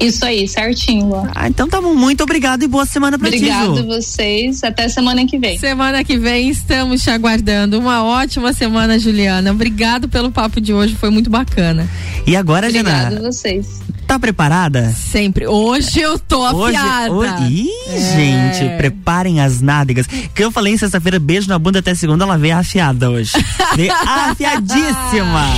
Isso 0.00 0.24
aí, 0.24 0.46
certinho. 0.46 1.10
Ó. 1.12 1.26
Ah, 1.34 1.48
então 1.48 1.68
tá 1.68 1.80
bom. 1.80 1.94
Muito 1.94 2.22
obrigado 2.22 2.62
e 2.62 2.68
boa 2.68 2.86
semana 2.86 3.18
pra 3.18 3.28
Obrigado 3.28 3.74
ti, 3.74 3.80
Ju. 3.80 3.86
vocês. 3.86 4.62
Até 4.62 4.88
semana 4.88 5.26
que 5.26 5.38
vem. 5.38 5.58
Semana 5.58 6.04
que 6.04 6.16
vem 6.16 6.48
estamos 6.48 7.02
te 7.02 7.10
aguardando. 7.10 7.78
Uma 7.78 8.04
ótima 8.04 8.52
semana, 8.52 8.98
Juliana. 8.98 9.50
Obrigado 9.50 10.08
pelo 10.08 10.30
papo 10.30 10.60
de 10.60 10.72
hoje, 10.72 10.94
foi 10.94 11.10
muito 11.10 11.28
bacana. 11.28 11.88
E 12.26 12.36
agora, 12.36 12.68
Obrigado 12.68 13.14
Jana, 13.14 13.18
a 13.18 13.32
vocês. 13.32 13.80
tá 14.06 14.18
preparada? 14.20 14.94
Sempre. 14.96 15.46
Hoje 15.48 16.00
eu 16.00 16.16
tô 16.18 16.44
afiada. 16.44 17.12
Hoje, 17.12 17.32
Ih, 17.50 17.68
É. 17.88 18.14
gente, 18.60 18.76
preparem 18.76 19.40
as 19.40 19.60
nádegas. 19.60 20.06
Que 20.06 20.44
eu 20.44 20.50
falei 20.52 20.74
em 20.74 20.78
sexta-feira, 20.78 21.18
beijo 21.18 21.48
na 21.48 21.58
bunda 21.58 21.80
até 21.80 21.92
segunda, 21.94 22.24
ela 22.24 22.38
veio 22.38 22.56
afiada 22.56 23.10
hoje. 23.10 23.32
veio 23.74 23.92
afiadíssima. 23.92 25.48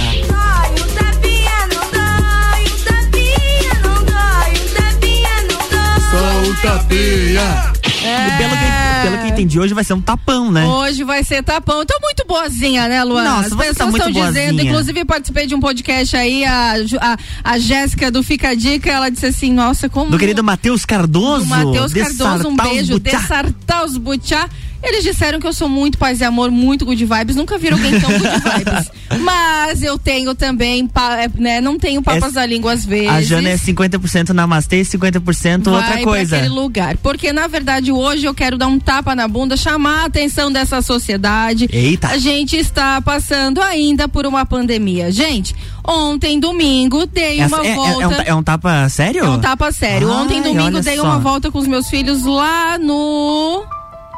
Pia. 6.60 7.72
E 8.02 8.38
Pelo 8.38 8.50
que, 8.50 9.02
pelo 9.02 9.18
que 9.22 9.28
entendi, 9.32 9.58
hoje 9.58 9.72
vai 9.72 9.82
ser 9.84 9.94
um 9.94 10.00
tapão, 10.00 10.50
né? 10.52 10.66
Hoje 10.66 11.04
vai 11.04 11.24
ser 11.24 11.42
tapão. 11.42 11.84
Tô 11.86 11.98
muito 12.02 12.24
boazinha, 12.26 12.86
né, 12.88 13.02
Luana? 13.02 13.30
Nossa, 13.30 13.46
As 13.46 13.50
tá 13.50 13.56
pessoas 13.56 13.90
muito 13.90 14.08
estão 14.08 14.26
dizendo, 14.26 14.52
boazinha. 14.52 14.70
inclusive 14.70 15.04
participei 15.04 15.46
de 15.46 15.54
um 15.54 15.60
podcast 15.60 16.16
aí, 16.16 16.44
a, 16.44 16.74
a, 17.00 17.16
a 17.44 17.58
Jéssica 17.58 18.10
do 18.10 18.22
Fica 18.22 18.50
a 18.50 18.54
Dica, 18.54 18.90
ela 18.90 19.08
disse 19.10 19.26
assim, 19.26 19.52
nossa, 19.52 19.88
como... 19.88 20.10
Do 20.10 20.18
querido 20.18 20.44
Matheus 20.44 20.84
Cardoso. 20.84 21.44
do 21.44 21.48
Matheus 21.48 21.92
Cardoso, 21.92 22.48
um 22.48 22.56
beijo, 22.56 22.92
Butiá. 22.92 23.18
de 23.20 23.26
Sartal 23.26 23.84
os 23.86 23.96
Butiá. 23.96 24.48
Eles 24.82 25.04
disseram 25.04 25.38
que 25.38 25.46
eu 25.46 25.52
sou 25.52 25.68
muito 25.68 25.98
paz 25.98 26.20
e 26.20 26.24
amor, 26.24 26.50
muito 26.50 26.84
good 26.86 27.04
vibes. 27.04 27.36
Nunca 27.36 27.58
viram 27.58 27.76
alguém 27.76 28.00
tão 28.00 28.10
good 28.10 28.22
vibes. 28.40 28.90
Mas 29.22 29.82
eu 29.82 29.98
tenho 29.98 30.34
também, 30.34 30.88
é, 31.18 31.30
né? 31.40 31.60
Não 31.60 31.78
tenho 31.78 32.02
papas 32.02 32.30
É- 32.32 32.34
da 32.40 32.46
língua 32.46 32.72
às 32.72 32.84
vezes. 32.84 33.08
A 33.08 33.20
Jana 33.20 33.50
é 33.50 33.56
50% 33.56 34.30
namastê 34.30 34.80
e 34.80 34.84
50% 34.84 35.66
outra 35.70 35.86
Vai 35.86 36.02
coisa. 36.02 36.28
Pra 36.30 36.38
aquele 36.38 36.54
lugar. 36.54 36.96
Porque, 36.98 37.32
na 37.32 37.46
verdade, 37.46 37.92
hoje 37.92 38.24
eu 38.26 38.34
quero 38.34 38.56
dar 38.56 38.68
um 38.68 38.78
tapa 38.78 39.14
na 39.14 39.28
bunda, 39.28 39.56
chamar 39.56 40.02
a 40.02 40.04
atenção 40.06 40.50
dessa 40.50 40.80
sociedade. 40.80 41.68
Eita. 41.72 42.08
A 42.08 42.18
gente 42.18 42.56
está 42.56 43.00
passando 43.02 43.60
ainda 43.60 44.08
por 44.08 44.26
uma 44.26 44.46
pandemia. 44.46 45.10
Gente, 45.12 45.54
ontem, 45.86 46.40
domingo, 46.40 47.06
dei 47.06 47.40
Essa- 47.40 47.56
uma 47.56 47.66
é, 47.66 47.70
é- 47.70 47.74
volta. 47.74 48.02
é 48.02 48.06
um, 48.06 48.10
ta- 48.10 48.22
é 48.26 48.34
um 48.34 48.42
tapa 48.42 48.88
sério? 48.88 49.24
É 49.24 49.28
um 49.28 49.40
tapa 49.40 49.70
sério. 49.72 50.10
Ontem, 50.10 50.40
domingo, 50.42 50.80
dei 50.80 50.96
só. 50.96 51.02
uma 51.04 51.18
volta 51.18 51.50
com 51.50 51.58
os 51.58 51.66
meus 51.66 51.88
filhos 51.88 52.24
lá 52.24 52.78
no. 52.78 53.62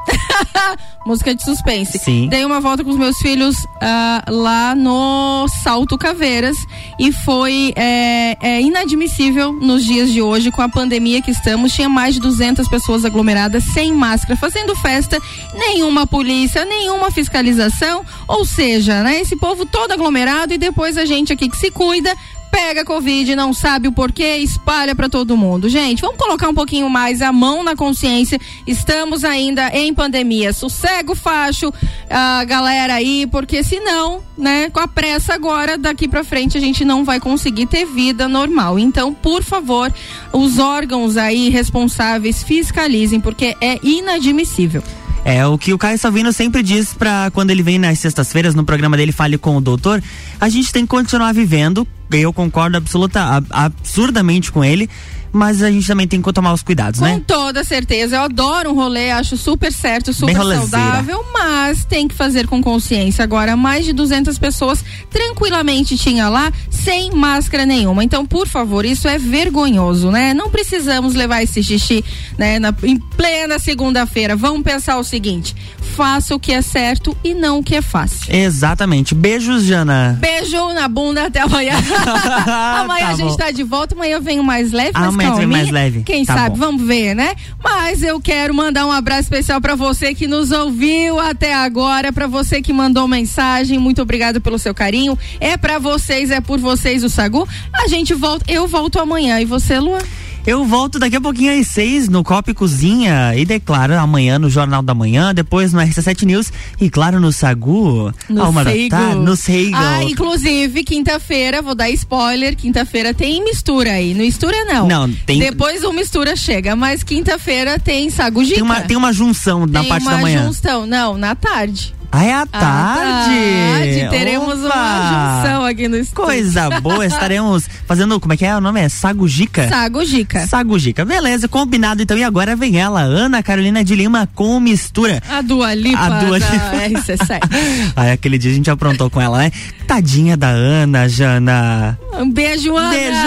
Música 1.04 1.34
de 1.34 1.42
suspense. 1.42 1.98
Sim. 1.98 2.28
Dei 2.28 2.44
uma 2.44 2.60
volta 2.60 2.84
com 2.84 2.90
os 2.90 2.96
meus 2.96 3.18
filhos 3.18 3.56
ah, 3.80 4.22
lá 4.28 4.74
no 4.74 5.46
Salto 5.62 5.98
Caveiras 5.98 6.56
e 6.98 7.10
foi 7.12 7.72
é, 7.74 8.36
é 8.40 8.60
inadmissível 8.60 9.52
nos 9.52 9.84
dias 9.84 10.10
de 10.10 10.22
hoje, 10.22 10.50
com 10.50 10.62
a 10.62 10.68
pandemia 10.68 11.20
que 11.20 11.30
estamos. 11.30 11.72
Tinha 11.72 11.88
mais 11.88 12.14
de 12.14 12.20
200 12.20 12.68
pessoas 12.68 13.04
aglomeradas 13.04 13.64
sem 13.64 13.92
máscara, 13.92 14.36
fazendo 14.36 14.76
festa, 14.76 15.20
nenhuma 15.54 16.06
polícia, 16.06 16.64
nenhuma 16.64 17.10
fiscalização. 17.10 18.04
Ou 18.28 18.44
seja, 18.44 19.02
né, 19.02 19.20
esse 19.20 19.36
povo 19.36 19.66
todo 19.66 19.92
aglomerado 19.92 20.54
e 20.54 20.58
depois 20.58 20.96
a 20.96 21.04
gente 21.04 21.32
aqui 21.32 21.48
que 21.48 21.56
se 21.56 21.70
cuida 21.70 22.14
pega 22.52 22.84
Covid, 22.84 23.34
não 23.34 23.54
sabe 23.54 23.88
o 23.88 23.92
porquê, 23.92 24.36
espalha 24.36 24.94
pra 24.94 25.08
todo 25.08 25.38
mundo. 25.38 25.70
Gente, 25.70 26.02
vamos 26.02 26.18
colocar 26.18 26.50
um 26.50 26.54
pouquinho 26.54 26.90
mais 26.90 27.22
a 27.22 27.32
mão 27.32 27.64
na 27.64 27.74
consciência. 27.74 28.38
Estamos 28.66 29.24
ainda 29.24 29.68
em 29.70 29.94
pandemia. 29.94 30.52
Sossego 30.52 31.14
facho, 31.14 31.72
a 32.10 32.44
galera 32.44 32.94
aí, 32.94 33.26
porque 33.26 33.64
senão, 33.64 34.20
né, 34.36 34.68
com 34.68 34.80
a 34.80 34.86
pressa 34.86 35.32
agora, 35.32 35.78
daqui 35.78 36.06
pra 36.06 36.22
frente 36.22 36.58
a 36.58 36.60
gente 36.60 36.84
não 36.84 37.06
vai 37.06 37.18
conseguir 37.18 37.64
ter 37.66 37.86
vida 37.86 38.28
normal. 38.28 38.78
Então, 38.78 39.14
por 39.14 39.42
favor, 39.42 39.90
os 40.30 40.58
órgãos 40.58 41.16
aí 41.16 41.48
responsáveis 41.48 42.42
fiscalizem, 42.42 43.18
porque 43.18 43.56
é 43.62 43.78
inadmissível. 43.82 44.82
É 45.24 45.46
o 45.46 45.56
que 45.56 45.72
o 45.72 45.78
Caio 45.78 45.96
Salvino 45.98 46.32
sempre 46.32 46.62
diz 46.62 46.92
pra 46.92 47.30
quando 47.32 47.50
ele 47.50 47.62
vem 47.62 47.78
nas 47.78 47.98
sextas-feiras 48.00 48.56
no 48.56 48.64
programa 48.64 48.96
dele 48.96 49.12
Fale 49.12 49.38
com 49.38 49.56
o 49.56 49.60
Doutor. 49.60 50.02
A 50.40 50.48
gente 50.48 50.72
tem 50.72 50.82
que 50.82 50.88
continuar 50.88 51.32
vivendo. 51.32 51.86
Eu 52.16 52.32
concordo 52.32 52.76
absoluta, 52.76 53.42
absurdamente 53.50 54.50
com 54.52 54.64
ele. 54.64 54.88
Mas 55.32 55.62
a 55.62 55.70
gente 55.70 55.86
também 55.86 56.06
tem 56.06 56.20
que 56.20 56.32
tomar 56.32 56.52
os 56.52 56.62
cuidados, 56.62 57.00
Com 57.00 57.06
né? 57.06 57.22
toda 57.26 57.64
certeza. 57.64 58.16
Eu 58.16 58.22
adoro 58.22 58.70
um 58.70 58.74
rolê, 58.74 59.10
acho 59.10 59.34
super 59.38 59.72
certo, 59.72 60.12
super 60.12 60.36
saudável, 60.36 61.24
mas 61.32 61.86
tem 61.86 62.06
que 62.06 62.14
fazer 62.14 62.46
com 62.46 62.62
consciência. 62.62 63.24
Agora, 63.24 63.56
mais 63.56 63.86
de 63.86 63.94
200 63.94 64.38
pessoas 64.38 64.84
tranquilamente 65.10 65.96
tinha 65.96 66.28
lá, 66.28 66.52
sem 66.70 67.12
máscara 67.12 67.64
nenhuma. 67.64 68.04
Então, 68.04 68.26
por 68.26 68.46
favor, 68.46 68.84
isso 68.84 69.08
é 69.08 69.16
vergonhoso, 69.16 70.10
né? 70.10 70.34
Não 70.34 70.50
precisamos 70.50 71.14
levar 71.14 71.42
esse 71.42 71.62
xixi, 71.62 72.04
né, 72.36 72.58
na, 72.58 72.74
em 72.82 72.98
plena 72.98 73.58
segunda-feira. 73.58 74.36
Vamos 74.36 74.62
pensar 74.62 74.98
o 74.98 75.04
seguinte: 75.04 75.56
faça 75.96 76.34
o 76.34 76.40
que 76.40 76.52
é 76.52 76.60
certo 76.60 77.16
e 77.24 77.32
não 77.32 77.60
o 77.60 77.62
que 77.62 77.76
é 77.76 77.82
fácil. 77.82 78.34
Exatamente. 78.34 79.14
Beijos, 79.14 79.64
Jana. 79.64 80.18
Beijo 80.20 80.74
na 80.74 80.88
bunda 80.88 81.26
até 81.26 81.40
amanhã. 81.40 81.72
amanhã 82.82 83.06
Tá 83.06 83.08
a 83.12 83.14
gente 83.14 83.28
bom. 83.30 83.36
tá 83.36 83.50
de 83.50 83.62
volta, 83.62 83.94
amanhã 83.94 84.14
eu 84.16 84.22
venho 84.22 84.42
mais 84.42 84.72
leve, 84.72 84.92
mas 84.94 85.08
Amanhã 85.08 85.34
vem 85.34 85.46
mais 85.46 85.70
leve. 85.70 86.02
Quem 86.02 86.24
Tá 86.24 86.34
sabe, 86.34 86.58
bom. 86.58 86.66
vamos 86.66 86.86
ver, 86.86 87.14
né? 87.14 87.34
Mas 87.62 88.02
eu 88.02 88.20
quero 88.20 88.54
mandar 88.54 88.86
um 88.86 88.92
abraço 88.92 89.22
especial 89.22 89.60
pra 89.60 89.74
você 89.74 90.14
que 90.14 90.26
nos 90.26 90.50
ouviu 90.50 91.18
até 91.18 91.54
agora, 91.54 92.12
pra 92.12 92.26
você 92.26 92.60
que 92.62 92.72
mandou 92.72 93.06
mensagem, 93.08 93.78
muito 93.78 94.02
obrigado 94.02 94.40
pelo 94.40 94.58
seu 94.58 94.74
carinho. 94.74 95.18
É 95.40 95.56
pra 95.56 95.78
vocês, 95.78 96.30
é 96.30 96.40
por 96.40 96.58
vocês 96.58 97.02
o 97.04 97.08
Sagu. 97.08 97.46
A 97.72 97.86
gente 97.88 98.14
volta, 98.14 98.44
eu 98.50 98.66
volto 98.66 98.98
amanhã 98.98 99.40
e 99.40 99.44
você, 99.44 99.78
Luan? 99.78 99.98
Eu 100.44 100.64
volto 100.64 100.98
daqui 100.98 101.14
a 101.14 101.20
pouquinho 101.20 101.60
às 101.60 101.68
seis 101.68 102.08
no 102.08 102.24
Copa 102.24 102.52
Cozinha 102.52 103.32
e 103.36 103.44
declaro 103.44 103.96
amanhã 103.96 104.40
no 104.40 104.50
Jornal 104.50 104.82
da 104.82 104.92
Manhã, 104.92 105.32
depois 105.32 105.72
no 105.72 105.78
RC7 105.80 106.24
News 106.24 106.52
e 106.80 106.90
claro 106.90 107.20
no 107.20 107.30
Sagu, 107.30 108.12
No 108.28 108.48
uma 108.50 108.64
da 108.64 108.72
Seigo. 108.72 108.88
tarde, 108.90 109.14
no 109.20 109.36
Seigo. 109.36 109.76
Ah, 109.76 110.02
inclusive, 110.02 110.82
quinta-feira, 110.82 111.62
vou 111.62 111.76
dar 111.76 111.88
spoiler, 111.90 112.56
quinta-feira 112.56 113.14
tem 113.14 113.44
mistura 113.44 113.92
aí. 113.92 114.14
No 114.14 114.24
mistura 114.24 114.64
não. 114.64 114.88
Não, 114.88 115.12
tem- 115.12 115.38
Depois 115.38 115.84
o 115.84 115.92
mistura 115.92 116.34
chega, 116.34 116.74
mas 116.74 117.04
quinta-feira 117.04 117.78
tem 117.78 118.10
Sagu 118.10 118.42
Gica. 118.42 118.56
Tem 118.56 118.64
uma, 118.64 118.80
tem 118.80 118.96
uma 118.96 119.12
junção 119.12 119.64
na 119.64 119.78
Tem 119.80 119.88
parte 119.88 120.02
uma 120.02 120.10
da 120.16 120.18
manhã. 120.22 120.44
junção, 120.46 120.86
não, 120.86 121.16
na 121.16 121.36
tarde. 121.36 121.94
Ah, 122.14 122.24
é 122.24 122.34
à 122.34 122.44
tarde. 122.44 124.00
tarde, 124.02 124.08
teremos 124.10 124.62
Opa. 124.62 124.74
uma 124.74 125.42
junção 125.42 125.64
aqui 125.64 125.88
no 125.88 125.96
estúdio. 125.96 126.24
Coisa 126.24 126.68
boa, 126.80 127.06
estaremos 127.06 127.64
fazendo, 127.88 128.20
como 128.20 128.34
é 128.34 128.36
que 128.36 128.44
é 128.44 128.54
o 128.54 128.60
nome? 128.60 128.80
É 128.82 128.88
Sagujica? 128.90 129.66
Sagujica. 129.66 130.46
Sagujica, 130.46 131.04
beleza, 131.06 131.48
combinado 131.48 132.02
então. 132.02 132.18
E 132.18 132.22
agora 132.22 132.54
vem 132.54 132.78
ela, 132.78 133.00
Ana 133.00 133.42
Carolina 133.42 133.82
de 133.82 133.94
Lima 133.96 134.28
com 134.34 134.60
mistura. 134.60 135.22
A 135.26 135.40
Dua 135.40 135.72
Lipa 135.74 135.98
A 135.98 136.08
Dua 136.22 136.38
da 136.38 136.50
Lipa. 136.50 137.00
RC7. 137.00 137.40
Aí 137.96 138.10
aquele 138.10 138.36
dia 138.36 138.50
a 138.50 138.54
gente 138.54 138.70
aprontou 138.70 139.08
com 139.08 139.18
ela, 139.20 139.38
né? 139.38 139.50
Tadinha 139.86 140.36
da 140.36 140.48
Ana, 140.48 141.08
Jana. 141.08 141.98
Um 142.12 142.30
beijo, 142.30 142.76
Ana. 142.76 142.90
Beijo! 142.90 143.18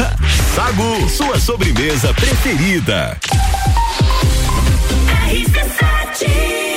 Sagu, 0.56 1.08
sua 1.10 1.38
sobremesa 1.38 2.14
preferida. 2.14 3.18
RC7 5.30 6.69